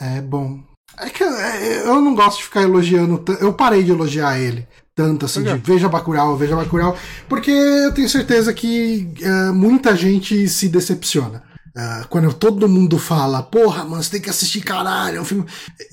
[0.00, 0.62] É bom.
[0.98, 3.24] É que é, eu não gosto de ficar elogiando.
[3.40, 6.96] Eu parei de elogiar ele tanto assim, de veja Bacurau, veja Bacurau,
[7.28, 11.42] porque eu tenho certeza que uh, muita gente se decepciona.
[11.76, 15.44] Uh, quando todo mundo fala, porra, mano, você tem que assistir caralho, é um filme.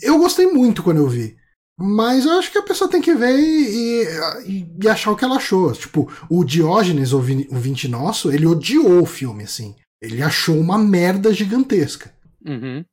[0.01, 1.35] Eu gostei muito quando eu vi.
[1.79, 4.05] Mas eu acho que a pessoa tem que ver e,
[4.47, 5.71] e, e achar o que ela achou.
[5.71, 9.75] Tipo, o Diógenes, o vinte nosso, ele odiou o filme, assim.
[9.99, 12.13] Ele achou uma merda gigantesca.
[12.45, 12.85] Uhum.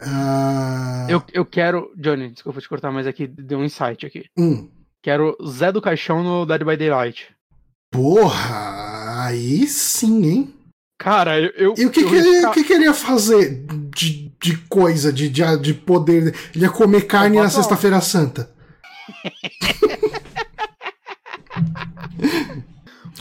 [0.00, 1.10] Uh...
[1.10, 1.90] Eu, eu quero.
[1.96, 4.26] Johnny, desculpa te cortar, mas aqui deu um insight aqui.
[4.38, 4.68] Hum.
[5.02, 7.34] Quero Zé do Caixão no Dead by Daylight.
[7.90, 10.54] Porra, aí sim, hein?
[10.98, 11.74] Cara, eu.
[11.76, 13.64] E o que, eu que, ele, que, que ele ia fazer
[13.94, 16.34] de, de coisa, de, de, de poder?
[16.54, 18.50] Ele ia comer carne na Sexta-feira Santa.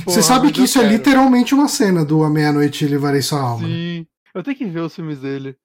[0.06, 0.94] Você sabe que isso é quero.
[0.94, 3.68] é literalmente uma cena do A Meia-Noite e Levarei Sua Alma.
[3.68, 3.74] Né?
[3.74, 4.08] Sim.
[4.34, 5.56] Eu tenho que ver os filmes dele.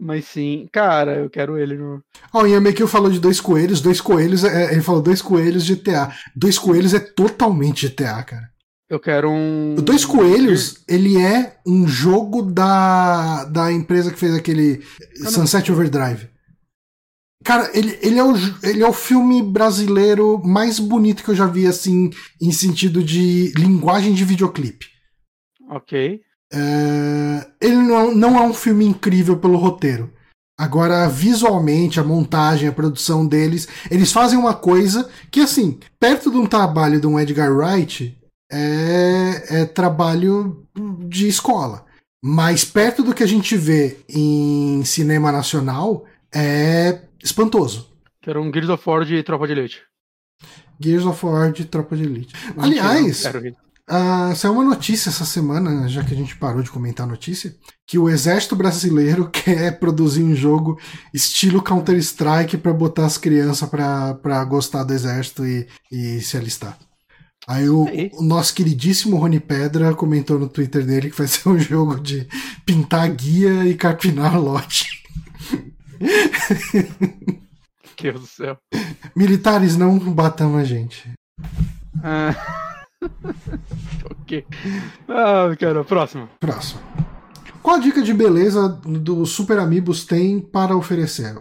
[0.00, 2.02] Mas sim, cara, eu quero ele no.
[2.32, 5.68] Ó, oh, o Yamekil falou de dois coelhos, dois coelhos, é, ele falou dois coelhos
[5.68, 6.10] GTA.
[6.34, 8.48] Dois coelhos é totalmente GTA, cara.
[8.90, 9.76] Eu quero um.
[9.78, 14.82] O Dois Coelhos, ele é um jogo da, da empresa que fez aquele
[15.28, 16.28] Sunset Overdrive.
[17.44, 18.34] Cara, ele, ele, é o,
[18.64, 22.10] ele é o filme brasileiro mais bonito que eu já vi, assim,
[22.42, 24.86] em sentido de linguagem de videoclipe.
[25.70, 26.20] Ok.
[26.52, 30.12] É, ele não, não é um filme incrível pelo roteiro.
[30.58, 36.36] Agora, visualmente, a montagem, a produção deles, eles fazem uma coisa que, assim, perto de
[36.36, 38.19] um trabalho de um Edgar Wright,
[38.50, 40.66] é, é trabalho
[41.08, 41.84] de escola.
[42.22, 46.04] Mas perto do que a gente vê em cinema nacional,
[46.34, 47.88] é espantoso.
[48.20, 49.82] Que era um Gears of War de Tropa de Elite.
[50.78, 52.34] Gears of War de Tropa de Elite.
[52.56, 53.24] Aliás,
[53.90, 57.52] Uh, saiu uma notícia essa semana, já que a gente parou de comentar a notícia,
[57.84, 60.78] que o exército brasileiro quer produzir um jogo
[61.12, 66.78] estilo Counter-Strike para botar as crianças para gostar do exército e, e se alistar.
[67.46, 71.58] Aí o, o, nosso queridíssimo Rony Pedra comentou no Twitter dele que vai ser um
[71.58, 72.28] jogo de
[72.64, 74.86] pintar guia e carpinar lote.
[78.00, 78.56] Deus do céu.
[79.14, 81.12] Militares não batam a gente.
[82.02, 82.34] Ah.
[84.10, 84.46] ok.
[85.08, 86.28] Ah, cara, próximo.
[86.38, 86.80] Próximo.
[87.62, 91.34] Qual a dica de beleza do Super Amigos tem para oferecer?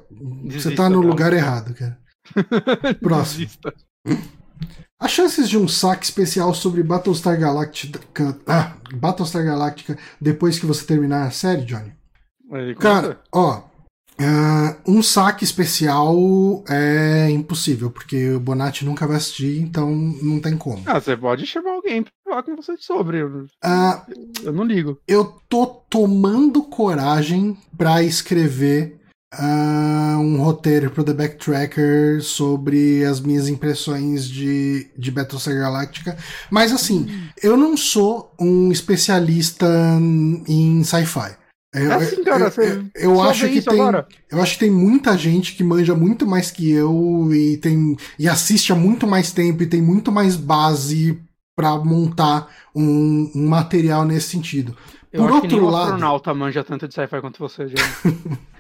[0.46, 1.98] Você tá no lugar errado, cara.
[3.00, 3.46] Próximo.
[3.46, 3.74] Desista.
[5.00, 10.86] As chances de um saque especial sobre Battlestar Galactica, ah, Battlestar Galactica depois que você
[10.86, 11.94] terminar a série, Johnny?
[12.78, 13.70] Cara, ó,
[14.20, 16.14] Uh, um saque especial
[16.68, 20.84] é impossível, porque o Bonatti nunca vai assistir, então não tem como.
[20.86, 23.24] Ah, você pode chamar alguém pra falar com você sobre.
[23.24, 23.48] Uh,
[24.44, 25.00] eu não ligo.
[25.08, 28.99] Eu tô tomando coragem para escrever
[29.34, 36.18] uh, um roteiro pro The Backtracker sobre as minhas impressões de, de Battlestar Galactica.
[36.50, 37.30] Mas assim, hum.
[37.42, 39.68] eu não sou um especialista
[40.48, 41.38] em sci-fi.
[41.74, 44.08] É, é assim, cara, eu, eu, eu acho que tem, agora.
[44.32, 48.28] eu acho que tem muita gente que manja muito mais que eu e tem e
[48.28, 51.22] assiste há muito mais tempo e tem muito mais base
[51.56, 54.76] para montar um, um, material nesse sentido.
[55.14, 57.66] Eu Por outro lado, astronauta manja tanto de sci-fi quanto você,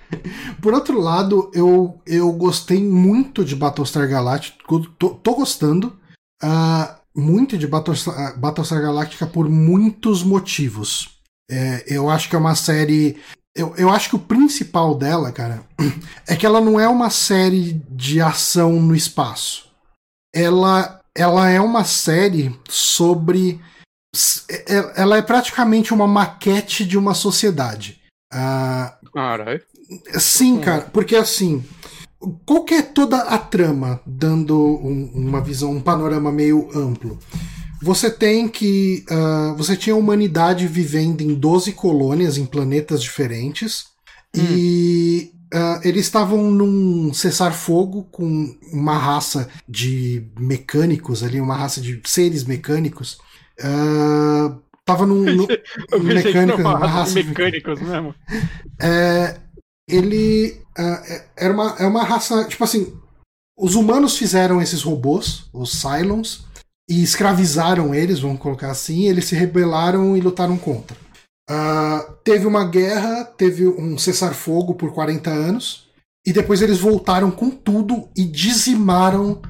[0.61, 4.57] Por outro lado, eu, eu gostei muito de Battlestar Galactica,
[4.97, 5.97] tô, tô gostando
[6.43, 11.19] uh, muito de Battlestar, Battlestar Galactica por muitos motivos.
[11.49, 13.19] É, eu acho que é uma série.
[13.55, 15.63] Eu, eu acho que o principal dela, cara,
[16.27, 19.69] é que ela não é uma série de ação no espaço.
[20.33, 23.59] Ela, ela é uma série sobre.
[24.47, 28.01] É, é, ela é praticamente uma maquete de uma sociedade.
[28.31, 29.63] Ah, Caralho.
[30.19, 31.63] Sim, cara, porque assim.
[32.45, 37.17] Qual que é toda a trama, dando um, uma visão, um panorama meio amplo?
[37.81, 39.05] Você tem que.
[39.09, 43.85] Uh, você tinha a humanidade vivendo em 12 colônias em planetas diferentes.
[44.35, 44.41] Hum.
[44.51, 52.01] E uh, eles estavam num cessar-fogo com uma raça de mecânicos ali, uma raça de
[52.05, 53.17] seres mecânicos.
[53.59, 55.23] Uh, tava num.
[55.89, 58.13] num mecânico, uma raça de mecânicos mesmo.
[58.77, 59.37] É,
[59.89, 60.61] ele.
[60.77, 62.45] Uh, era uma, é uma raça.
[62.45, 62.93] Tipo assim.
[63.61, 66.45] Os humanos fizeram esses robôs, os Cylons
[66.89, 70.97] e escravizaram eles, vamos colocar assim, eles se rebelaram e lutaram contra.
[71.49, 75.87] Uh, teve uma guerra, teve um cessar-fogo por 40 anos,
[76.25, 79.41] e depois eles voltaram com tudo e dizimaram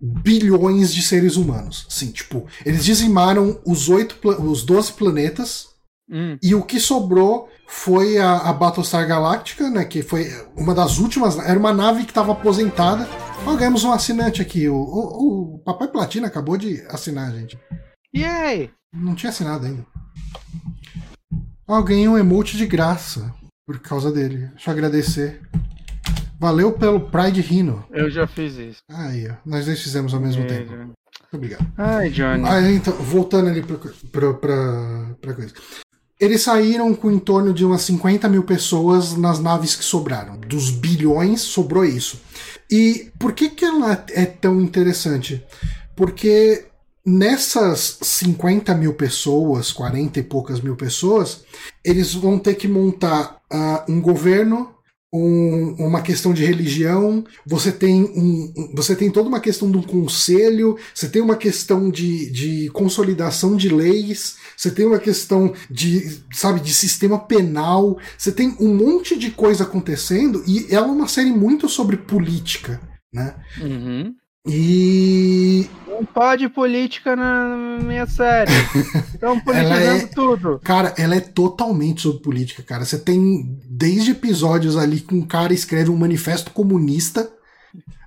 [0.00, 1.86] bilhões de seres humanos.
[1.88, 5.68] Sim, tipo, eles dizimaram os, oito, os 12 planetas,
[6.10, 6.38] hum.
[6.42, 10.26] e o que sobrou foi a, a Battlestar Galactica, né, que foi
[10.56, 13.08] uma das últimas, era uma nave que estava aposentada,
[13.44, 14.68] Ó, ganhamos um assinante aqui.
[14.68, 17.58] O, o, o Papai Platina acabou de assinar, gente.
[18.14, 18.70] Yay!
[18.92, 19.86] Não tinha assinado ainda.
[21.68, 23.32] Ó, ganhei um emote de graça
[23.66, 24.48] por causa dele.
[24.48, 25.40] Deixa eu agradecer.
[26.40, 27.84] Valeu pelo Pride Rhino.
[27.90, 28.80] Eu já fiz isso.
[28.90, 29.34] Aí, ó.
[29.44, 30.72] Nós dois fizemos ao mesmo é, tempo.
[30.72, 30.96] Muito
[31.32, 31.72] obrigado.
[31.76, 32.42] Ai, Johnny.
[32.74, 33.76] Então, voltando ali pra,
[34.10, 35.54] pra, pra, pra coisa.
[36.18, 40.38] Eles saíram com em torno de umas 50 mil pessoas nas naves que sobraram.
[40.38, 42.20] Dos bilhões, sobrou isso.
[42.70, 45.44] E por que, que ela é tão interessante?
[45.94, 46.64] Porque
[47.04, 51.44] nessas 50 mil pessoas, 40 e poucas mil pessoas,
[51.84, 54.75] eles vão ter que montar uh, um governo
[55.12, 59.82] um, uma questão de religião, você tem, um, você tem toda uma questão de um
[59.82, 66.20] conselho, você tem uma questão de, de consolidação de leis, você tem uma questão de,
[66.32, 71.08] sabe, de sistema penal, você tem um monte de coisa acontecendo e ela é uma
[71.08, 72.80] série muito sobre política,
[73.12, 73.34] né?
[73.60, 74.14] Uhum.
[74.46, 75.68] E.
[75.88, 78.50] Não pode política na minha série.
[79.14, 80.06] Estão politizando é...
[80.06, 80.60] tudo.
[80.62, 82.84] Cara, ela é totalmente sobre política, cara.
[82.84, 87.30] Você tem desde episódios ali que um cara escreve um manifesto comunista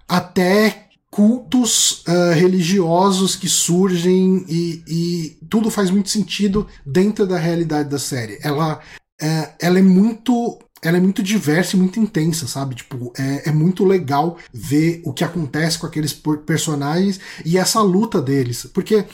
[0.07, 7.89] até cultos uh, religiosos que surgem e, e, tudo faz muito sentido dentro da realidade
[7.89, 8.37] da série.
[8.43, 8.79] Ela,
[9.21, 12.75] uh, ela é muito ela é muito diversa e muito intensa, sabe?
[12.75, 16.13] Tipo, é, é muito legal ver o que acontece com aqueles
[16.45, 18.65] personagens e essa luta deles.
[18.73, 19.05] Porque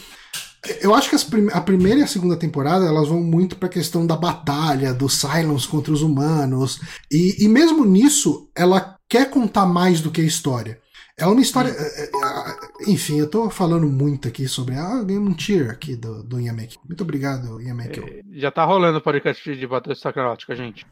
[0.81, 4.05] eu acho que prim a primeira e a segunda temporada elas vão muito pra questão
[4.05, 6.79] da batalha, do Silence contra os humanos.
[7.11, 10.79] E, e mesmo nisso, ela quer contar mais do que a história.
[11.17, 11.69] É uma história.
[11.69, 14.75] É, é, é, enfim, eu tô falando muito aqui sobre.
[14.75, 16.77] Ah, ganhei um tier aqui do, do Yamek.
[16.85, 18.21] Muito obrigado, Yamek.
[18.33, 20.85] Já tá rolando o podcast de Batalha Sacralática, gente.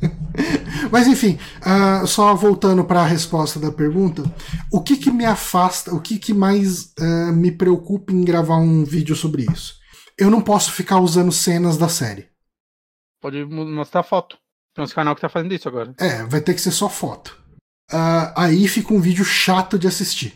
[0.90, 4.22] Mas enfim, uh, só voltando para a resposta da pergunta,
[4.72, 8.82] o que que me afasta, o que que mais uh, me preocupa em gravar um
[8.82, 9.78] vídeo sobre isso?
[10.16, 12.28] Eu não posso ficar usando cenas da série.
[13.20, 14.38] Pode mostrar foto.
[14.74, 15.94] Tem uns canal que tá fazendo isso agora.
[15.98, 17.39] É, vai ter que ser só foto.
[17.92, 20.34] Uh, aí fica um vídeo chato de assistir.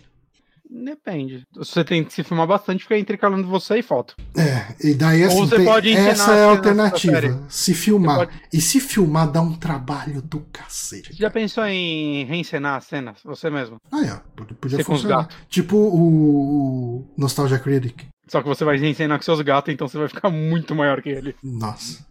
[0.70, 1.44] Depende.
[1.55, 4.16] Você tem que se filmar bastante, fica intercalando você e foto.
[4.36, 7.44] É, e daí assim, tem, essa é a alternativa.
[7.48, 8.16] Se filmar.
[8.16, 11.10] Pode- E se filmar dá um trabalho do cacete.
[11.14, 13.76] Você já pensou em reencenar as cenas, você mesmo?
[13.93, 15.28] Ah, é, pod- podia Você funcionar.
[15.48, 18.06] Tipo o, o Nostalgia Critic.
[18.26, 21.10] Só que você vai reencenar com seus gatos, então você vai ficar muito maior que
[21.10, 21.34] ele.
[21.42, 22.05] Nossa.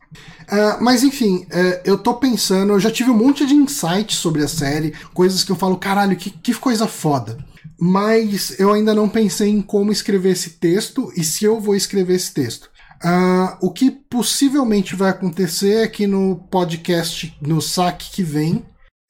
[0.48, 4.44] Ah, mas enfim, é, eu tô pensando, eu já tive um monte de insights sobre
[4.44, 7.38] a série, coisas que eu falo, caralho, que, que coisa foda.
[7.80, 12.16] Mas eu ainda não pensei em como escrever esse texto e se eu vou escrever
[12.16, 12.70] esse texto.
[13.04, 18.64] Ah, o que possivelmente vai acontecer é que no podcast, no saque que vem,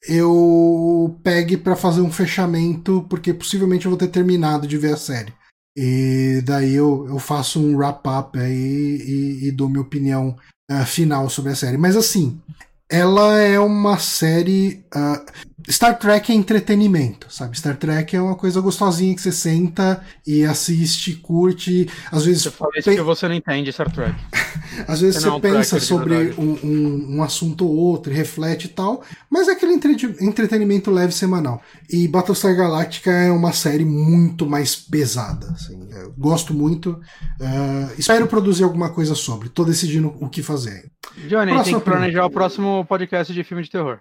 [0.08, 4.96] eu pegue pra fazer um fechamento, porque possivelmente eu vou ter terminado de ver a
[4.96, 5.32] série.
[5.76, 10.36] E daí eu, eu faço um wrap-up aí e, e dou minha opinião
[10.70, 11.76] ah, final sobre a série.
[11.76, 12.40] Mas assim,
[12.88, 14.84] ela é uma série.
[14.94, 15.24] ah,
[15.70, 17.56] Star Trek é entretenimento, sabe?
[17.58, 21.88] Star Trek é uma coisa gostosinha que você senta e assiste, curte.
[22.12, 24.14] Às vezes, Você fala isso tem- porque você não entende Star Trek.
[24.86, 28.66] às vezes Você você é pensa sobre um, um, um assunto ou outro, e reflete
[28.66, 31.62] e tal, mas é aquele entre- entretenimento leve semanal.
[31.90, 35.46] E Battlestar Galactica é uma série muito mais pesada.
[35.52, 35.88] assim.
[35.92, 37.00] Eu gosto muito.
[37.40, 39.48] ah, espero produzir alguma coisa sobre.
[39.48, 40.90] Tô decidindo o que fazer.
[41.28, 43.98] Johnny, tem Próxima que planejar o próximo podcast de filme de terror.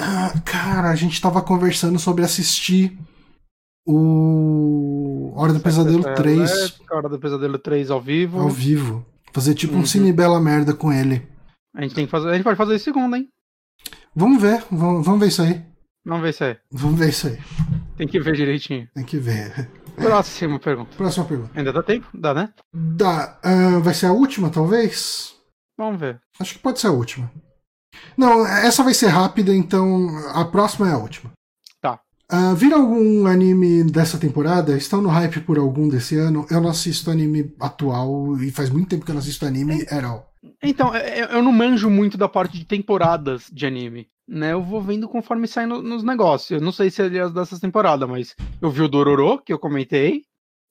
[0.00, 2.96] Ah, cara, a gente tava conversando sobre assistir
[3.86, 8.40] o Hora do Pesadelo 3 Elétrica, Hora do Pesadelo 3 ao vivo.
[8.40, 9.04] ao vivo.
[9.32, 9.86] Fazer tipo um Uhum.
[9.86, 11.26] cine bela merda com ele.
[11.74, 12.28] A gente tem que fazer.
[12.28, 13.28] A gente pode fazer segundo, hein?
[14.14, 15.62] Vamos ver, vamos, vamos ver isso aí.
[16.04, 16.58] Vamos ver se é.
[16.70, 17.38] Vamos ver isso aí.
[17.96, 18.88] Tem que ver direitinho.
[18.94, 19.70] Tem que ver.
[19.96, 20.96] Próxima pergunta.
[20.96, 21.50] Próxima pergunta.
[21.54, 22.06] Ainda dá tempo?
[22.14, 22.52] Dá, né?
[22.72, 23.38] Dá.
[23.42, 25.34] ah, vai ser a última, talvez?
[25.76, 26.20] Vamos ver.
[26.40, 27.30] Acho que pode ser a última.
[28.16, 31.30] Não, essa vai ser rápida, então a próxima é a última.
[31.80, 32.00] Tá.
[32.30, 34.76] Ah, viram algum anime dessa temporada?
[34.76, 36.46] Estão no hype por algum desse ano?
[36.50, 40.04] Eu não assisto anime atual e faz muito tempo que eu não assisto anime at
[40.04, 40.28] all.
[40.62, 44.08] Então, eu eu não manjo muito da parte de temporadas de anime.
[44.30, 46.50] Né, eu vou vendo conforme sai no- nos negócios.
[46.50, 49.58] Eu não sei se é as dessas temporadas, mas eu vi o Dororo, que eu
[49.58, 50.22] comentei.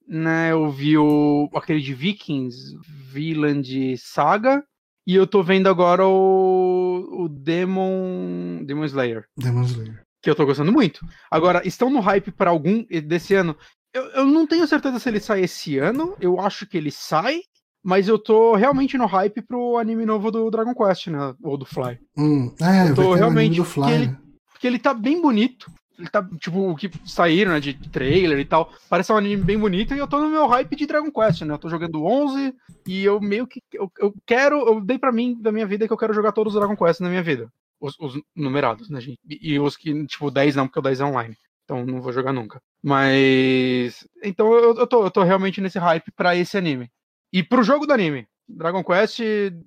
[0.07, 2.77] Né, eu vi o aquele de Vikings,
[3.11, 4.63] Vinland Saga.
[5.07, 9.23] E eu tô vendo agora o, o Demon, Demon Slayer.
[9.38, 10.03] Demon Slayer.
[10.21, 10.99] que eu tô gostando muito.
[11.31, 13.55] Agora, estão no hype para algum desse ano?
[13.93, 16.15] Eu, eu não tenho certeza se ele sai esse ano.
[16.19, 17.39] Eu acho que ele sai,
[17.81, 21.34] mas eu tô realmente no hype pro anime novo do Dragon Quest, né?
[21.41, 21.97] Ou do Fly.
[22.17, 24.17] Hum, é, Eu tô um realmente- do Fly, porque ele- né?
[24.51, 25.71] Porque ele tá bem bonito.
[25.97, 28.71] Ele tá, tipo, o que saíram, né, de trailer e tal.
[28.87, 31.53] Parece um anime bem bonito e eu tô no meu hype de Dragon Quest, né?
[31.53, 32.53] Eu tô jogando 11
[32.85, 33.63] e eu meio que.
[33.73, 34.59] Eu, eu quero.
[34.67, 36.99] Eu dei pra mim, da minha vida, que eu quero jogar todos os Dragon Quest
[36.99, 37.51] na minha vida.
[37.79, 39.19] Os, os numerados, né, gente?
[39.27, 41.37] E, os que, tipo, 10 não, porque o 10 é online.
[41.65, 42.61] Então não vou jogar nunca.
[42.81, 44.07] Mas.
[44.23, 46.89] Então eu, eu, tô, eu tô realmente nesse hype pra esse anime.
[47.33, 48.27] E pro jogo do anime.
[48.47, 49.19] Dragon Quest,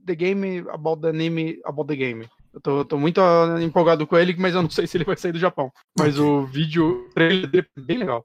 [0.06, 2.28] The Game About the Anime About the Game.
[2.52, 5.16] Eu tô, tô muito ah, empolgado com ele, mas eu não sei se ele vai
[5.16, 5.72] sair do Japão.
[5.98, 8.24] Mas o vídeo trailer dele é bem legal.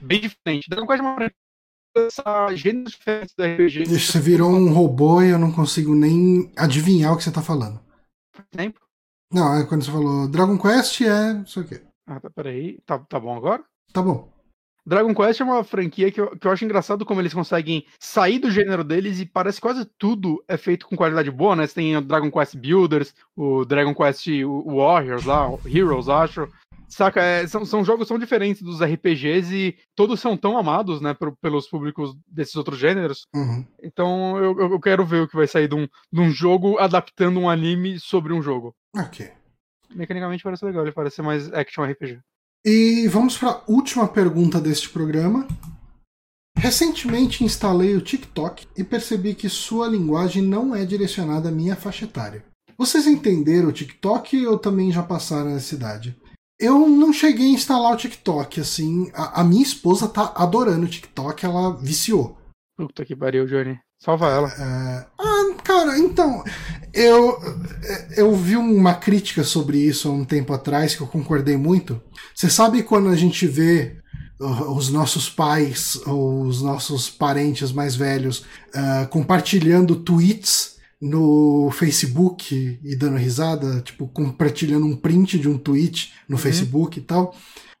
[0.00, 0.68] Bem diferente.
[0.68, 1.30] Dragon Quest é uma
[1.94, 3.84] essa gêneros diferentes do RPG.
[3.84, 7.80] Você virou um robô e eu não consigo nem adivinhar o que você tá falando.
[8.50, 8.80] Tempo?
[9.30, 11.80] Não, é quando você falou Dragon Quest é isso aqui.
[12.06, 12.78] Ah, tá, peraí.
[12.84, 13.62] Tá, tá bom agora?
[13.92, 14.30] Tá bom.
[14.84, 18.38] Dragon Quest é uma franquia que eu, que eu acho engraçado como eles conseguem sair
[18.38, 21.66] do gênero deles e parece que quase tudo é feito com qualidade boa, né?
[21.66, 24.26] Você tem o Dragon Quest Builders, o Dragon Quest
[24.66, 26.48] Warriors lá, Heroes, acho.
[26.88, 31.14] Saca, é, são, são jogos tão diferentes dos RPGs e todos são tão amados, né,
[31.14, 33.26] por- pelos públicos desses outros gêneros.
[33.34, 33.64] Uhum.
[33.82, 37.40] Então eu, eu- quero ver o que vai sair de um, de um jogo adaptando
[37.40, 38.74] um anime sobre um jogo.
[38.94, 39.30] Ok.
[39.94, 42.20] Mecanicamente parece legal, ele parece mais action RPG.
[42.64, 45.48] E vamos para a última pergunta deste programa.
[46.56, 52.04] Recentemente instalei o TikTok e percebi que sua linguagem não é direcionada à minha faixa
[52.04, 52.44] etária.
[52.78, 56.16] Vocês entenderam o TikTok ou também já passaram nessa idade?
[56.60, 59.10] Eu não cheguei a instalar o TikTok, assim.
[59.12, 62.38] A, a minha esposa tá adorando o TikTok, ela viciou.
[62.76, 63.76] Puta que pariu, Johnny.
[64.04, 64.48] Salva ela.
[64.48, 66.42] É, Ah, cara, então.
[66.92, 67.38] Eu,
[68.16, 72.02] eu vi uma crítica sobre isso há um tempo atrás que eu concordei muito.
[72.34, 73.96] Você sabe quando a gente vê
[74.40, 78.40] uh, os nossos pais ou os nossos parentes mais velhos
[78.74, 86.12] uh, compartilhando tweets no Facebook e dando risada, tipo, compartilhando um print de um tweet
[86.28, 86.42] no Uhum.
[86.42, 87.34] Facebook e tal.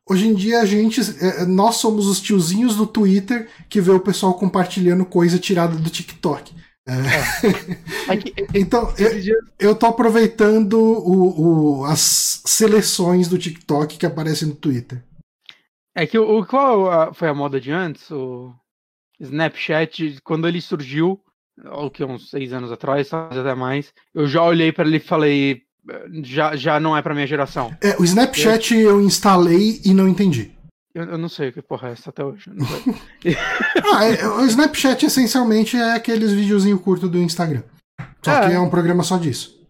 [0.08, 4.00] Hoje em dia a gente, eh, nós somos os tiozinhos do Twitter que vê o
[4.00, 6.52] pessoal compartilhando coisa tirada do TikTok.
[6.86, 6.92] É.
[6.92, 8.58] É.
[8.58, 15.04] então, eu, eu tô aproveitando o, o, as seleções do TikTok que aparecem no Twitter.
[15.94, 18.10] É que o, qual foi a moda de antes?
[18.10, 18.52] O
[19.20, 21.20] Snapchat, quando ele surgiu,
[21.64, 25.62] ou que uns seis anos atrás, até mais, eu já olhei para ele e falei,
[26.22, 27.76] já, já não é pra minha geração.
[27.80, 28.90] É, o Snapchat eu...
[28.90, 30.52] eu instalei e não entendi.
[30.94, 32.50] Eu, eu, não sei o que porra é essa até hoje.
[33.94, 37.62] ah, é, o Snapchat essencialmente é aqueles videozinhos curtos do Instagram.
[38.22, 38.48] Só é.
[38.48, 39.62] que é um programa só disso.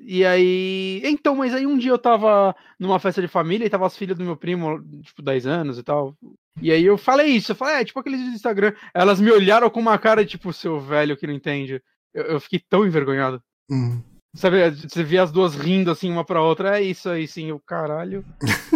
[0.00, 1.02] E aí.
[1.04, 4.16] Então, mas aí um dia eu tava numa festa de família e tava as filhas
[4.16, 6.16] do meu primo, tipo, 10 anos e tal.
[6.60, 8.72] E aí eu falei isso, eu falei, é, tipo aqueles do Instagram.
[8.94, 11.82] Elas me olharam com uma cara, tipo, seu velho que não entende.
[12.12, 13.42] Eu, eu fiquei tão envergonhado.
[13.70, 14.00] Hum.
[14.34, 17.60] Sabe, você vê as duas rindo assim uma pra outra, é isso aí sim, o
[17.60, 18.24] caralho.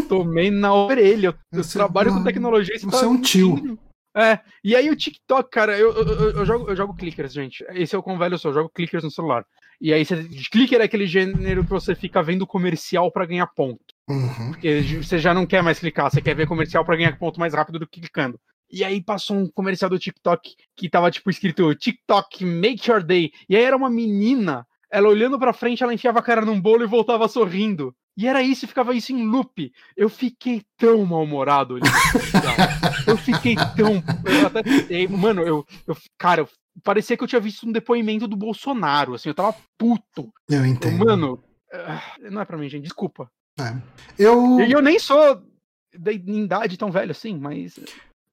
[0.09, 1.35] Tomei na orelha.
[1.53, 2.79] Eu, eu trabalho com tecnologia.
[2.79, 3.79] Você, você tá é um tio.
[4.17, 7.65] É, e aí o TikTok, cara, eu, eu, eu, jogo, eu jogo clickers, gente.
[7.71, 9.45] Esse é o quão velho eu sou, eu jogo clickers no celular.
[9.81, 13.81] E aí, você, clicker é aquele gênero que você fica vendo comercial para ganhar ponto.
[14.09, 14.51] Uhum.
[14.51, 17.55] Porque você já não quer mais clicar, você quer ver comercial para ganhar ponto mais
[17.55, 18.41] rápido do que clicando.
[18.71, 23.31] E aí passou um comercial do TikTok que tava tipo escrito TikTok make your day.
[23.49, 26.83] E aí era uma menina ela olhando pra frente, ela enfiava a cara num bolo
[26.83, 27.95] e voltava sorrindo.
[28.17, 29.71] E era isso, ficava isso em loop.
[29.97, 31.93] Eu fiquei tão mal-humorado olhando
[33.07, 34.03] Eu fiquei tão.
[34.25, 35.09] Eu até...
[35.09, 35.97] Mano, eu, eu.
[36.19, 36.49] Cara,
[36.83, 39.15] parecia que eu tinha visto um depoimento do Bolsonaro.
[39.15, 40.33] Assim, eu tava puto.
[40.49, 41.05] Eu entendo.
[41.05, 42.85] Mano, ah, não é pra mim, gente.
[42.85, 43.31] Desculpa.
[43.61, 43.77] É.
[44.19, 44.61] Eu.
[44.61, 45.43] E eu nem sou
[45.97, 47.79] da idade tão velho assim, mas.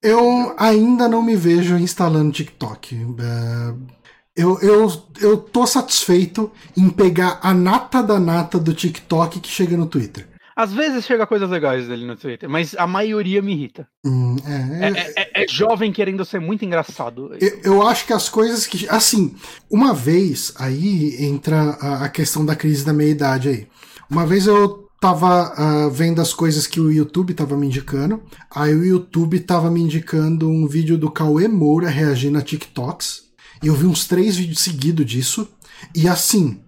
[0.02, 2.96] Eu ainda não me vejo instalando TikTok.
[2.96, 3.88] Uh,
[4.36, 4.92] eu, eu,
[5.22, 10.28] eu tô satisfeito em pegar a nata da nata do TikTok que chega no Twitter.
[10.56, 13.86] Às vezes chega coisas legais dele no Twitter, mas a maioria me irrita.
[14.06, 17.36] Hum, é, é, é, é, jovem querendo ser muito engraçado.
[17.42, 18.88] Eu, eu, acho que as coisas que.
[18.88, 19.36] Assim,
[19.70, 23.68] uma vez aí entra a, a questão da crise da meia-idade aí.
[24.10, 28.24] Uma vez eu tava uh, vendo as coisas que o YouTube tava me indicando.
[28.50, 33.25] Aí o YouTube tava me indicando um vídeo do Cauê Moura reagindo a TikToks.
[33.66, 35.48] Eu vi uns três vídeos seguidos disso.
[35.94, 36.62] E assim,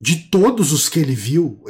[0.00, 1.60] de todos os que ele viu,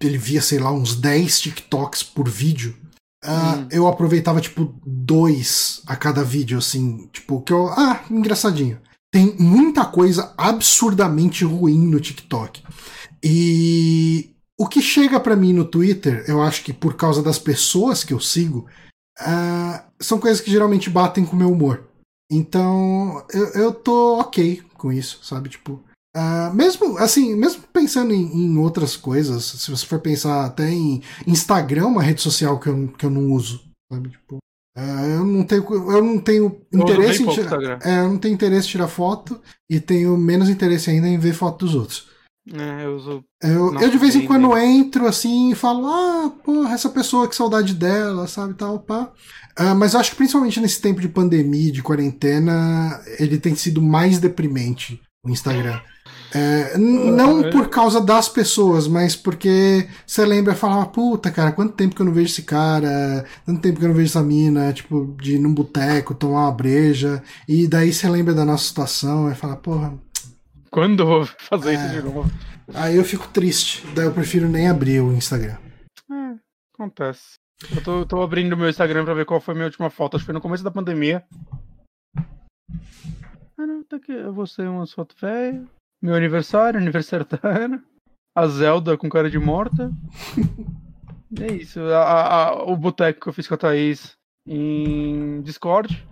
[0.00, 2.74] ele, via, sei lá, uns 10 TikToks por vídeo.
[3.22, 7.68] Uh, eu aproveitava, tipo, dois a cada vídeo, assim, tipo, que eu.
[7.68, 8.80] Ah, engraçadinho.
[9.12, 12.62] Tem muita coisa absurdamente ruim no TikTok.
[13.22, 18.02] E o que chega para mim no Twitter, eu acho que por causa das pessoas
[18.02, 18.66] que eu sigo,
[19.20, 21.89] uh, são coisas que geralmente batem com o meu humor.
[22.30, 25.48] Então, eu, eu tô ok com isso, sabe?
[25.48, 25.82] Tipo,
[26.16, 31.02] uh, mesmo assim, mesmo pensando em, em, outras coisas, se você for pensar até em
[31.26, 34.10] Instagram, uma rede social que eu, que eu não uso, sabe?
[34.10, 34.36] Tipo,
[34.78, 38.68] uh, eu não tenho, eu não tenho interesse em tirar, é, eu não tenho interesse
[38.68, 42.09] em tirar foto e tenho menos interesse ainda em ver foto dos outros.
[42.52, 43.24] É, eu uso.
[43.42, 47.36] Eu, eu de vez em quando entro assim e falo, ah, porra, essa pessoa, que
[47.36, 49.12] saudade dela, sabe, tal, pá.
[49.58, 53.82] Uh, mas eu acho que principalmente nesse tempo de pandemia, de quarentena, ele tem sido
[53.82, 55.80] mais deprimente, o Instagram.
[56.32, 61.74] É, não por causa das pessoas, mas porque você lembra e fala, puta, cara, quanto
[61.74, 64.72] tempo que eu não vejo esse cara, quanto tempo que eu não vejo essa mina,
[64.72, 69.30] tipo, de ir num boteco, tomar uma breja, e daí você lembra da nossa situação
[69.30, 69.92] e fala, porra.
[70.70, 72.30] Quando eu vou fazer é, isso de novo?
[72.74, 75.56] Aí eu fico triste, daí eu prefiro nem abrir o Instagram.
[76.10, 76.36] É,
[76.72, 77.34] acontece.
[77.74, 80.16] Eu tô, tô abrindo meu Instagram pra ver qual foi a minha última foto.
[80.16, 81.24] Acho que foi no começo da pandemia.
[82.16, 84.12] Ah, não, tá aqui.
[84.12, 85.62] Eu vou ser uma foto velha.
[86.00, 87.84] Meu aniversário, aniversário da Ana.
[88.34, 89.90] A Zelda com cara de morta.
[91.38, 91.80] é isso.
[91.80, 94.12] A, a, o boteco que eu fiz com a Thaís
[94.46, 96.06] em Discord.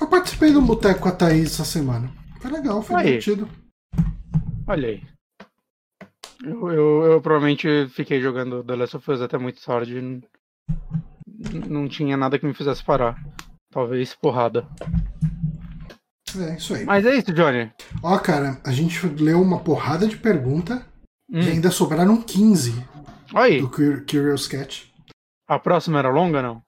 [0.00, 2.10] Eu participei de um boteco com a Thaís essa semana.
[2.40, 3.04] Foi legal, foi aí.
[3.04, 3.48] divertido.
[4.66, 5.02] Olha aí.
[6.44, 10.22] Eu, eu, eu, provavelmente fiquei jogando The Last of Us até muito tarde.
[11.68, 13.16] Não tinha nada que me fizesse parar.
[13.70, 14.66] Talvez porrada.
[16.38, 16.84] É, isso aí.
[16.84, 17.70] Mas é isso, Johnny.
[18.02, 20.86] Ó, cara, a gente leu uma porrada de pergunta
[21.30, 21.40] hum.
[21.40, 22.72] e ainda sobraram 15
[23.34, 23.60] aí.
[23.60, 24.92] do Curious Cat.
[25.48, 26.62] A próxima era longa, não?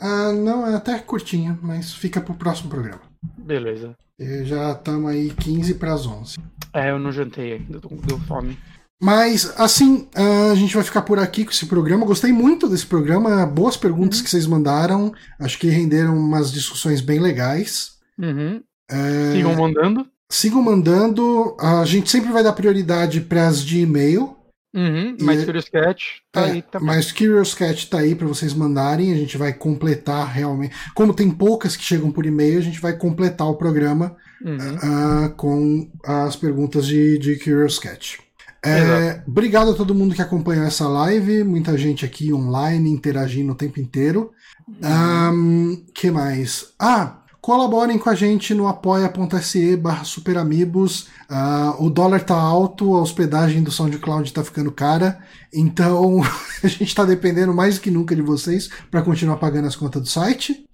[0.00, 3.00] Ah, não, é até curtinha, mas fica pro próximo programa.
[3.44, 3.94] Beleza.
[4.18, 6.38] E já estamos aí 15 para as 11.
[6.72, 8.56] É, eu não jantei ainda, deu fome.
[9.02, 12.06] Mas, assim, a gente vai ficar por aqui com esse programa.
[12.06, 13.44] Gostei muito desse programa.
[13.44, 14.24] Boas perguntas uhum.
[14.24, 15.12] que vocês mandaram.
[15.40, 17.96] Acho que renderam umas discussões bem legais.
[18.16, 18.62] Uhum.
[18.88, 19.32] É...
[19.32, 20.06] Sigam mandando.
[20.30, 21.56] Sigam mandando.
[21.58, 24.36] A gente sempre vai dar prioridade para as de e-mail.
[24.74, 26.86] Uhum, mas Curious Cat tá é, aí também.
[26.86, 30.74] Mas Curious Cat tá aí para vocês mandarem, a gente vai completar realmente.
[30.94, 34.56] Como tem poucas que chegam por e-mail, a gente vai completar o programa uhum.
[34.56, 38.18] uh, com as perguntas de, de Curious Cat.
[38.64, 43.56] É, obrigado a todo mundo que acompanhou essa live, muita gente aqui online interagindo o
[43.56, 44.30] tempo inteiro.
[44.68, 45.72] Uhum.
[45.74, 46.72] Um, que mais?
[46.78, 51.08] Ah, Colaborem com a gente no apoia.se barra superamigos.
[51.28, 55.18] Uh, o dólar tá alto, a hospedagem do SoundCloud tá ficando cara.
[55.52, 56.22] Então
[56.62, 60.02] a gente tá dependendo mais do que nunca de vocês para continuar pagando as contas
[60.02, 60.64] do site.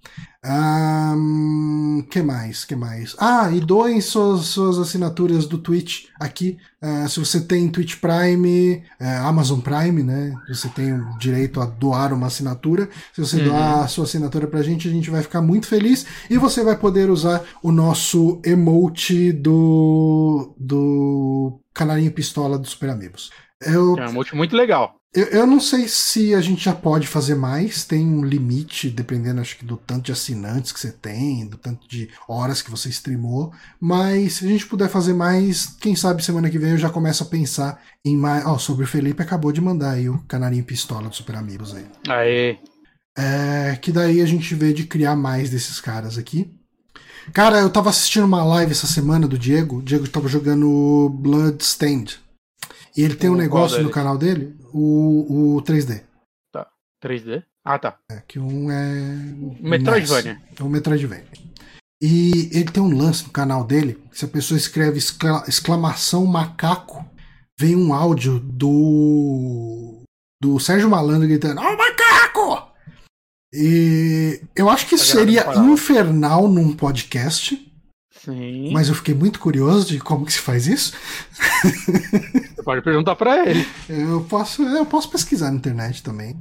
[0.45, 2.63] Um, que mais?
[2.63, 3.13] Que mais?
[3.19, 6.57] Ah, e doem suas, suas assinaturas do Twitch aqui.
[6.81, 10.33] Uh, se você tem Twitch Prime, uh, Amazon Prime, né?
[10.47, 12.89] Você tem o direito a doar uma assinatura.
[13.13, 13.49] Se você uhum.
[13.49, 16.05] doar a sua assinatura pra gente, a gente vai ficar muito feliz.
[16.29, 23.29] E você vai poder usar o nosso emote do, do Canarinho Pistola dos Super Amigos.
[23.61, 24.95] Eu, é um emote muito legal.
[25.13, 29.41] Eu, eu, não sei se a gente já pode fazer mais, tem um limite, dependendo,
[29.41, 32.89] acho que do tanto de assinantes que você tem, do tanto de horas que você
[32.89, 36.91] streamou, mas se a gente puder fazer mais, quem sabe semana que vem eu já
[36.91, 38.45] começo a pensar em mais.
[38.45, 41.73] Ó, oh, sobre o Felipe acabou de mandar aí o canarinho pistola do Super Amigos
[41.73, 41.85] aí.
[42.07, 42.57] Aê!
[43.17, 46.53] É, que daí a gente vê de criar mais desses caras aqui.
[47.33, 52.19] Cara, eu tava assistindo uma live essa semana do Diego, o Diego tava jogando Bloodstained.
[52.99, 56.01] E ele tem um negócio no canal dele, o, o 3D.
[56.51, 56.67] Tá.
[57.01, 57.45] 3D?
[57.63, 57.97] Ah, tá.
[58.11, 59.15] É, que um é.
[59.61, 60.41] Metroidvania.
[60.59, 61.23] É um Metroidvania.
[62.01, 64.99] E ele tem um lance no canal dele, se a pessoa escreve
[65.47, 67.09] exclamação macaco,
[67.57, 70.01] vem um áudio do.
[70.41, 72.69] do Sérgio Malandro gritando: Ó, oh, macaco!
[73.53, 77.65] E eu acho que isso seria infernal num podcast.
[78.11, 78.73] Sim.
[78.73, 80.93] Mas eu fiquei muito curioso de como que se faz isso.
[82.59, 83.65] Você pode perguntar para ele.
[83.87, 86.33] Eu posso, eu posso pesquisar na internet também.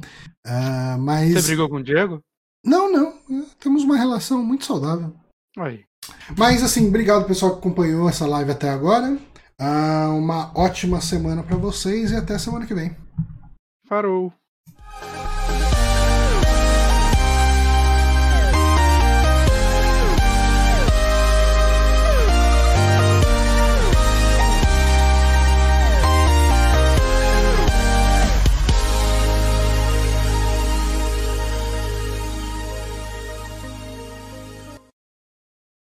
[0.44, 1.32] Uh, mas...
[1.32, 2.20] Você brigou com o Diego?
[2.66, 3.14] Não, não.
[3.60, 5.14] Temos uma relação muito saudável.
[5.56, 5.84] Aí.
[6.36, 9.16] Mas assim, obrigado pessoal que acompanhou essa live até agora.
[9.60, 12.96] Uh, uma ótima semana para vocês e até semana que vem.
[13.86, 14.32] Farou.